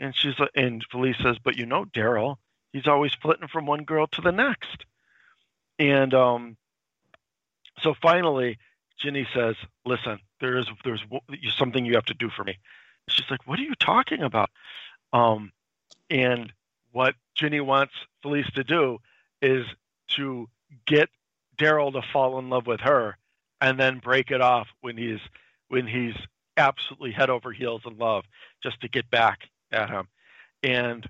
[0.00, 2.36] And she's and Felice says, "But you know, Daryl,
[2.72, 4.84] he's always flitting from one girl to the next."
[5.78, 6.56] And um,
[7.80, 8.58] so finally,
[8.98, 9.54] Ginny says,
[9.86, 11.04] "Listen, there's there's
[11.56, 12.58] something you have to do for me."
[13.08, 14.50] She's like, "What are you talking about?"
[15.12, 15.52] Um,
[16.10, 16.52] and
[16.94, 17.92] what Ginny wants
[18.22, 18.98] Felice to do
[19.42, 19.66] is
[20.16, 20.48] to
[20.86, 21.08] get
[21.58, 23.18] Daryl to fall in love with her
[23.60, 25.18] and then break it off when he's
[25.68, 26.14] when he's
[26.56, 28.24] absolutely head over heels in love
[28.62, 29.40] just to get back
[29.72, 30.06] at him.
[30.62, 31.04] And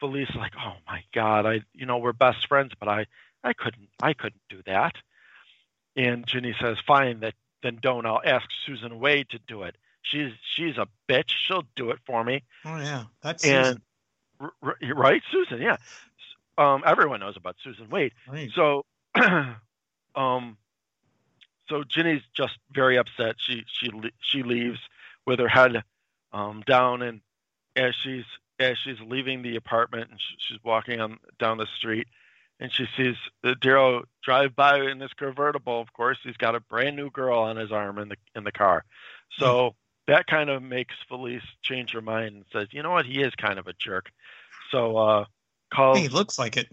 [0.00, 3.06] Felice like, oh my God, I you know, we're best friends, but I
[3.44, 4.94] I couldn't I couldn't do that.
[5.96, 8.06] And Ginny says, Fine, that then don't.
[8.06, 9.76] I'll ask Susan Wade to do it.
[10.00, 11.30] She's she's a bitch.
[11.46, 12.42] She'll do it for me.
[12.64, 13.82] Oh yeah, that's and
[14.40, 15.60] r- right, Susan.
[15.60, 15.76] Yeah,
[16.58, 18.12] um, everyone knows about Susan Wade.
[18.28, 18.50] Right.
[18.54, 18.84] So
[20.14, 20.56] um,
[21.68, 23.36] so Ginny's just very upset.
[23.38, 23.90] She she
[24.20, 24.78] she leaves
[25.26, 25.82] with her head
[26.32, 27.20] um, down, and
[27.74, 28.24] as she's
[28.58, 32.06] as she's leaving the apartment and she's walking on down the street,
[32.60, 35.80] and she sees the Daryl drive by in this convertible.
[35.80, 38.52] Of course, he's got a brand new girl on his arm in the in the
[38.52, 38.84] car.
[39.38, 39.74] So mm.
[40.06, 43.06] That kind of makes Felice change her mind and says, "You know what?
[43.06, 44.10] He is kind of a jerk."
[44.70, 45.24] So uh,
[45.72, 45.98] calls.
[45.98, 46.68] He looks like it.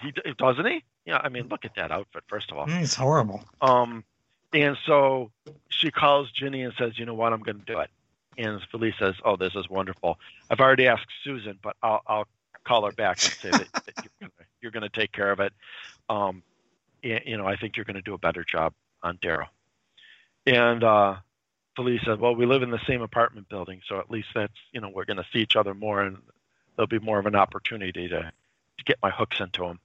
[0.00, 0.82] He doesn't he?
[1.04, 2.24] Yeah, I mean, look at that outfit.
[2.28, 3.44] First of all, mm, it's horrible.
[3.60, 4.04] Um,
[4.52, 5.30] and so
[5.68, 7.32] she calls Ginny and says, "You know what?
[7.32, 7.90] I'm going to do it."
[8.38, 10.18] And Felice says, "Oh, this is wonderful.
[10.50, 12.28] I've already asked Susan, but I'll, I'll
[12.64, 13.68] call her back and say that,
[14.20, 14.30] that
[14.60, 15.52] you're going to take care of it.
[16.08, 16.42] Um,
[17.02, 18.72] you know, I think you're going to do a better job
[19.02, 19.48] on Daryl."
[20.46, 21.16] And uh,
[21.76, 24.80] Felice said, "Well, we live in the same apartment building, so at least that's you
[24.80, 26.18] know we're going to see each other more, and
[26.76, 28.32] there'll be more of an opportunity to
[28.78, 29.78] to get my hooks into him."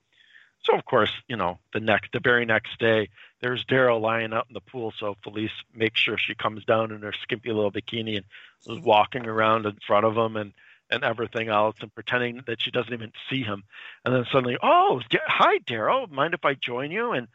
[0.63, 3.09] So of course, you know, the next, the very next day,
[3.41, 4.93] there's Daryl lying out in the pool.
[4.97, 8.25] So Felice makes sure she comes down in her skimpy little bikini and
[8.67, 10.53] is walking around in front of him and
[10.89, 13.63] and everything else, and pretending that she doesn't even see him.
[14.05, 16.09] And then suddenly, oh, hi, Daryl.
[16.09, 17.11] Mind if I join you?
[17.11, 17.27] And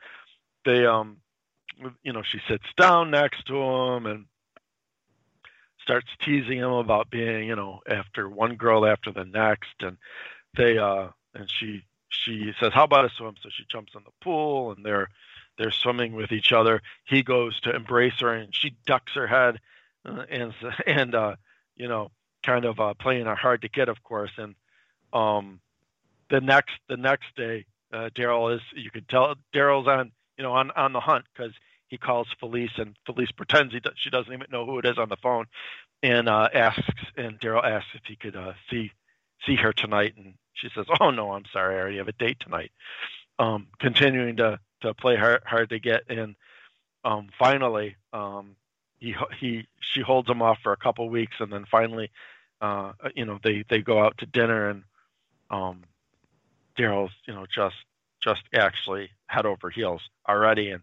[0.65, 1.19] they, um,
[2.03, 4.25] you know, she sits down next to him and
[5.83, 9.97] starts teasing him about being, you know, after one girl after the next, and
[10.57, 14.13] they, uh, and she she says, "How about a swim?" So she jumps in the
[14.23, 15.09] pool, and they're
[15.59, 16.83] they're swimming with each other.
[17.05, 19.61] He goes to embrace her, and she ducks her head,
[20.05, 20.55] uh, and
[20.87, 21.37] and uh,
[21.77, 22.11] you know,
[22.45, 24.33] kind of uh, playing her hard to get, of course.
[24.37, 24.55] And
[25.13, 25.61] um,
[26.31, 30.53] the next the next day, uh, Daryl is you can tell Daryl's on you know
[30.53, 31.53] on on the hunt because
[31.93, 34.97] he calls Felice, and Felice pretends he does, she doesn't even know who it is
[34.97, 35.45] on the phone,
[36.03, 36.89] and uh, asks
[37.19, 38.91] and Daryl asks if he could uh, see
[39.45, 42.41] see her tonight, and she says, "Oh no, I'm sorry, I already have a date
[42.41, 42.73] tonight."
[43.39, 46.35] Um, continuing to to play hard, hard to get, and
[47.05, 48.57] um, finally, um,
[48.99, 52.11] he he she holds him off for a couple weeks, and then finally,
[52.63, 54.85] uh, you know, they they go out to dinner, and
[55.51, 55.83] um,
[56.79, 57.77] Daryl's you know just
[58.25, 60.83] just actually head over heels already, and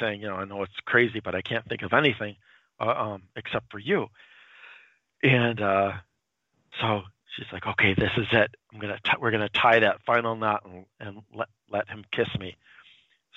[0.00, 2.36] saying, you know, I know it's crazy, but I can't think of anything
[2.80, 4.06] uh, um, except for you.
[5.22, 5.92] And uh,
[6.80, 7.02] so
[7.34, 8.54] she's like, okay, this is it.
[8.72, 12.28] I'm gonna t- we're gonna tie that final knot and, and let let him kiss
[12.38, 12.56] me.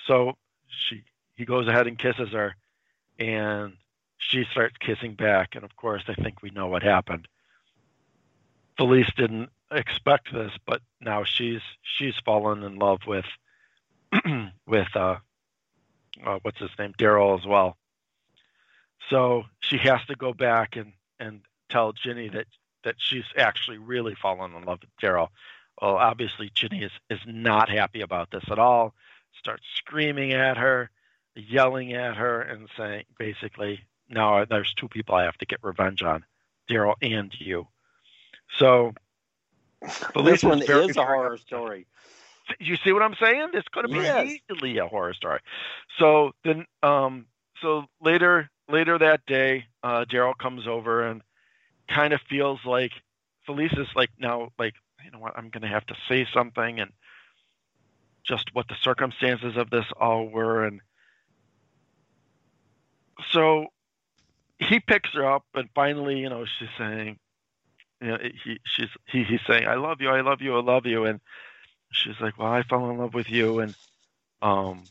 [0.07, 0.33] So
[0.67, 1.03] she
[1.35, 2.55] he goes ahead and kisses her,
[3.19, 3.73] and
[4.17, 5.55] she starts kissing back.
[5.55, 7.27] And of course, I think we know what happened.
[8.77, 11.61] Felice didn't expect this, but now she's
[11.97, 13.25] she's fallen in love with
[14.67, 15.15] with uh,
[16.25, 17.77] uh, what's his name, Daryl as well.
[19.09, 22.47] So she has to go back and and tell Ginny that
[22.83, 25.27] that she's actually really fallen in love with Daryl.
[25.81, 28.93] Well, obviously, Ginny is, is not happy about this at all.
[29.39, 30.89] Starts screaming at her,
[31.35, 36.03] yelling at her, and saying basically, now there's two people I have to get revenge
[36.03, 36.25] on
[36.69, 37.67] Daryl and you.
[38.57, 38.93] So,
[40.23, 41.87] this one is, is a horror story.
[42.59, 43.49] You see what I'm saying?
[43.53, 44.39] This could have been yes.
[44.49, 45.39] easily a horror story.
[45.97, 47.25] So then, um,
[47.61, 51.21] so later, later that day, uh, Daryl comes over and
[51.89, 52.91] kind of feels like
[53.45, 56.79] Felice is like now like you know what I'm going to have to say something
[56.79, 56.91] and
[58.23, 60.79] just what the circumstances of this all were and
[63.31, 63.67] so
[64.59, 67.17] he picks her up, and finally, you know, she's saying,
[67.99, 70.85] you know, he she's he, he's saying, "I love you, I love you, I love
[70.85, 71.19] you," and
[71.91, 73.75] she's like, "Well, I fell in love with you," and
[74.41, 74.89] um,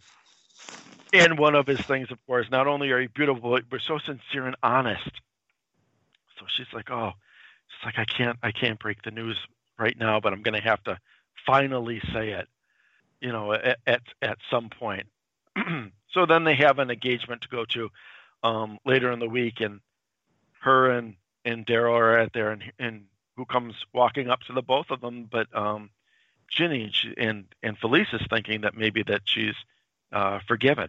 [1.12, 3.98] and one of his things, of course, not only are you beautiful, but you're so
[3.98, 5.10] sincere and honest.
[6.39, 9.39] So she's like, "Oh, it's like I can't, I can't break the news
[9.78, 10.98] right now, but I'm going to have to
[11.47, 12.48] finally say it,
[13.20, 15.06] you know, at at, at some point."
[16.10, 17.90] so then they have an engagement to go to
[18.43, 19.81] um, later in the week, and
[20.60, 23.05] her and and Daryl are at there, and and
[23.36, 25.90] who comes walking up to the both of them, but um,
[26.51, 29.55] Ginny and, and is thinking that maybe that she's
[30.12, 30.89] uh, forgiven,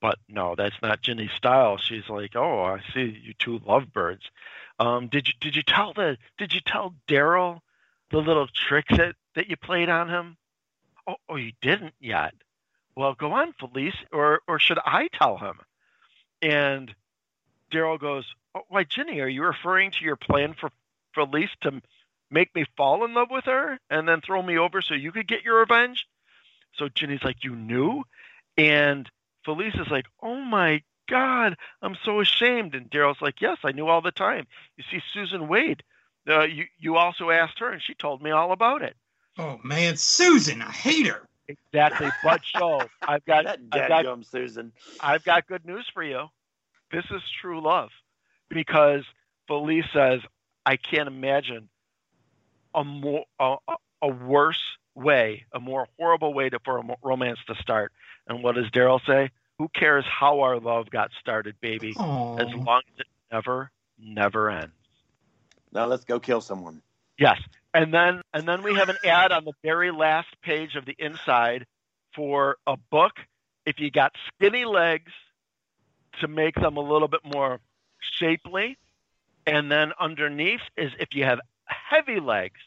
[0.00, 1.78] but no, that's not Ginny's style.
[1.78, 4.30] She's like, oh, I see you two lovebirds.
[4.78, 7.60] Um, did you did you tell the did you tell Daryl
[8.10, 10.36] the little tricks that that you played on him?
[11.06, 12.34] Oh, oh, you didn't yet.
[12.94, 15.58] Well, go on, Felice, or or should I tell him?
[16.42, 16.94] And
[17.72, 20.70] Daryl goes, oh, Why, Ginny, are you referring to your plan for
[21.14, 21.82] Felice to
[22.30, 25.28] make me fall in love with her and then throw me over so you could
[25.28, 26.06] get your revenge?
[26.76, 28.04] So Ginny's like, You knew?
[28.56, 29.08] And
[29.44, 32.74] Felice is like, Oh my God, I'm so ashamed.
[32.74, 34.46] And Daryl's like, Yes, I knew all the time.
[34.76, 35.82] You see, Susan Wade,
[36.28, 38.96] uh, you, you also asked her and she told me all about it.
[39.38, 41.22] Oh man, Susan, I hate her.
[41.48, 42.10] Exactly.
[42.22, 44.72] But Joe, I've got, That I've got dadgum Susan.
[45.00, 46.26] I've got good news for you.
[46.90, 47.90] This is true love
[48.48, 49.04] because
[49.46, 50.20] Felice says,
[50.66, 51.68] I can't imagine
[52.74, 53.56] a more a,
[54.02, 54.62] a worse
[54.94, 57.92] way, a more horrible way to, for a romance to start.
[58.26, 59.30] And what does Daryl say?
[59.58, 64.50] Who cares how our love got started, baby, Oh, as long as it never, never
[64.50, 64.72] ends.
[65.72, 66.82] Now let's go kill someone.
[67.18, 67.40] Yes.
[67.74, 70.94] And then and then we have an ad on the very last page of the
[70.98, 71.66] inside
[72.14, 73.12] for a book
[73.66, 75.12] if you got skinny legs
[76.20, 77.60] to make them a little bit more
[78.00, 78.78] shapely.
[79.46, 81.40] And then underneath is if you have
[81.88, 82.60] heavy legs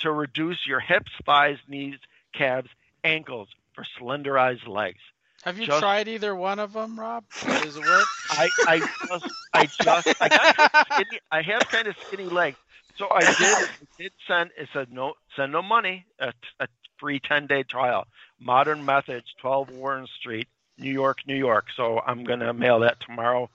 [0.00, 1.98] to reduce your hips, thighs, knees,
[2.32, 2.68] calves,
[3.04, 5.00] ankles for slenderized legs.
[5.44, 7.24] Have you Just- tried either one of them, Rob?
[7.44, 8.04] Does it work?
[8.30, 12.56] I, I just I just I got skinny, I have kind of skinny legs.
[12.96, 16.66] So I did I did send it said no send no money a, a
[16.98, 18.06] free ten day trial.
[18.40, 21.66] Modern Methods, twelve Warren Street, New York, New York.
[21.76, 23.48] So I'm gonna mail that tomorrow,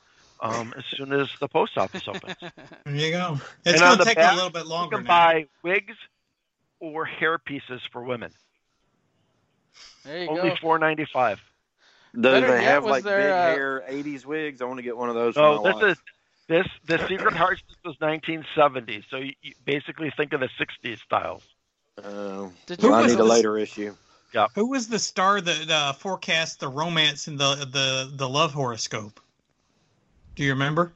[0.44, 2.36] um, as soon as the post office opens.
[2.86, 3.40] there you go.
[3.66, 4.98] It's gonna take back, a little bit longer.
[4.98, 5.24] You can now.
[5.26, 5.96] buy wigs
[6.80, 8.32] or hair pieces for women.
[10.04, 10.56] There you Only go.
[10.62, 11.42] four ninety five.
[12.14, 14.62] Do Better they yet, have like there, big uh, hair '80s wigs?
[14.62, 15.34] I want to get one of those.
[15.34, 15.92] So for my this wife.
[15.92, 15.98] is
[16.48, 16.68] this
[17.00, 19.06] the Secret Hearts was 1970.
[19.10, 21.42] So you, you basically think of the 60s styles.
[21.98, 23.96] Uh, Did Who well, I was need a this- later issue.
[24.56, 29.20] Who was the star that uh, forecast the romance in the the the love horoscope?
[30.36, 30.94] Do you remember?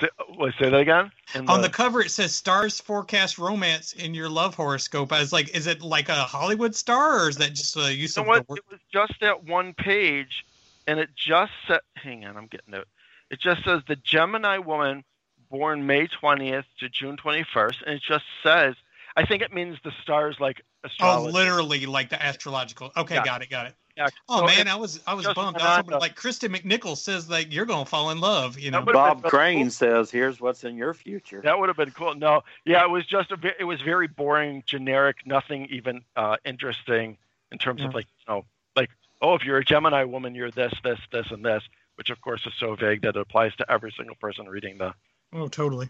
[0.00, 0.08] Say,
[0.38, 1.10] wait, say that again.
[1.34, 5.32] In On the cover, it says "Stars forecast romance in your love horoscope." I was
[5.32, 8.28] like, is it like a Hollywood star, or is that just a use You of
[8.28, 8.46] what?
[8.46, 8.58] the word?
[8.58, 10.46] It was just that one page,
[10.86, 12.86] and it just said, hang on, I'm getting it.
[13.30, 15.04] It just says the Gemini woman
[15.50, 18.74] born May 20th to June 21st, and it just says,
[19.16, 21.28] I think it means the stars like oh, astrology.
[21.28, 22.92] Oh, literally like the astrological.
[22.96, 23.24] Okay, Yeah.
[23.24, 23.74] got it, got it.
[23.96, 24.08] Yeah.
[24.28, 25.54] Oh So man, I was I was just bummed.
[25.54, 28.58] went I was hoping, like Kristen McNichol says like you're gonna fall in love.
[28.58, 28.78] You know.
[28.78, 29.70] That would've been Bob Crane cool.
[29.70, 32.14] says, "Here's what's in your future." That would have been cool.
[32.14, 36.36] No, yeah, it was just a ve- it was very boring, generic, nothing even uh,
[36.44, 37.18] interesting
[37.52, 38.44] in terms of like you know
[38.76, 38.90] like
[39.20, 41.62] oh if you're a Gemini woman you're this this this and this,
[41.96, 44.94] which of course is so vague that it applies to every single person reading the.
[45.32, 45.88] Oh, totally.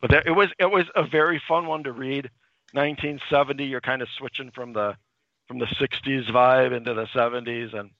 [0.00, 2.30] But there, it was it was a very fun one to read.
[2.74, 4.96] 1970, you're kind of switching from the
[5.48, 7.90] from the 60s vibe into the 70s, and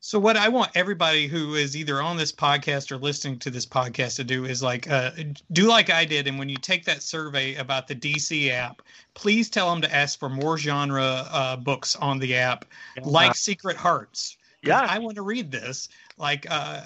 [0.00, 3.66] So what I want everybody who is either on this podcast or listening to this
[3.66, 5.10] podcast to do is like uh,
[5.52, 8.82] do like I did, and when you take that survey about the DC app,
[9.14, 12.66] please tell them to ask for more genre uh, books on the app,
[13.02, 14.36] like Secret Hearts.
[14.62, 14.86] Yeah.
[14.88, 16.80] I want to read this like uh,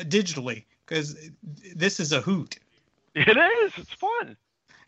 [0.00, 1.30] digitally because
[1.74, 2.58] this is a hoot.
[3.14, 4.36] it is it's fun.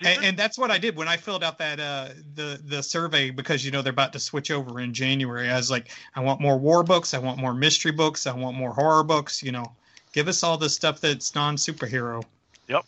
[0.01, 3.31] And, and that's what I did when I filled out that uh, the the survey
[3.31, 5.51] because you know they're about to switch over in January.
[5.51, 8.57] I was like, I want more war books, I want more mystery books, I want
[8.57, 9.43] more horror books.
[9.43, 9.73] You know,
[10.13, 12.23] give us all the stuff that's non superhero.
[12.69, 12.85] Yep.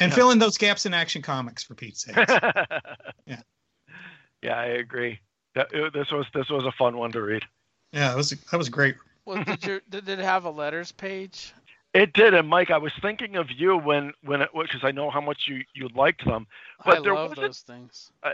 [0.00, 0.16] And Yeah.
[0.16, 2.16] fill in those gaps in action comics for Pete's sake.
[3.26, 3.40] yeah.
[4.42, 5.20] Yeah, I agree.
[5.54, 7.44] That, it- this was this was a fun one to read.
[7.92, 8.96] yeah, that was that was great.
[9.26, 11.52] Well, did you did it have a letters page?
[11.94, 15.10] It did, and Mike, I was thinking of you when when it because I know
[15.10, 16.46] how much you you liked them.
[16.84, 18.10] But I there love those things.
[18.22, 18.30] Uh,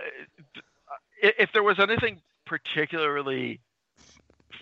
[1.22, 3.60] if there was anything particularly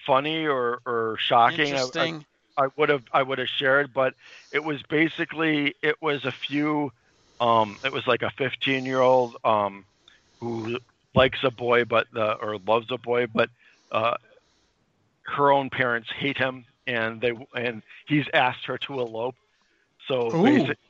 [0.04, 2.24] funny or or shocking, I, I, Interesting.
[2.56, 4.14] I would have I would have shared, but
[4.50, 6.92] it was basically it was a few.
[7.40, 9.84] Um, it was like a 15 year old um,
[10.40, 10.78] who
[11.14, 13.48] likes a boy, but the or loves a boy, but
[13.92, 14.16] uh,
[15.22, 19.36] her own parents hate him, and they and he's asked her to elope.
[20.08, 20.30] So,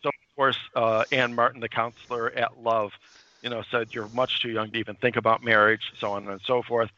[0.02, 2.92] so of course, uh, Anne Martin, the counselor at Love,
[3.42, 6.40] you know, said you're much too young to even think about marriage, so on and
[6.46, 6.88] so forth.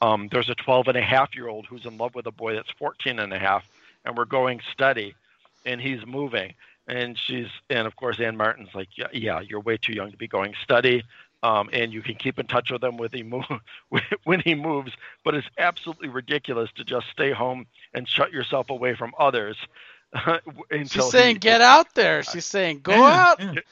[0.00, 2.54] Um, there's a 12 and a half year old who's in love with a boy
[2.54, 3.62] that's 14 and a half,
[4.04, 5.14] and we're going steady,
[5.64, 6.54] and he's moving.
[6.88, 10.16] And she's, and of course, Anne Martin's like, yeah, yeah, you're way too young to
[10.16, 11.04] be going steady.
[11.42, 13.44] Um, and you can keep in touch with him with he move,
[14.24, 14.92] when he moves,
[15.24, 19.56] but it's absolutely ridiculous to just stay home and shut yourself away from others.
[20.70, 22.22] until She's saying, he- get out there.
[22.22, 23.40] She's saying, go Yeah, out.
[23.40, 23.52] yeah.
[23.52, 23.62] Get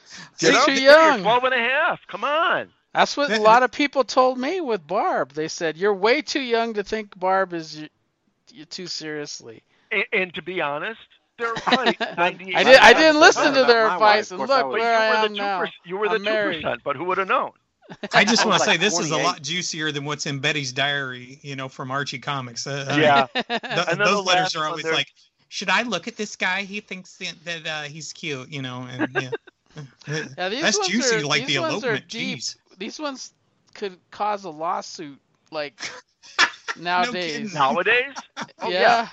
[0.41, 1.99] You're out too there, you're 12 and a half.
[2.07, 2.69] Come on.
[2.93, 5.31] That's what a lot of people told me with Barb.
[5.33, 7.89] They said, you're way too young to think Barb is you,
[8.51, 9.61] you too seriously.
[9.91, 10.99] And, and to be honest,
[11.37, 11.95] they're right.
[12.17, 12.55] I did.
[12.55, 14.31] I I didn't listen to their about my wife.
[14.31, 15.61] advice, and look where you I were am the now.
[15.63, 17.51] 2%, you were the two percent, but who would have known?
[18.13, 20.73] I just want was to say this is a lot juicier than what's in Betty's
[20.73, 22.67] diary, you know, from Archie Comics.
[22.67, 25.13] Uh, Yeah, th- And the those letters are always there's- like,
[25.49, 26.63] "Should I look at this guy?
[26.63, 29.29] He thinks that, that uh, he's cute, you know." And yeah,
[30.37, 32.09] Yeah, these that's ones juicy, are- like these the ones are elopement.
[32.09, 32.39] deep.
[32.39, 32.57] Jeez.
[32.77, 33.31] These ones
[33.73, 35.19] could cause a lawsuit,
[35.51, 35.79] like
[36.37, 36.83] kidding.
[36.83, 37.53] nowadays.
[37.53, 38.15] nowadays.
[38.59, 39.07] Oh, yeah.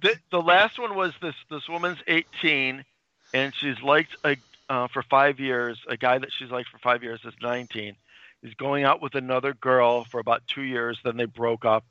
[0.00, 2.84] The, the last one was this this woman's 18
[3.32, 4.36] and she's liked a
[4.68, 7.96] uh, for five years a guy that she's liked for five years is 19
[8.42, 11.84] he's going out with another girl for about two years then they broke up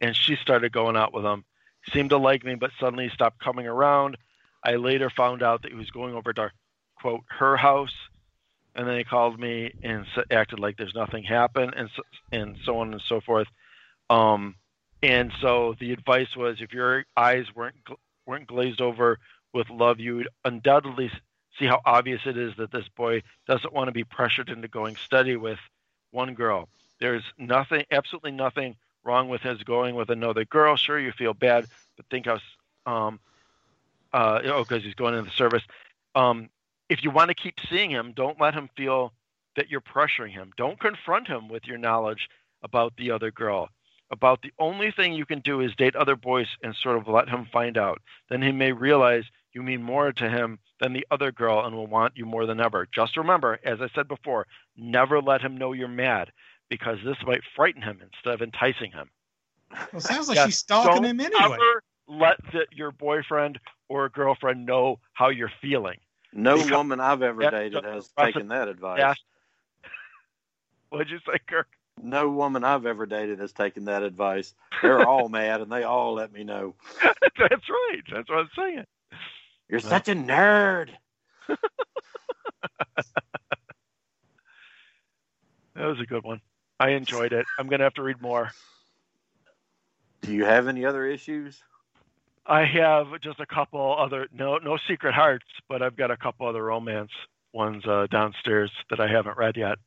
[0.00, 1.44] and she started going out with him.
[1.92, 4.16] Seemed to like me but suddenly stopped coming around.
[4.62, 6.50] I later found out that he was going over to
[7.00, 7.94] quote her house
[8.74, 12.02] and then he called me and acted like there's nothing happened and so,
[12.32, 13.48] and so on and so forth.
[14.10, 14.56] Um,
[15.02, 17.76] and so the advice was if your eyes weren't
[18.26, 19.18] weren't glazed over
[19.52, 21.10] with love, you would undoubtedly
[21.58, 24.96] see how obvious it is that this boy doesn't want to be pressured into going
[24.96, 25.58] steady with
[26.10, 26.68] one girl.
[27.00, 30.76] There's nothing, absolutely nothing wrong with his going with another girl.
[30.76, 31.66] Sure, you feel bad,
[31.96, 32.38] but think how,
[32.86, 33.18] um,
[34.12, 35.62] uh, oh, because he's going into the service.
[36.14, 36.50] Um,
[36.88, 39.12] if you want to keep seeing him, don't let him feel
[39.56, 40.52] that you're pressuring him.
[40.56, 42.28] Don't confront him with your knowledge
[42.62, 43.70] about the other girl
[44.10, 47.28] about the only thing you can do is date other boys and sort of let
[47.28, 48.00] him find out.
[48.30, 51.86] Then he may realize you mean more to him than the other girl and will
[51.86, 52.86] want you more than ever.
[52.94, 56.30] Just remember, as I said before, never let him know you're mad
[56.70, 59.10] because this might frighten him instead of enticing him.
[59.92, 61.44] Well, sounds like Yeah, she's stalking Don't him anyway.
[61.56, 63.58] ever let the, your boyfriend
[63.88, 65.98] or girlfriend know how you're feeling.
[66.32, 68.98] No Because- woman I've ever dated has taken that advice.
[68.98, 69.14] Yeah.
[70.90, 71.68] What'd you say, Kirk?
[72.02, 74.54] No woman I've ever dated has taken that advice.
[74.82, 76.74] They're all mad and they all let me know.
[77.02, 78.02] That's right.
[78.12, 78.84] That's what I'm saying.
[79.68, 80.90] You're such a nerd.
[85.78, 86.40] That was a good one.
[86.80, 87.46] I enjoyed it.
[87.56, 88.50] I'm gonna have to read more.
[90.22, 91.62] Do you have any other issues?
[92.44, 96.48] I have just a couple other no no secret hearts, but I've got a couple
[96.48, 97.12] other romance
[97.52, 99.78] ones uh, downstairs that I haven't read yet.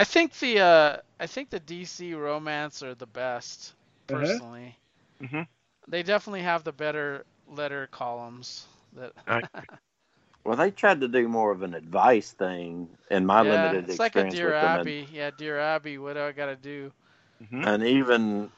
[0.00, 3.74] I think the uh, I think the DC romance are the best
[4.10, 4.40] Uh-huh.
[4.40, 4.78] personally.
[5.20, 5.46] Mhm.
[5.88, 8.66] They definitely have the better letter columns.
[8.94, 9.42] That I-
[10.44, 13.98] Well, they tried to do more of an advice thing in my yeah, limited it's
[13.98, 14.76] like a experience Dear with them.
[14.76, 15.08] and- Abby.
[15.12, 15.98] Yeah, Dear Abby.
[15.98, 16.92] What do I gotta do?
[17.42, 17.66] Mhm.
[17.66, 18.50] and even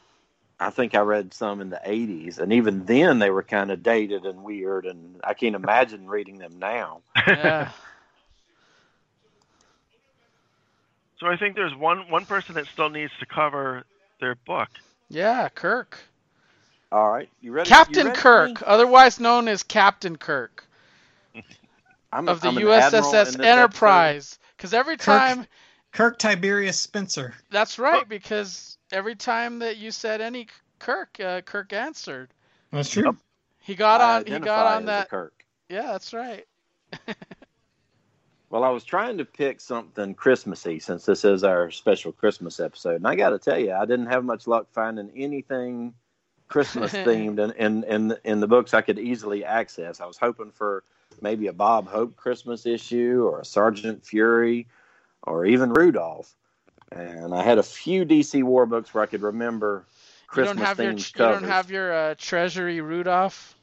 [0.61, 3.83] I think I read some in the 80s, and even then they were kind of
[3.83, 7.03] dated and weird, and I can't imagine reading them now.
[7.27, 7.71] Yeah.
[11.23, 13.85] So I think there's one one person that still needs to cover
[14.21, 14.69] their book.
[15.09, 15.99] yeah, Kirk.
[16.91, 17.71] All right, you ready?
[17.71, 20.67] you Captain ready Kirk, otherwise known as Captain Kirk
[22.13, 24.39] I'm, of the I'm an admiral in USS Enterprise.
[24.57, 25.07] Because every Kirk.
[25.07, 25.47] time,
[25.93, 27.35] Kirk Tiberius Spencer.
[27.51, 28.07] that's right.
[28.09, 30.49] Because every time that you said any
[30.81, 32.31] Kirk, uh, Kirk answered.
[32.73, 33.17] That's true.
[33.61, 34.27] He got on.
[34.27, 35.09] He got on that.
[35.09, 35.45] Kirk.
[35.69, 36.47] Yeah, that's right.
[38.53, 42.97] Well, I was trying to pick something Christmassy since this is our special Christmas episode,
[42.97, 45.95] and I got to tell you, I didn't have much luck finding anything
[46.49, 50.03] Christmas themed in, in in in the books I could easily access.
[50.03, 50.85] I was hoping for
[51.23, 54.67] maybe a Bob Hope Christmas issue or a Sergeant Fury
[55.23, 56.35] or even Rudolph,
[56.91, 60.67] and I had a few DC War books where I could remember You Christmas don't
[60.67, 60.93] have your.
[60.93, 61.41] You covers.
[61.41, 63.57] don't have your uh, Treasury Rudolph.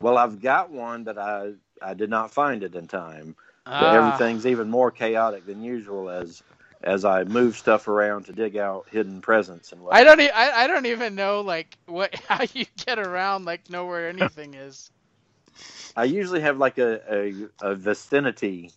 [0.00, 3.34] Well, I've got one that I I did not find it in time.
[3.76, 6.42] But Ah, everything's even more chaotic than usual as
[6.82, 9.98] as I move stuff around to dig out hidden presents and what.
[9.98, 10.20] I don't.
[10.20, 14.08] E- I, I don't even know like what how you get around like know where
[14.08, 14.90] anything is.
[15.96, 18.74] I usually have like a, a, a vicinity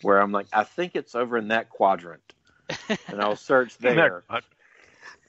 [0.00, 2.34] where I'm like, I think it's over in that quadrant,
[3.10, 4.24] and I'll search there.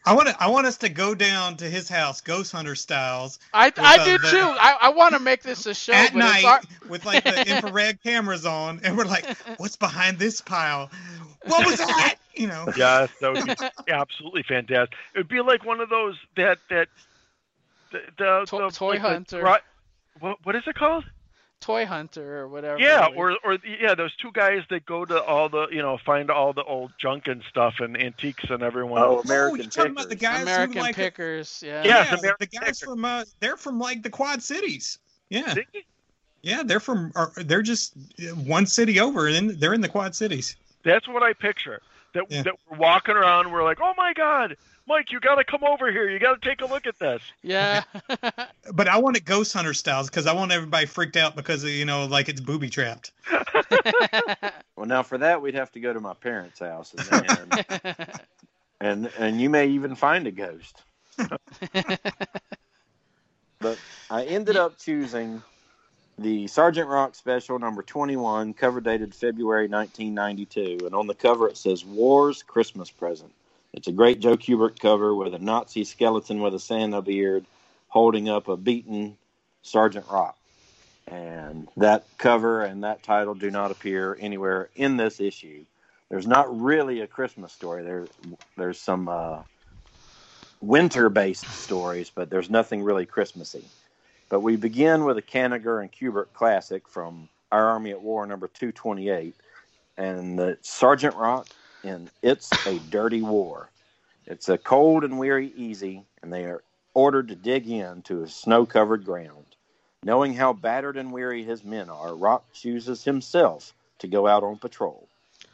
[0.06, 0.36] I want to.
[0.42, 3.98] I want us to go down to his house, Ghost Hunter styles, I With, I
[3.98, 4.38] uh, do the- too.
[4.40, 8.02] I, I want to make this a show, at night our- with like the infrared
[8.02, 9.26] cameras on, and we're like,
[9.58, 10.90] "What's behind this pile?
[11.46, 12.66] What was that?" You know.
[12.78, 14.98] Yes, that would be absolutely fantastic.
[15.14, 16.88] It would be like one of those that that
[17.92, 19.42] the the, To- the Toy like Hunter.
[19.42, 19.54] dri-
[20.22, 21.04] what what is it called?
[21.62, 22.80] Toy hunter or whatever.
[22.80, 25.98] Yeah, like- or or yeah, those two guys that go to all the you know
[26.06, 29.02] find all the old junk and stuff and antiques and everyone.
[29.02, 31.64] Oh, Oh, American you're talking about the guys American who like Pickers.
[31.66, 31.84] Yeah.
[31.84, 31.88] Yeah.
[32.12, 32.80] yeah, American the guys Pickers.
[32.82, 35.00] from uh, they're from like the Quad Cities.
[35.30, 35.64] Yeah, See?
[36.42, 37.14] yeah, they're from.
[37.38, 37.94] They're just
[38.46, 40.58] one city over, and they're in the Quad Cities.
[40.84, 41.82] That's what I picture.
[42.14, 42.44] That Yeah.
[42.44, 44.58] that we're walking around, we're like, oh my god,
[44.88, 46.10] Mike, you got to come over here.
[46.10, 47.22] You got to take a look at this.
[47.42, 47.84] Yeah.
[48.74, 51.86] But I want it Ghost Hunter styles because I want everybody freaked out because you
[51.86, 53.12] know, like it's booby trapped.
[54.78, 57.30] Well, now for that we'd have to go to my parents' house, and
[57.70, 58.08] and
[58.80, 60.82] and, and you may even find a ghost.
[63.60, 63.78] But
[64.10, 65.44] I ended up choosing
[66.22, 70.86] the Sergeant Rock Special number 21, cover dated February 1992.
[70.86, 73.32] And on the cover it says War's Christmas Present.
[73.74, 77.46] It's a great Joe Kubert cover with a Nazi skeleton with a Santa beard
[77.88, 79.18] holding up a beaten
[79.64, 80.38] Sergeant Rock.
[81.08, 85.66] And that cover and that title do not appear anywhere in this issue.
[86.10, 87.84] There's not really a Christmas story.
[87.84, 88.08] There,
[88.58, 89.42] there's some uh,
[90.60, 93.64] winter-based stories, but there's nothing really Christmassy.
[94.32, 98.48] But we begin with a Kanigher and Kubert classic from Our Army at War number
[98.48, 99.36] 228,
[99.98, 101.48] and the Sergeant Rock
[101.84, 103.72] in It's a Dirty War.
[104.26, 106.64] It's a cold and weary easy, and they are
[106.94, 109.58] ordered to dig in to a snow-covered ground.
[110.06, 114.56] Knowing how battered and weary his men are, Rock chooses himself to go out on
[114.58, 115.10] patrol.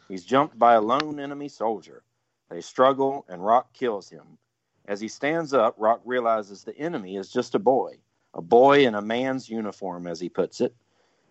[0.08, 2.04] He's jumped by a lone enemy soldier.
[2.52, 4.38] They struggle, and Rock kills him.
[4.88, 7.98] As he stands up, Rock realizes the enemy is just a boy,
[8.38, 10.76] a boy in a man's uniform, as he puts it.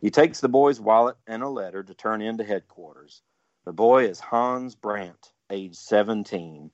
[0.01, 3.23] He takes the boy's wallet and a letter to turn into headquarters.
[3.65, 6.69] The boy is Hans Brandt, age 17.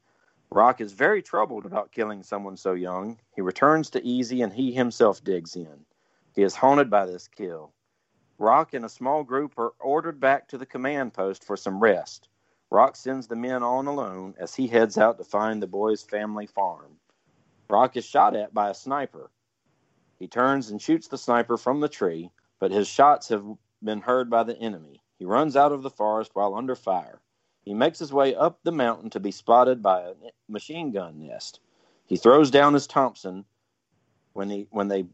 [0.51, 3.19] Rock is very troubled about killing someone so young.
[3.37, 5.85] He returns to Easy and he himself digs in.
[6.35, 7.75] He is haunted by this kill.
[8.39, 12.29] Rock and a small group are ordered back to the command post for some rest.
[12.71, 16.47] Rock sends the men on alone as he heads out to find the boy's family
[16.47, 16.97] farm.
[17.69, 19.31] Rock is shot at by a sniper.
[20.23, 22.31] He turns and shoots the sniper from the tree,
[22.61, 23.45] but his shots have
[23.83, 25.03] been heard by the enemy.
[25.19, 27.21] He runs out of the forest while under fire.
[27.65, 30.15] He makes his way up the mountain to be spotted by a
[30.49, 31.59] machine gun nest.
[32.07, 33.45] He throws down his Thompson
[34.33, 35.07] when he when they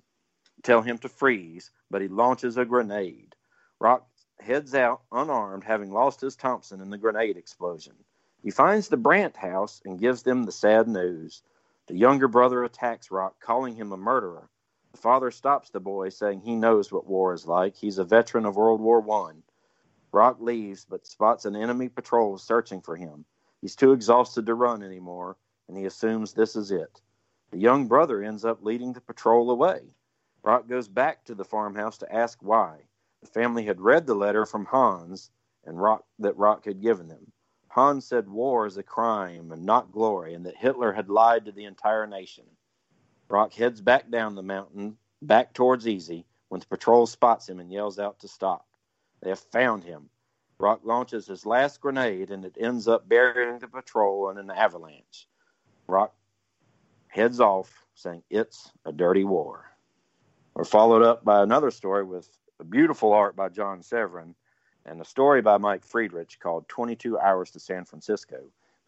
[0.63, 3.35] tell him to freeze, but he launches a grenade.
[3.81, 4.07] Rock
[4.41, 7.95] heads out unarmed, having lost his Thompson in the grenade explosion.
[8.43, 11.43] He finds the Brandt house and gives them the sad news.
[11.87, 14.51] The younger brother attacks Rock, calling him a murderer.
[14.93, 17.77] The father stops the boy, saying he knows what war is like.
[17.77, 19.43] He's a veteran of World War One.
[20.13, 23.25] Rock leaves, but spots an enemy patrol searching for him.
[23.61, 25.37] He's too exhausted to run anymore,
[25.69, 27.03] and he assumes this is it.
[27.51, 29.81] The young brother ends up leading the patrol away.
[30.43, 32.79] Rock goes back to the farmhouse to ask why.
[33.21, 35.31] The family had read the letter from Hans
[35.65, 37.33] and Rock that Rock had given them.
[37.69, 41.53] Hans said war is a crime and not glory, and that Hitler had lied to
[41.53, 42.45] the entire nation.
[43.29, 47.71] Rock heads back down the mountain, back towards Easy, when the patrol spots him and
[47.71, 48.67] yells out to stop.
[49.21, 50.09] They have found him.
[50.59, 55.29] Rock launches his last grenade, and it ends up burying the patrol in an avalanche.
[55.87, 56.15] Rock
[57.09, 59.65] heads off, saying, It's a dirty war.
[60.55, 62.29] We're followed up by another story with
[62.69, 64.35] beautiful art by John Severin
[64.85, 68.39] and a story by Mike Friedrich called 22 Hours to San Francisco.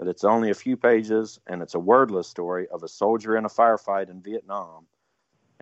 [0.01, 3.45] But it's only a few pages, and it's a wordless story of a soldier in
[3.45, 4.87] a firefight in Vietnam.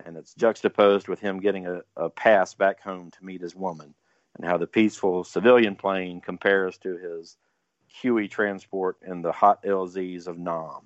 [0.05, 3.93] And it's juxtaposed with him getting a, a pass back home to meet his woman,
[4.37, 7.35] and how the peaceful civilian plane compares to his
[7.87, 10.83] Huey transport in the hot LZs of Nam.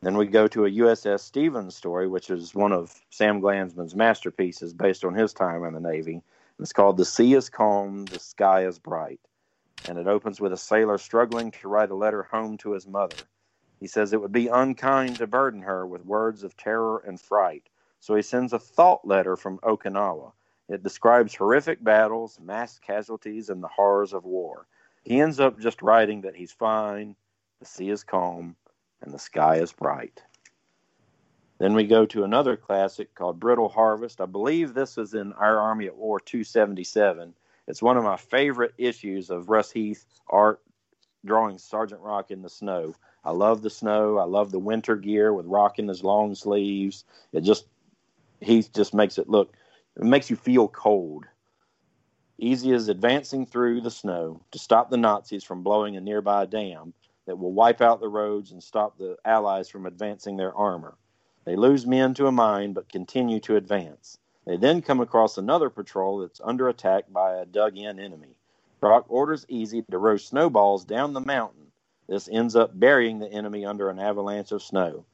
[0.00, 4.74] Then we go to a USS Stevens story, which is one of Sam Glanzman's masterpieces
[4.74, 6.22] based on his time in the Navy.
[6.58, 9.20] It's called The Sea is Calm, The Sky is Bright.
[9.88, 13.16] And it opens with a sailor struggling to write a letter home to his mother.
[13.80, 17.68] He says it would be unkind to burden her with words of terror and fright,
[17.98, 20.32] so he sends a thought letter from Okinawa.
[20.68, 24.66] It describes horrific battles, mass casualties, and the horrors of war.
[25.02, 27.16] He ends up just writing that he's fine,
[27.58, 28.56] the sea is calm,
[29.00, 30.22] and the sky is bright.
[31.58, 34.20] Then we go to another classic called Brittle Harvest.
[34.20, 37.34] I believe this was in Our Army at War 277.
[37.72, 40.60] It's one of my favorite issues of Russ Heath art
[41.24, 42.94] drawing Sergeant Rock in the snow.
[43.24, 44.18] I love the snow.
[44.18, 47.06] I love the winter gear with Rock in his long sleeves.
[47.32, 47.64] It just
[48.42, 49.54] he just makes it look
[49.96, 51.24] it makes you feel cold.
[52.36, 56.92] Easy as advancing through the snow to stop the Nazis from blowing a nearby dam
[57.24, 60.98] that will wipe out the roads and stop the Allies from advancing their armor.
[61.46, 64.18] They lose men to a mine but continue to advance.
[64.46, 68.36] They then come across another patrol that's under attack by a dug in enemy.
[68.80, 71.68] Rock orders Easy to row snowballs down the mountain.
[72.08, 75.06] This ends up burying the enemy under an avalanche of snow.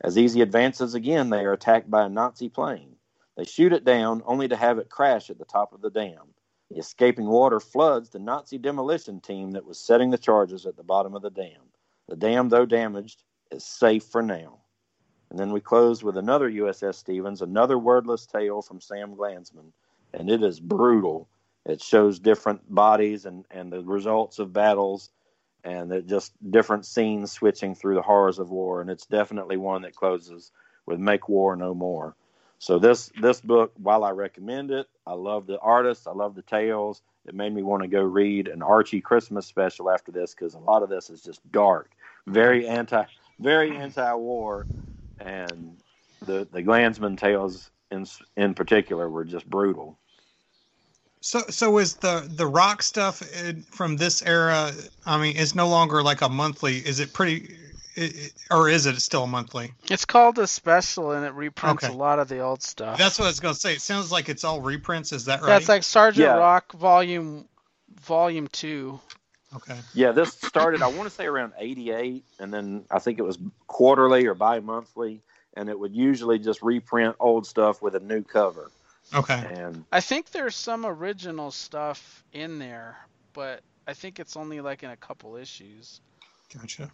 [0.00, 2.96] As Easy advances again, they are attacked by a Nazi plane.
[3.36, 6.34] They shoot it down, only to have it crash at the top of the dam.
[6.70, 10.84] The escaping water floods the Nazi demolition team that was setting the charges at the
[10.84, 11.62] bottom of the dam.
[12.08, 14.60] The dam, though damaged, is safe for now.
[15.30, 19.72] And then we close with another USS Stevens, another wordless tale from Sam Glanzman,
[20.12, 21.28] and it is brutal.
[21.64, 25.10] It shows different bodies and, and the results of battles,
[25.64, 28.80] and just different scenes switching through the horrors of war.
[28.80, 30.52] And it's definitely one that closes
[30.86, 32.14] with "Make War No More."
[32.58, 36.42] So this this book, while I recommend it, I love the artists, I love the
[36.42, 37.02] tales.
[37.26, 40.58] It made me want to go read an Archie Christmas special after this because a
[40.58, 41.90] lot of this is just dark,
[42.26, 43.04] very anti,
[43.40, 44.66] very anti-war,
[45.20, 45.76] and
[46.22, 48.06] the the Glanzman tales in
[48.36, 49.98] in particular were just brutal.
[51.20, 54.70] So, so is the the rock stuff in- from this era?
[55.04, 56.76] I mean, it's no longer like a monthly.
[56.76, 57.56] Is it pretty,
[57.96, 59.72] it, it- or is it still a monthly?
[59.90, 61.92] It's called a special, and it reprints Okay.
[61.92, 62.96] a lot of the old stuff.
[62.98, 63.72] That's what I was gonna say.
[63.72, 65.12] It sounds like it's all reprints.
[65.12, 65.48] Is that right?
[65.48, 66.34] Yeah, it's like Sergeant Yeah.
[66.36, 67.48] Rock Volume
[68.02, 69.00] Volume Two.
[69.54, 69.78] Okay.
[69.94, 73.38] Yeah, this started I want to say around '88, and then I think it was
[73.66, 75.22] quarterly or bi-monthly,
[75.54, 78.70] and it would usually just reprint old stuff with a new cover.
[79.14, 79.46] Okay.
[79.50, 82.96] And I think there's some original stuff in there,
[83.32, 86.00] but I think it's only like in a couple issues.
[86.52, 86.90] Gotcha.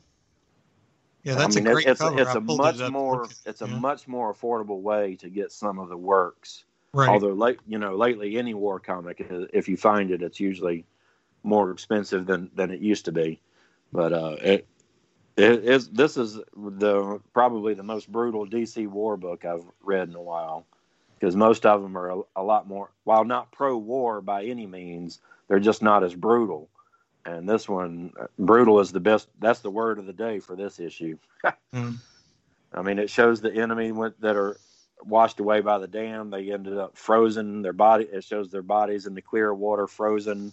[1.24, 2.20] Yeah, that's I mean, a great it's cover.
[2.20, 3.34] it's I a pulled much it more Okay.
[3.46, 3.76] it's a Yeah.
[3.78, 6.64] much more affordable way to get some of the works.
[6.94, 7.08] right.
[7.08, 10.84] Although late you know lately any war comic uh, if you find it it's usually
[11.43, 13.40] more expensive than than it used to be.
[13.93, 14.66] But uh, it
[15.36, 20.14] it is this is the probably the most brutal DC war book I've read in
[20.14, 20.66] a while
[21.19, 24.66] because most of them are a, a lot more while not pro war by any
[24.66, 26.69] means they're just not as brutal.
[27.24, 29.28] And this one, brutal is the best.
[29.39, 31.19] That's the word of the day for this issue.
[31.74, 31.97] Mm.
[32.74, 34.59] I mean, it shows the enemy went, that are
[35.02, 36.28] washed away by the dam.
[36.28, 37.62] They ended up frozen.
[37.62, 38.05] Their body.
[38.05, 40.52] It shows their bodies in the clear water, frozen,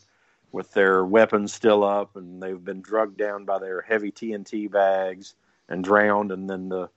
[0.52, 5.34] with their weapons still up, and they've been drugged down by their heavy TNT bags
[5.68, 6.32] and drowned.
[6.32, 6.90] And then the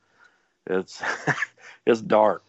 [0.66, 1.02] it's
[1.86, 2.42] it's dark,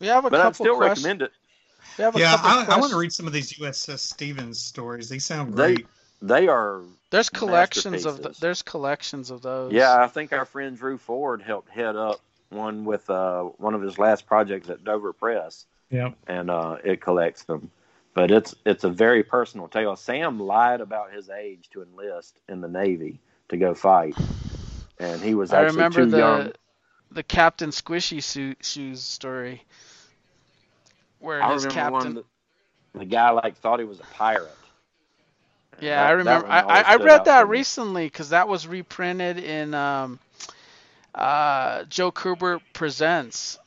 [0.00, 1.04] We have a but I'd still questions.
[1.04, 1.32] recommend it.
[1.98, 4.58] We have a Yeah, couple I, I want to read some of these USS Stevens
[4.58, 5.08] stories.
[5.08, 5.86] They sound great.
[6.22, 8.40] they are There's collections of th- masterpieces.
[8.40, 9.72] there's collections of those.
[9.72, 13.82] Yeah, I think our friend Drew Ford helped head up one with uh, one of
[13.82, 16.10] his last projects at Dover Press, yeah.
[16.26, 17.70] and uh, it collects them.
[18.14, 19.96] But it's it's a very personal tale.
[19.96, 24.16] Sam lied about his age to enlist in the Navy to go fight,
[24.98, 26.52] and he was I actually remember too the young.
[27.12, 29.64] the Captain Squishy suit, shoes story,
[31.20, 31.92] where I his remember captain.
[31.92, 32.24] one that
[32.94, 34.56] the guy like thought he was a pirate.
[35.80, 36.46] Yeah, that- I remember.
[36.48, 40.18] I, I, I read that recently because that was reprinted in um,
[41.14, 43.58] uh, Joe Kubert Presents.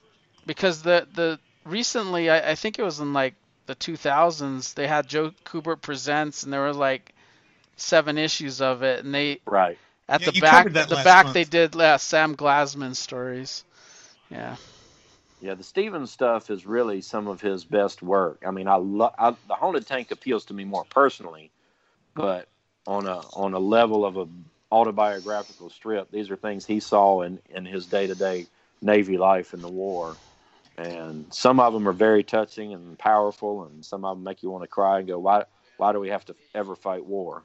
[0.45, 5.07] Because the the recently, I, I think it was in like the 2000s, they had
[5.07, 7.13] Joe Kubert Presents, and there were like
[7.77, 9.79] seven issues of it, and they Right.
[10.07, 11.33] at Yeah, the back the back month.
[11.33, 13.63] they did uh, Sam Glanzman stories.
[14.29, 14.57] Yeah.
[15.39, 18.43] Yeah, the Stevens stuff is really some of his best work.
[18.45, 19.13] I mean, I love
[19.47, 21.51] the Haunted Tank appeals to me more personally,
[22.15, 22.47] but
[22.87, 24.27] on a on a level of a
[24.71, 28.47] autobiographical strip, these are things he saw in in his day to day
[28.81, 30.19] Navy life in the war,
[30.77, 34.49] and some of them are very touching and powerful, and some of them make you
[34.49, 35.45] want to cry and go, why
[35.77, 37.43] why do we have to ever fight war?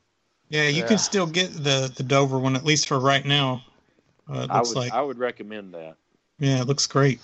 [0.48, 0.88] Yeah, you Yeah.
[0.88, 3.64] can still get the the Dover one at least for right now.
[4.28, 5.96] Uh, it I looks would like I would recommend that.
[6.38, 7.20] yeah, it looks great.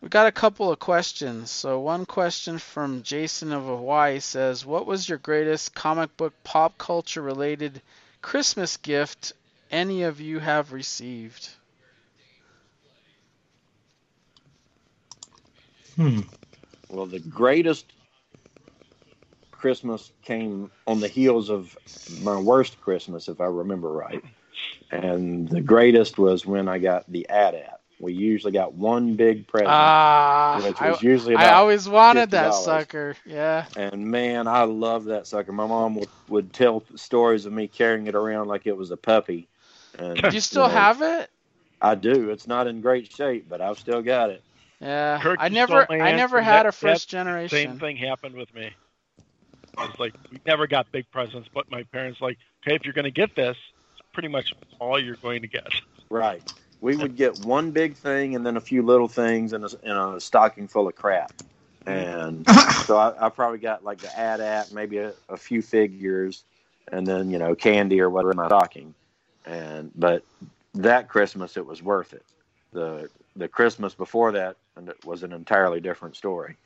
[0.00, 1.50] We got a couple of questions.
[1.50, 6.78] So one question from Jason of Hawaii says, "What was your greatest comic book pop
[6.78, 7.82] culture related
[8.22, 9.32] Christmas gift
[9.70, 11.48] any of you have received?"
[15.96, 16.20] Hmm.
[16.88, 17.92] Well, the greatest
[19.50, 21.76] Christmas came on the heels of
[22.22, 24.22] my worst Christmas, if I remember right.
[24.90, 27.80] And the greatest was when I got the AT-AT.
[27.98, 32.52] We usually got one big present, Ah, which I, was usually I always wanted that
[32.52, 32.64] $50.
[32.64, 33.16] sucker.
[33.24, 33.64] Yeah.
[33.74, 35.50] And man, I love that sucker.
[35.50, 38.98] My mom would, would tell stories of me carrying it around like it was a
[38.98, 39.48] puppy.
[39.98, 41.30] And, Do you still know, have it?
[41.80, 42.28] I do.
[42.30, 44.42] It's not in great shape, but I've still got it.
[44.80, 45.18] Yeah.
[45.22, 47.48] Kirk, I never I never had That- a first generation.
[47.50, 47.80] Same generation.
[47.80, 48.70] thing happened with me.
[49.78, 53.04] It's like we never got big presents, but my parents like, okay, if you're going
[53.04, 53.56] to get this,
[53.92, 55.68] it's pretty much all you're going to get.
[56.08, 56.42] Right.
[56.80, 59.90] We would get one big thing and then a few little things and a, in
[59.90, 61.32] a stocking full of crap.
[61.86, 62.46] And
[62.84, 66.44] so I, I probably got like the AT-AT, maybe a, a few figures,
[66.90, 68.94] and then you know candy or whatever in my stocking.
[69.44, 70.24] And but
[70.74, 72.24] that Christmas it was worth it.
[72.72, 76.56] The the Christmas before that and it was an entirely different story.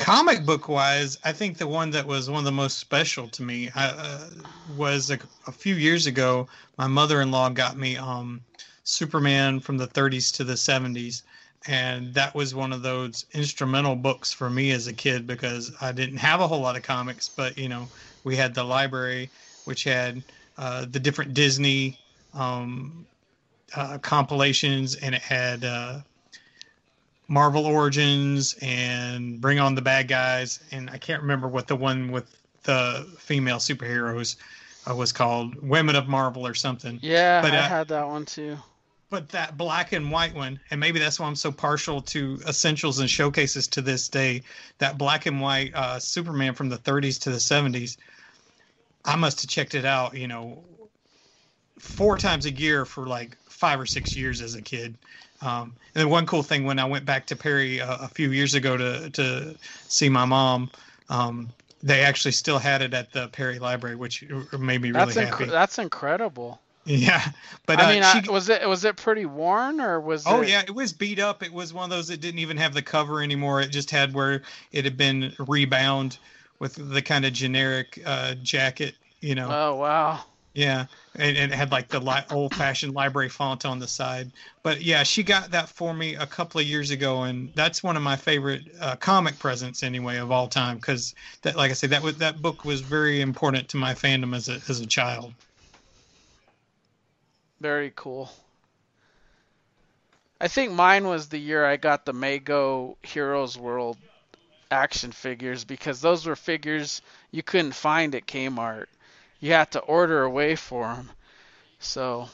[0.00, 3.42] comic book wise, I think the one that was one of the most special to
[3.42, 4.30] me uh,
[4.66, 6.48] was a, a few years ago.
[6.78, 8.40] My mother in law got me um,
[8.82, 11.22] Superman from the 30s to the 70s.
[11.68, 15.92] And that was one of those instrumental books for me as a kid because I
[15.92, 17.86] didn't have a whole lot of comics, but you know,
[18.24, 19.30] we had the library,
[19.64, 20.24] which had
[20.56, 22.00] uh, the different Disney
[22.32, 23.06] um,
[23.74, 26.00] uh, compilations, and it had uh,
[27.28, 32.10] Marvel Origins and Bring On the Bad Guys, and I can't remember what the one
[32.10, 34.36] with the female superheroes
[34.88, 36.98] uh, was called, Women of Marvel or something.
[37.02, 38.56] Yeah, But, I uh, had that one too.
[39.10, 43.00] But that black and white one, and maybe that's why I'm so partial to essentials
[43.00, 44.42] and showcases to this day.
[44.78, 47.96] That black and white uh, Superman from the 30s to the 70s,
[49.04, 50.62] I must have checked it out, you know,
[51.78, 54.96] four times a year for like five or six years as a kid.
[55.42, 58.32] Um, and then one cool thing when I went back to Perry uh, a few
[58.32, 59.54] years ago to to
[59.88, 60.70] see my mom,
[61.10, 61.50] um,
[61.82, 64.24] they actually still had it at the Perry Library, which
[64.58, 65.44] made me really That's happy.
[65.44, 66.58] inc- that's incredible.
[66.86, 67.22] yeah,
[67.66, 70.40] but I uh, mean, she, I, was it was it pretty worn or was Oh
[70.42, 70.48] it?
[70.48, 71.42] yeah, it was beat up.
[71.42, 73.60] It was one of those that didn't even have the cover anymore.
[73.60, 74.42] It just had where
[74.72, 76.16] it had been rebound
[76.58, 79.48] with the kind of generic uh, jacket, you know.
[79.50, 80.24] Oh wow.
[80.60, 80.84] Yeah,
[81.14, 84.30] and, and it had like the li- old-fashioned library font on the side.
[84.62, 87.96] But yeah, she got that for me a couple of years ago, and that's one
[87.96, 90.76] of my favorite uh, comic presents anyway of all time.
[90.76, 94.50] Because that, like I said, that that book was very important to my fandom as
[94.50, 95.32] a as a child.
[97.62, 98.30] Very cool.
[100.42, 103.96] I think mine was the year I got the Mego Heroes World
[104.70, 107.00] action figures because those were figures
[107.30, 108.88] you couldn't find at Kmart.
[109.40, 111.10] You had to order away for them.
[111.78, 112.28] So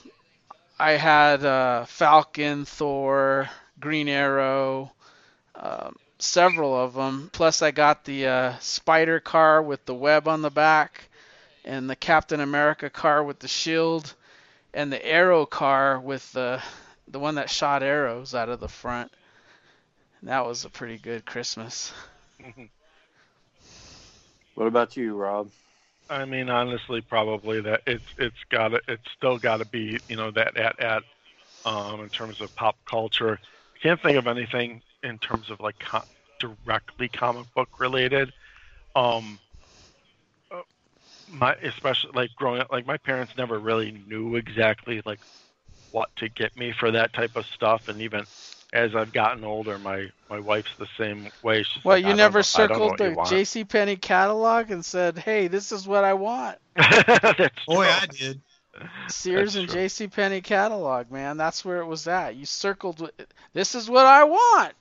[0.78, 3.48] I had uh, Falcon, Thor,
[3.80, 4.92] Green Arrow,
[5.54, 7.30] um, several of them.
[7.32, 11.08] Plus, I got the uh, Spider car with the web on the back,
[11.64, 14.14] and the Captain America car with the shield
[14.76, 16.62] and the arrow car with the
[17.08, 19.10] the one that shot arrows out of the front.
[20.22, 21.92] That was a pretty good Christmas.
[24.54, 25.50] What about you, Rob?
[26.08, 30.16] I mean, honestly, probably that it's it's got to it's still got to be you
[30.16, 31.02] know that at at
[31.64, 33.38] um, in terms of pop culture.
[33.76, 36.04] I can't think of anything in terms of like co-
[36.40, 38.32] directly comic book related.
[38.96, 39.40] Um,
[40.50, 40.62] uh,
[41.28, 45.20] my especially like growing up, like my parents never really knew exactly like
[45.90, 48.26] what to get me for that type of stuff, and even
[48.72, 51.62] as I've gotten older, my my wife's the same way.
[51.62, 53.24] She's Well, like, you never know- I don't know circled the.
[53.30, 53.64] J.C.
[53.64, 56.58] Penney catalog and said, "Hey, this is what I want."
[57.66, 57.86] Boy.
[57.86, 58.40] I did.
[59.08, 59.70] Sears That's and.
[59.70, 60.08] J.C.
[60.08, 61.36] Penney catalog, man.
[61.38, 62.36] That's where it was at.
[62.36, 63.10] You circled.
[63.54, 64.74] This is what I want.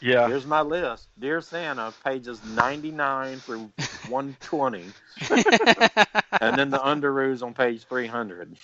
[0.00, 0.28] Yeah.
[0.28, 1.08] Here's my list.
[1.18, 3.70] Dear Santa, pages 99 through
[4.08, 4.84] 120,
[6.40, 8.56] and then the underoos on page 300.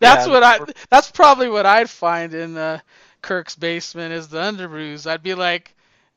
[0.00, 0.60] That's Yeah, what I.
[0.90, 2.80] That's probably what I'd find in uh,
[3.22, 5.08] Kirk's basement is the underoos.
[5.10, 5.74] I'd be like,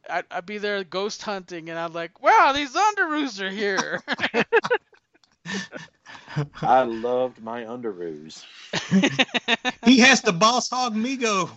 [0.10, 4.02] I'd, I'd be there ghost hunting, and I'd like, wow, these underoos are here.
[6.64, 8.46] I loved my underoos.
[9.84, 11.50] He has the Boss Hogg Mego.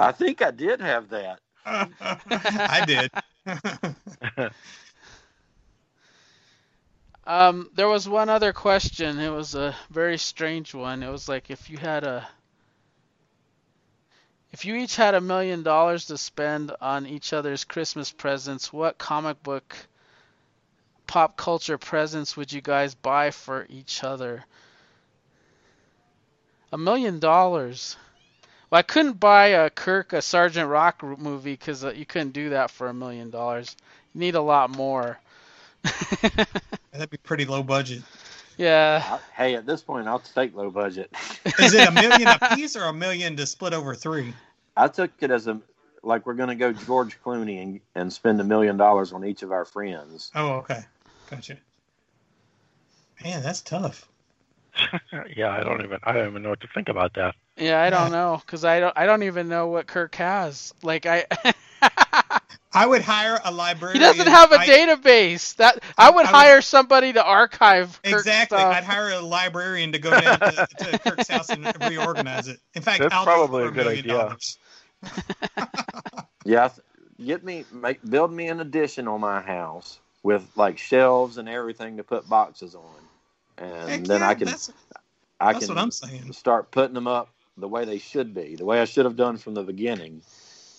[0.00, 1.40] I think I did have that.
[2.66, 3.10] I did.
[7.30, 9.20] Um, there was one other question.
[9.20, 11.04] It was a very strange one.
[11.04, 12.28] It was like if you had a
[14.50, 18.98] if you each had a million dollars to spend on each other's Christmas presents, what
[18.98, 19.76] comic book
[21.06, 24.44] pop culture presents would you guys buy for each other?
[26.72, 27.96] A million dollars.
[28.70, 32.50] Well, I couldn't buy a Kirk a Sergeant Rock movie because uh, you couldn't do
[32.50, 33.76] that for a million dollars.
[34.14, 35.20] You need a lot more.
[36.92, 38.02] That'd be pretty low budget.
[38.56, 39.02] yeah.
[39.04, 41.10] I, hey, at this point, I'll take low budget.
[41.58, 44.34] Is it a million a piece or a million to split over three?
[44.76, 45.60] I took it as a
[46.02, 49.42] like we're going to go George Clooney and, and spend a million dollars on each
[49.42, 50.30] of our friends.
[50.34, 50.80] Oh, okay.
[51.30, 51.58] Gotcha.
[53.22, 54.08] Man, that's tough.
[55.36, 57.34] yeah, I don't even I don't even know what to think about that.
[57.56, 60.72] Yeah, I don't know because I don't I don't even know what Kirk has.
[60.82, 61.26] Like I,
[62.72, 64.00] I would hire a librarian.
[64.00, 65.56] he doesn't have a I- database.
[65.56, 68.58] That I would I would- hire somebody to archive Kirk Exactly.
[68.58, 68.74] stuff.
[68.76, 72.60] I'd hire a librarian to go down to, to Kirk's house and reorganize it.
[72.74, 74.12] In fact, That's I'll probably a good idea.
[74.12, 74.58] dollars.
[76.44, 76.70] Yeah,
[77.24, 81.96] get me make build me an addition on my house with like shelves and everything
[81.98, 82.84] to put boxes on,
[83.58, 84.72] and Heck then yeah, I can That's,
[85.38, 86.32] I that's can what I'm saying.
[86.32, 87.28] start putting them up
[87.58, 90.22] the way they should be, the way I should have done from the beginning,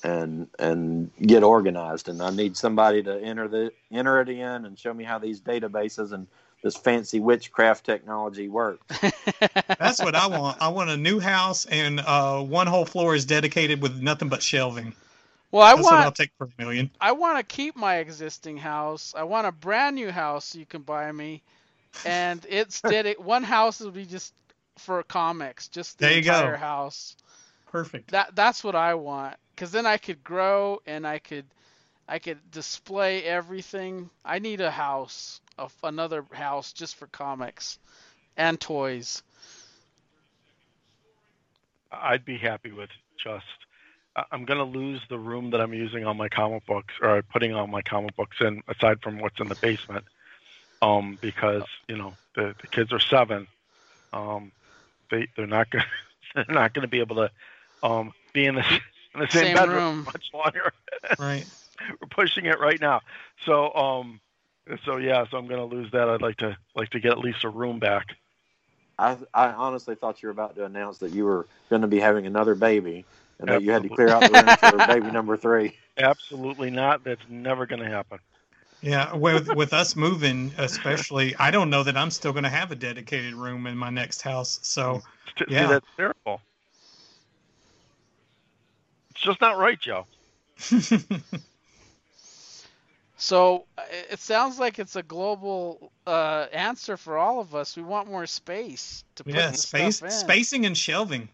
[0.04, 2.10] and and get organized.
[2.10, 5.42] And I need somebody to enter the enter it in and show me how these
[5.42, 6.28] databases and
[6.64, 9.02] this fancy witchcraft technology works.
[9.80, 10.58] That's what I want.
[10.62, 14.44] I want a new house and uh, one whole floor is dedicated with nothing but
[14.44, 14.94] shelving.
[15.52, 16.92] well, I That's what I'll want take for a million.
[17.00, 19.14] I want to keep my existing house.
[19.18, 21.44] I want a brand new house you can buy me,
[22.06, 24.34] and it's dedi- one house will be just
[24.78, 26.32] for comics, just the There you go.
[26.32, 27.16] entire house.
[27.72, 28.10] Perfect.
[28.12, 31.46] That that's what I want, because then I could grow and I could
[32.08, 34.10] I could display everything.
[34.26, 37.80] I need a house, a, another house just for comics
[38.36, 39.24] and toys.
[41.92, 42.90] I'd be happy with
[43.24, 43.46] just.
[44.30, 47.66] I'm gonna lose the room that I'm using on my comic books, or putting all
[47.68, 50.04] my comic books in, aside from what's in the basement,
[50.82, 53.48] um, because you know the, the kids are seven.
[54.12, 54.52] Um,
[55.10, 55.86] they they're not gonna
[56.36, 57.32] they're not gonna be able to
[57.84, 58.82] um, be in the
[59.14, 60.04] in the same, Same bedroom room.
[60.06, 60.72] much longer.
[61.20, 61.46] Right.
[61.90, 63.02] We're pushing it right now.
[63.46, 64.20] So um,
[64.86, 66.10] so yeah, so I'm gonna lose that.
[66.10, 68.16] I'd like to like to get at least a room back.
[69.00, 72.00] I I honestly thought you were about to announce that you were going to be
[72.00, 73.06] having another baby
[73.40, 75.76] and that you had to clear out the room for baby number three.
[75.98, 77.04] Absolutely not.
[77.04, 78.20] That's never gonna happen.
[78.82, 82.72] Yeah, with with us moving, especially, I don't know that I'm still going to have
[82.72, 84.60] a dedicated room in my next house.
[84.64, 85.04] So,
[85.38, 85.68] See, Yeah.
[85.68, 86.42] that's terrible.
[89.22, 90.08] It's just not right, Joe.
[93.18, 97.78] So uh, it it sounds like it's a global uh, answer for all of us.
[97.78, 100.18] We want more space to put yeah, space, stuff in.
[100.18, 101.30] spacing and shelving.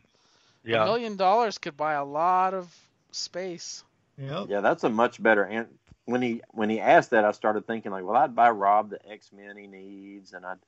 [0.65, 0.81] Yeah.
[0.81, 2.75] A million dollars could buy a lot of
[3.13, 3.85] space.
[4.17, 4.47] Yep.
[4.49, 5.43] Yeah, that's a much better.
[5.45, 5.67] And
[6.03, 8.99] when he when he asked that, I started thinking like, well, I'd buy Rob the
[9.09, 10.59] X Men he needs, and I'd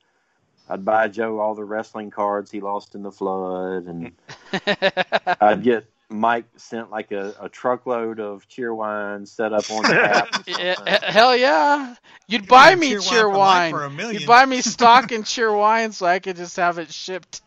[0.70, 4.12] I'd buy Joe all the wrestling cards he lost in the flood, and
[5.38, 10.44] I'd get Mike sent like a, a truckload of Cheerwine set up on the tap.
[10.46, 11.94] Yeah, hell yeah!
[12.26, 13.72] You'd buy me Cheer Cheerwine for wine.
[13.72, 14.20] for a million.
[14.20, 17.42] You'd buy me stock and Cheerwine so I could just have it shipped.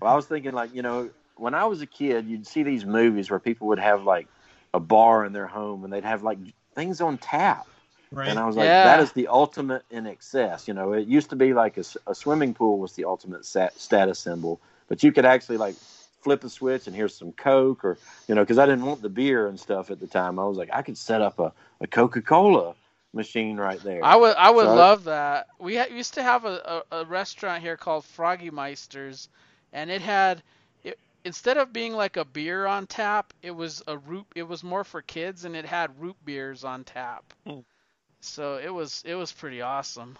[0.00, 2.84] Well, I was thinking like, you know, when I was a kid, you'd see these
[2.84, 4.26] movies where people would have like
[4.74, 6.38] a bar in their home and they'd have like
[6.74, 7.66] things on tap.
[8.12, 8.28] Right.
[8.28, 8.84] And I was like, Yeah.
[8.84, 10.66] that is the ultimate in excess.
[10.66, 14.18] You know, it used to be like a swimming pool was the ultimate sat- status
[14.18, 15.76] symbol, but you could actually like
[16.22, 17.98] flip a switch and here's some Coke or,
[18.28, 20.38] you know, because I didn't want the beer and stuff at the time.
[20.38, 22.74] I was like, I could set up a, a Coca Cola
[23.12, 24.04] machine right there.
[24.04, 25.48] I would I would So- love that.
[25.58, 29.28] We ha- used to have a, a, a restaurant here called Froggy Meisters,
[29.72, 30.42] and it had
[30.84, 34.26] it, instead of being like a beer on tap, it was a root.
[34.36, 37.24] It was more for kids, and it had root beers on tap.
[37.46, 37.60] Hmm.
[38.20, 40.16] So it was it was pretty awesome.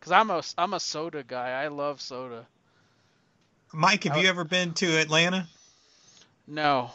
[0.00, 1.50] Cause I'm a I'm a soda guy.
[1.50, 2.46] I love soda.
[3.72, 5.46] Mike, have you ever been to Atlanta?
[6.46, 6.90] No,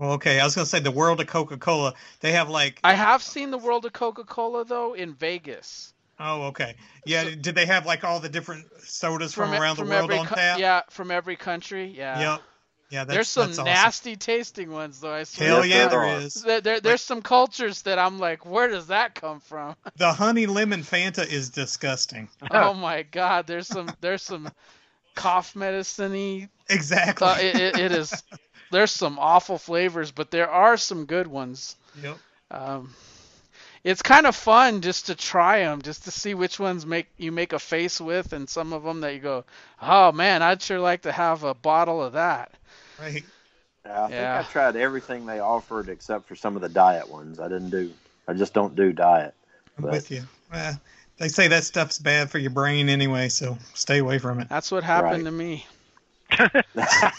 [0.00, 1.94] Oh, okay, I was going to say the World of Coca Cola.
[2.20, 5.92] They have like, I have seen the World of Coca-Cola though in Vegas.
[6.20, 6.74] oh, okay,
[7.06, 7.24] yeah.
[7.24, 10.26] did they have like all the different sodas from, e- around the world every on
[10.26, 10.58] co- tap?
[10.58, 11.86] Yeah, from every country.
[11.96, 12.20] Yeah.
[12.20, 12.42] Yep.
[12.90, 13.64] Yeah, that's, There's some that's awesome.
[13.72, 15.12] nasty tasting ones though.
[15.12, 15.48] I swear.
[15.48, 19.14] Hell yeah, there there There, there, there's some cultures that I'm like, where does that
[19.14, 19.76] come from?
[19.96, 22.28] The honey lemon Fanta is disgusting.
[22.50, 24.48] oh my god, there's some there's some
[25.18, 26.48] cough medicine-y.
[26.70, 27.26] Exactly.
[27.26, 28.22] Uh, it, it, it is.
[28.70, 31.76] There's some awful flavors, but there are some good ones.
[32.02, 32.18] yep.
[32.50, 32.94] Um,
[33.84, 37.30] it's kind of fun just to try them, just to see which ones make you
[37.32, 39.44] make a face with, and some of them that you go,
[39.80, 42.52] oh man, I'd sure like to have a bottle of that.
[43.00, 43.24] Right.
[43.86, 44.36] Yeah, I Yeah.
[44.42, 47.38] think I tried everything they offered except for some of the diet ones.
[47.40, 47.92] I didn't do.
[48.26, 49.34] I just don't do diet.
[49.78, 50.24] I'm But- with you.
[50.52, 50.74] Uh,
[51.18, 54.48] they say that stuff's bad for your brain anyway, so stay away from it.
[54.48, 55.24] That's what happened Right.
[55.24, 55.66] to me.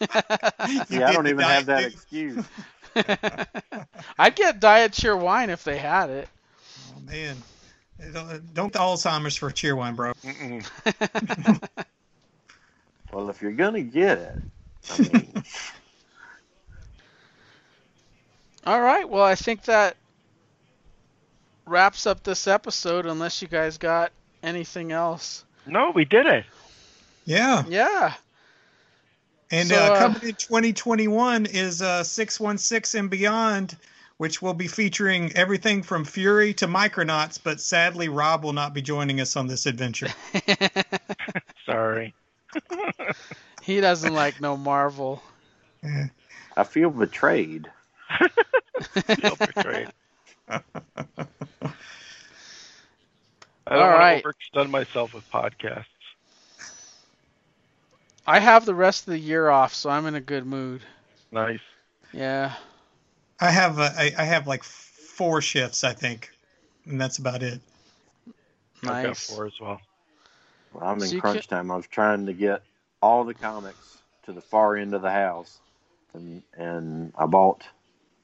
[0.00, 2.44] You See, I don't even have that diet- excuse.
[4.18, 6.28] I'd get diet Cheerwine if they had it.
[6.94, 7.36] Oh man,
[8.12, 10.12] don't, don't the Alzheimer's for Cheerwine, bro.
[13.12, 14.36] Well, if you're gonna get it,
[14.92, 15.42] I mean,
[18.66, 19.08] All right.
[19.08, 19.96] Well, I think that
[21.68, 23.06] wraps up this episode.
[23.06, 24.12] Unless you guys got
[24.42, 25.44] anything else.
[25.66, 26.44] No, we did it.
[27.24, 28.14] Yeah, Yeah.
[29.50, 33.76] and So, uh, uh, coming in 2021 is uh, 616 and beyond,
[34.16, 37.38] which will be featuring everything from Fury to Micronauts.
[37.42, 40.08] But sadly, Rob will not be joining us on this adventure.
[41.66, 42.14] Sorry.
[43.62, 45.22] he doesn't like no Marvel.
[46.56, 47.70] I feel betrayed.
[48.94, 49.88] Feel betrayed.
[53.66, 54.24] I All don't want right.
[54.24, 55.84] to overextend myself with podcasts.
[58.26, 60.82] I have the rest of the year off, so I'm in a good mood.
[61.32, 61.60] Nice.
[62.12, 62.54] Yeah.
[63.40, 66.30] I have uh, I, I have like four shifts, I think,
[66.86, 67.60] and that's about it.
[68.82, 68.86] Nice.
[68.86, 69.80] I've got four as well.
[70.72, 71.70] Well, I'm in So you crunch time.
[71.70, 72.62] I was trying to get
[73.02, 75.60] all the comics to the far end of the house,
[76.14, 77.64] and and I bought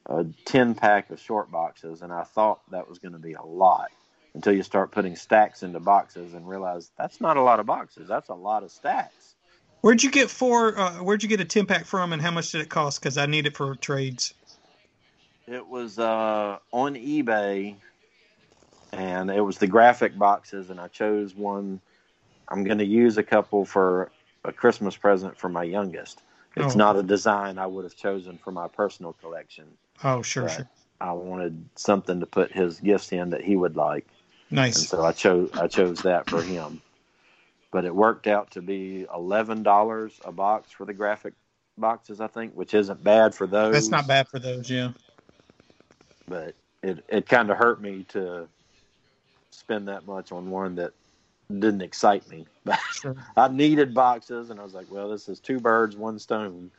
[0.06, 3.42] a ten pack of short boxes, and I thought that was going to be a
[3.42, 3.90] lot
[4.34, 8.08] until you start putting stacks into boxes and realize that's not a lot of boxes.
[8.08, 9.34] That's a lot of stacks.
[9.80, 10.78] Where'd you get four?
[10.78, 13.00] Uh, where'd you get a 10 pack from, and how much did it cost?
[13.00, 14.34] Because I need it for trades.
[15.46, 17.76] It was uh, on eBay,
[18.92, 21.80] and it was the graphic boxes, and I chose one.
[22.48, 24.10] I'm going to use a couple for
[24.44, 26.20] a Christmas present for my youngest.
[26.56, 26.78] It's Oh.
[26.78, 29.66] not a design I would have chosen for my personal collection.
[30.02, 30.68] Oh, sure, sure.
[31.00, 34.06] I wanted something to put his gifts in that he would like,
[34.50, 34.76] Nice.
[34.76, 36.80] and so I chose I chose that for him.
[37.70, 41.34] But it worked out to be eleven dollars a box for the graphic
[41.76, 43.72] boxes, I think, which isn't bad for those.
[43.72, 44.92] That's not bad for those, yeah.
[46.28, 48.48] but it it kind of hurt me to
[49.50, 50.92] spend that much on one that
[51.48, 52.46] didn't excite me.
[52.92, 53.14] Sure.
[53.36, 56.70] I needed boxes, and I was like, well, this is two birds, one stone.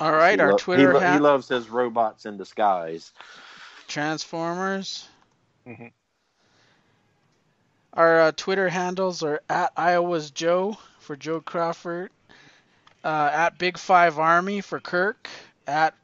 [0.00, 0.38] All right.
[0.38, 3.12] He Our lo- Twitter he, lo- he loves his robots in disguise.
[3.88, 5.08] Transformers.
[5.66, 5.92] Mhm.
[7.94, 12.10] Our uh, Twitter handles are at Iowa's Joe for Joe Crawford,
[13.04, 15.28] uh, at Big Five Army for Kirk,
[15.66, 15.94] at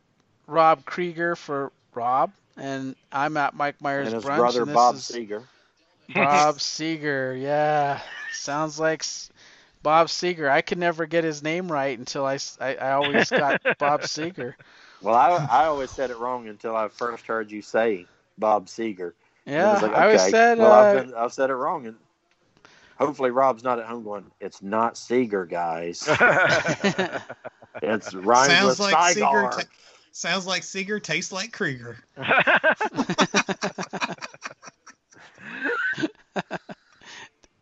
[0.46, 4.36] Rob Krieger for Rob, and I'm at Mike Myers and his Brunch.
[4.38, 5.42] brother and this Bob is Seeger.
[6.14, 7.36] Bob Seeger.
[7.38, 8.00] Yeah,
[8.32, 9.30] sounds like S-
[9.82, 10.48] Bob Seeger.
[10.50, 14.56] I could never get his name right until I I always got Bob Seeger.
[15.00, 18.06] Well, I I always said it wrong until I first heard you say
[18.38, 19.14] Bob Seeger.
[19.46, 20.58] And Yeah, was like, I always said.
[20.58, 21.96] well, uh, I've, been, I've said it wrong, and
[22.96, 24.30] hopefully Rob's not at home going.
[24.40, 26.08] It's not Seeger, guys.
[27.82, 29.26] It's rhymes Sounds with like Seeger.
[29.26, 29.50] Sigar.
[29.50, 29.62] Ta-
[30.12, 31.96] sounds like Seeger tastes like Krieger.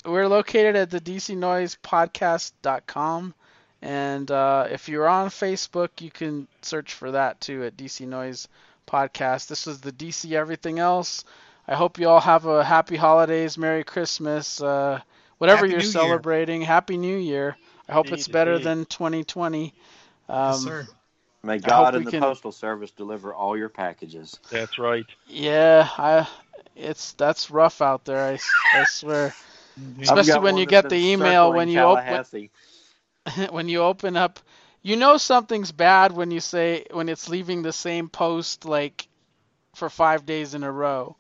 [0.04, 3.34] We're located at the DCNoisePodcast.com.
[3.82, 8.48] And uh, if you're on Facebook, you can search for that too at DC Noise
[8.86, 9.48] Podcast.
[9.48, 11.24] This is the DC Everything Else.
[11.66, 15.00] I hope you all have a happy holidays, Merry Christmas, uh,
[15.38, 15.92] whatever Happy you're New Year.
[15.92, 16.60] celebrating.
[16.62, 17.56] Happy New Year.
[17.88, 18.64] I hope it's better indeed.
[18.64, 19.72] than 2020.
[20.28, 20.86] Um, yes, sir.
[21.42, 24.38] May God and the can- Postal Service deliver all your packages.
[24.50, 25.06] That's right.
[25.26, 26.28] Yeah, I,
[26.76, 28.36] it's that's rough out there.
[28.74, 29.34] I swear.
[30.02, 32.20] Especially when you get the email when you open
[33.50, 34.40] when you open up
[34.82, 39.08] you know something's bad when you say when it's leaving the same post like
[39.74, 41.16] for five days in a row.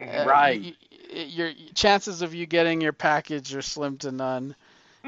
[0.00, 0.62] Uh, Right.
[0.62, 0.74] y-
[1.12, 4.54] y- your chances of you getting your package are slim to none.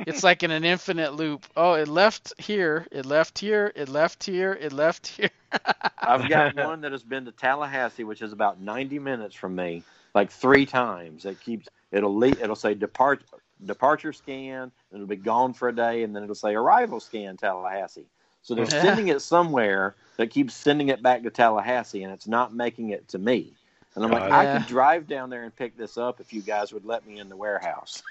[0.06, 1.46] It's like in an infinite loop.
[1.56, 5.30] Oh it left here it left here it left here it left here.
[6.04, 9.84] I've got one that has been to Tallahassee, which is about 90 minutes from me,
[10.14, 11.24] like three times.
[11.24, 13.22] It keeps it'll le it'll say depart
[13.64, 17.36] departure scan, and it'll be gone for a day, and then it'll say arrival scan
[17.36, 18.06] Tallahassee.
[18.42, 18.82] So they're Yeah.
[18.82, 23.08] sending it somewhere that keeps sending it back to Tallahassee, and it's not making it
[23.08, 23.52] to me.
[23.94, 24.58] And I'm like, Got I it.
[24.58, 27.28] could drive down there and pick this up if you guys would let me in
[27.28, 28.02] the warehouse.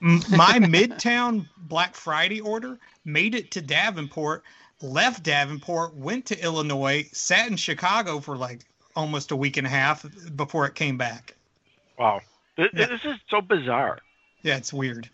[0.00, 0.18] My
[0.58, 4.44] Midtown Black Friday order made it to Davenport,
[4.82, 8.64] left Davenport, went to Illinois, sat in Chicago for like
[8.96, 10.04] almost a week and a half
[10.36, 11.34] before it came back.
[11.98, 12.20] Wow.
[12.58, 12.86] This, Yeah.
[12.86, 14.00] this is so bizarre.
[14.42, 15.08] Yeah, it's weird.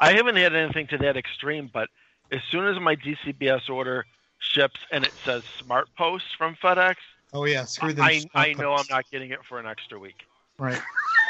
[0.00, 1.88] I haven't had anything to that extreme, but
[2.32, 4.06] as soon as my DCBS order
[4.40, 6.96] ships and it says Smart Post from FedEx,
[7.34, 8.04] Oh yeah, screw them.
[8.06, 10.24] I, I know I'm not getting it for an extra week.
[10.58, 10.80] Right.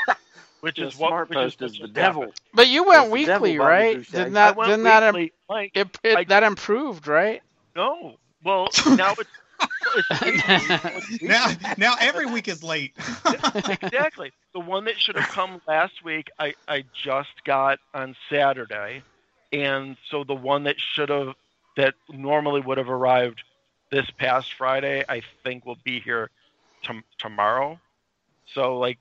[0.61, 2.23] which The is what smart which is, post is the devil.
[2.23, 2.41] happened.
[2.55, 4.09] But you went the devil, weekly, right?
[4.13, 5.73] Didn't that went didn't that im- weekly, Mike.
[5.75, 7.43] it, it I- that improved, right?
[7.75, 8.17] No.
[8.45, 9.25] Well, now it's, it's weekly.
[11.23, 12.93] Now, now every week is late.
[13.83, 14.33] exactly.
[14.53, 19.03] The one that should have come last week, I, I just got on Saturday,
[19.53, 21.35] and so the one that should have
[21.77, 23.43] that normally would have arrived
[23.91, 26.31] this past Friday, I think will be here
[26.83, 27.79] tom- tomorrow.
[28.55, 28.99] So like,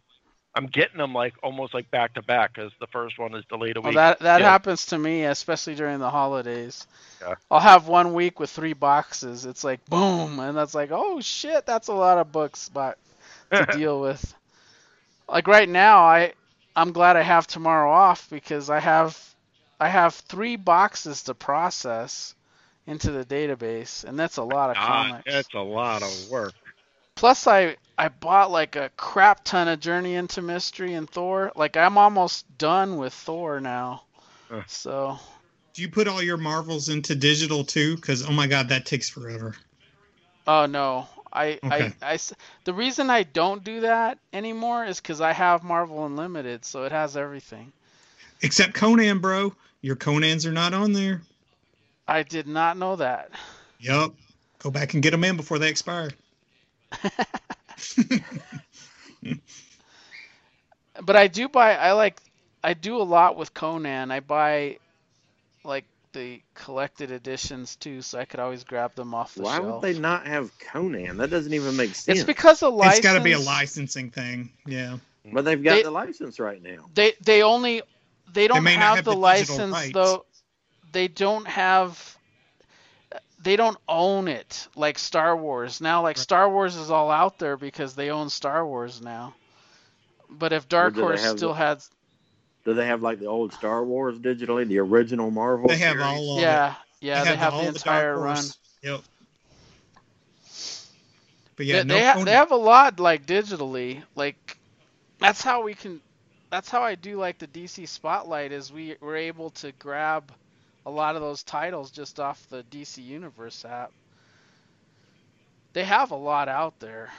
[0.57, 3.77] I'm getting them like almost like back to back because the first one is delayed
[3.77, 3.95] a Well, week.
[3.95, 4.49] that that Yeah.
[4.49, 6.87] happens to me, especially during the holidays.
[7.21, 7.35] Yeah.
[7.51, 9.45] I'll have one week with three boxes.
[9.45, 12.97] It's like boom, and that's like, oh shit, that's a lot of books, but
[13.55, 14.33] to deal with.
[15.29, 16.33] Like right now, I
[16.75, 19.17] I'm glad I have tomorrow off because I have
[19.79, 22.35] I have three boxes to process
[22.87, 25.25] into the database, and that's a lot of comics.
[25.25, 26.53] that's a lot of work.
[27.17, 31.51] Plus, I I bought like a crap ton of Journey into Mystery and Thor.
[31.55, 34.03] Like I'm almost done with Thor now.
[34.49, 34.61] Huh.
[34.67, 35.19] So
[35.73, 37.95] Do you put all your Marvels into digital too?
[37.95, 39.55] Because oh my god, that takes forever.
[40.45, 41.91] Oh no, I, Okay.
[42.01, 42.33] I, I s-
[42.63, 46.91] the reason I don't do that anymore is because I have Marvel Unlimited, so it
[46.93, 47.73] has everything.
[48.41, 49.53] Except Conan, bro.
[49.81, 51.21] Your Conans are not on there.
[52.07, 53.31] I did not know that.
[53.79, 54.13] Yup.
[54.59, 56.11] Go back and get them in before they expire.
[61.03, 61.75] But I do buy.
[61.75, 62.19] I like.
[62.63, 64.11] I do a lot with Conan.
[64.11, 64.79] I buy,
[65.63, 69.45] like the collected editions too, so I could always grab them off the shelf.
[69.45, 69.83] Why shelf.
[69.83, 71.17] would they not have Conan?
[71.17, 72.19] That doesn't even make sense.
[72.19, 72.97] It's because of license.
[72.97, 74.49] It's got to be a licensing thing.
[74.65, 74.97] Yeah.
[75.31, 76.89] But they've got They- the license right now.
[76.95, 77.83] They they only
[78.33, 79.93] they don't may not have, have the, the license rights.
[79.93, 80.25] though.
[80.93, 82.16] They don't have.
[83.39, 86.01] They don't own it like Star Wars now.
[86.01, 86.21] Like Right.
[86.23, 89.35] Star Wars is all out there because they own Star Wars now.
[90.29, 91.83] But if Dark Horse still the- had,
[92.65, 95.69] Do they have like the old Star Wars digitally, the original Marvel?
[95.69, 96.05] They have series?
[96.05, 96.41] all of it.
[96.41, 98.43] yeah, yeah, they have all the Dark entire run.
[98.83, 99.01] Yep.
[101.55, 104.03] But yeah, they, no they, ha- they have a lot like digitally.
[104.15, 104.57] Like
[105.19, 106.01] that's how we can.
[106.49, 110.31] That's how I do like the DC Spotlight is we were able to grab
[110.87, 113.91] a lot of those titles just off the DC Universe app.
[115.73, 117.11] They have a lot out there.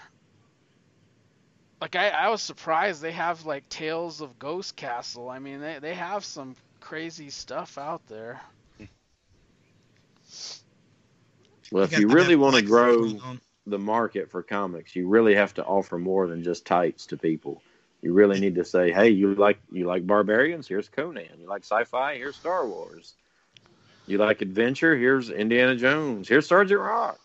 [1.79, 5.29] Like I, I was surprised they have like Tales of Ghost Castle.
[5.29, 8.41] I mean they, they have some crazy stuff out there.
[11.71, 13.19] Well, if you really want to grow
[13.67, 17.61] the market for comics, you really have to offer more than just tights to people.
[18.01, 20.67] You really need to say, "Hey, you like you like barbarians?
[20.67, 21.39] Here's Conan.
[21.39, 22.17] You like sci-fi?
[22.17, 23.15] Here's Star Wars.
[24.09, 24.97] You like adventure?
[24.97, 26.29] Here's Indiana Jones.
[26.29, 27.21] Here's Sergeant Rock."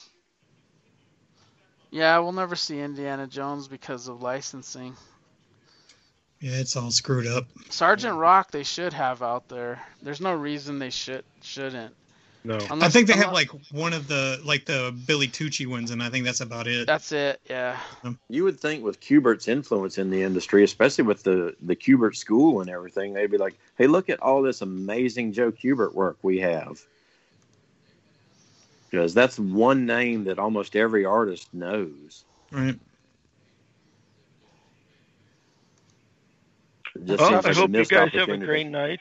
[1.92, 4.96] Yeah, we'll never see Indiana Jones because of licensing.
[6.40, 7.46] Yeah, it's all screwed up.
[7.70, 9.82] Sergeant Rock they should have out there.
[10.02, 11.96] There's no reason they should shouldn't.
[12.46, 12.58] No.
[12.70, 16.10] I think they have like one of the like the Billy Tucci ones, and I
[16.10, 16.86] think that's about it.
[16.86, 17.40] That's it.
[17.50, 17.80] Yeah.
[18.04, 22.16] Um, you would think with Kubert's influence in the industry, especially with the the Kubert
[22.18, 26.18] school and everything, they'd be like, "Hey, look at all this amazing Joe Kubert work
[26.22, 26.82] we have."
[28.92, 32.26] Because that's one name that almost every artist knows.
[32.52, 32.78] Right.
[37.06, 39.00] Just Well, I hope you guys have a great night.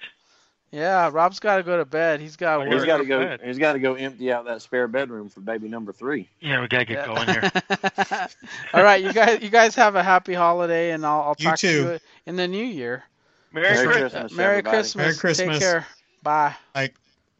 [0.72, 1.10] Yeah.
[1.12, 2.20] Rob's got to go to bed.
[2.20, 2.86] He's got to He's work.
[2.86, 3.24] got to Go go.
[3.24, 3.40] ahead.
[3.44, 6.28] He's got to go empty out that spare bedroom for baby number three.
[6.40, 7.14] Yeah, we gotta get Yeah.
[7.14, 8.28] going here.
[8.74, 9.42] All right, you guys.
[9.42, 12.48] You guys have a happy holiday, and I'll, I'll You talk to you in the
[12.48, 13.04] new year.
[13.52, 14.12] Merry, Merry Christmas.
[14.12, 14.32] Christmas.
[14.32, 14.76] Merry everybody.
[14.76, 15.04] Christmas.
[15.04, 15.58] Merry Christmas.
[15.58, 15.86] Take care.
[16.22, 16.54] Bye.
[16.72, 16.90] Bye.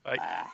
[0.06, 0.52] Ah.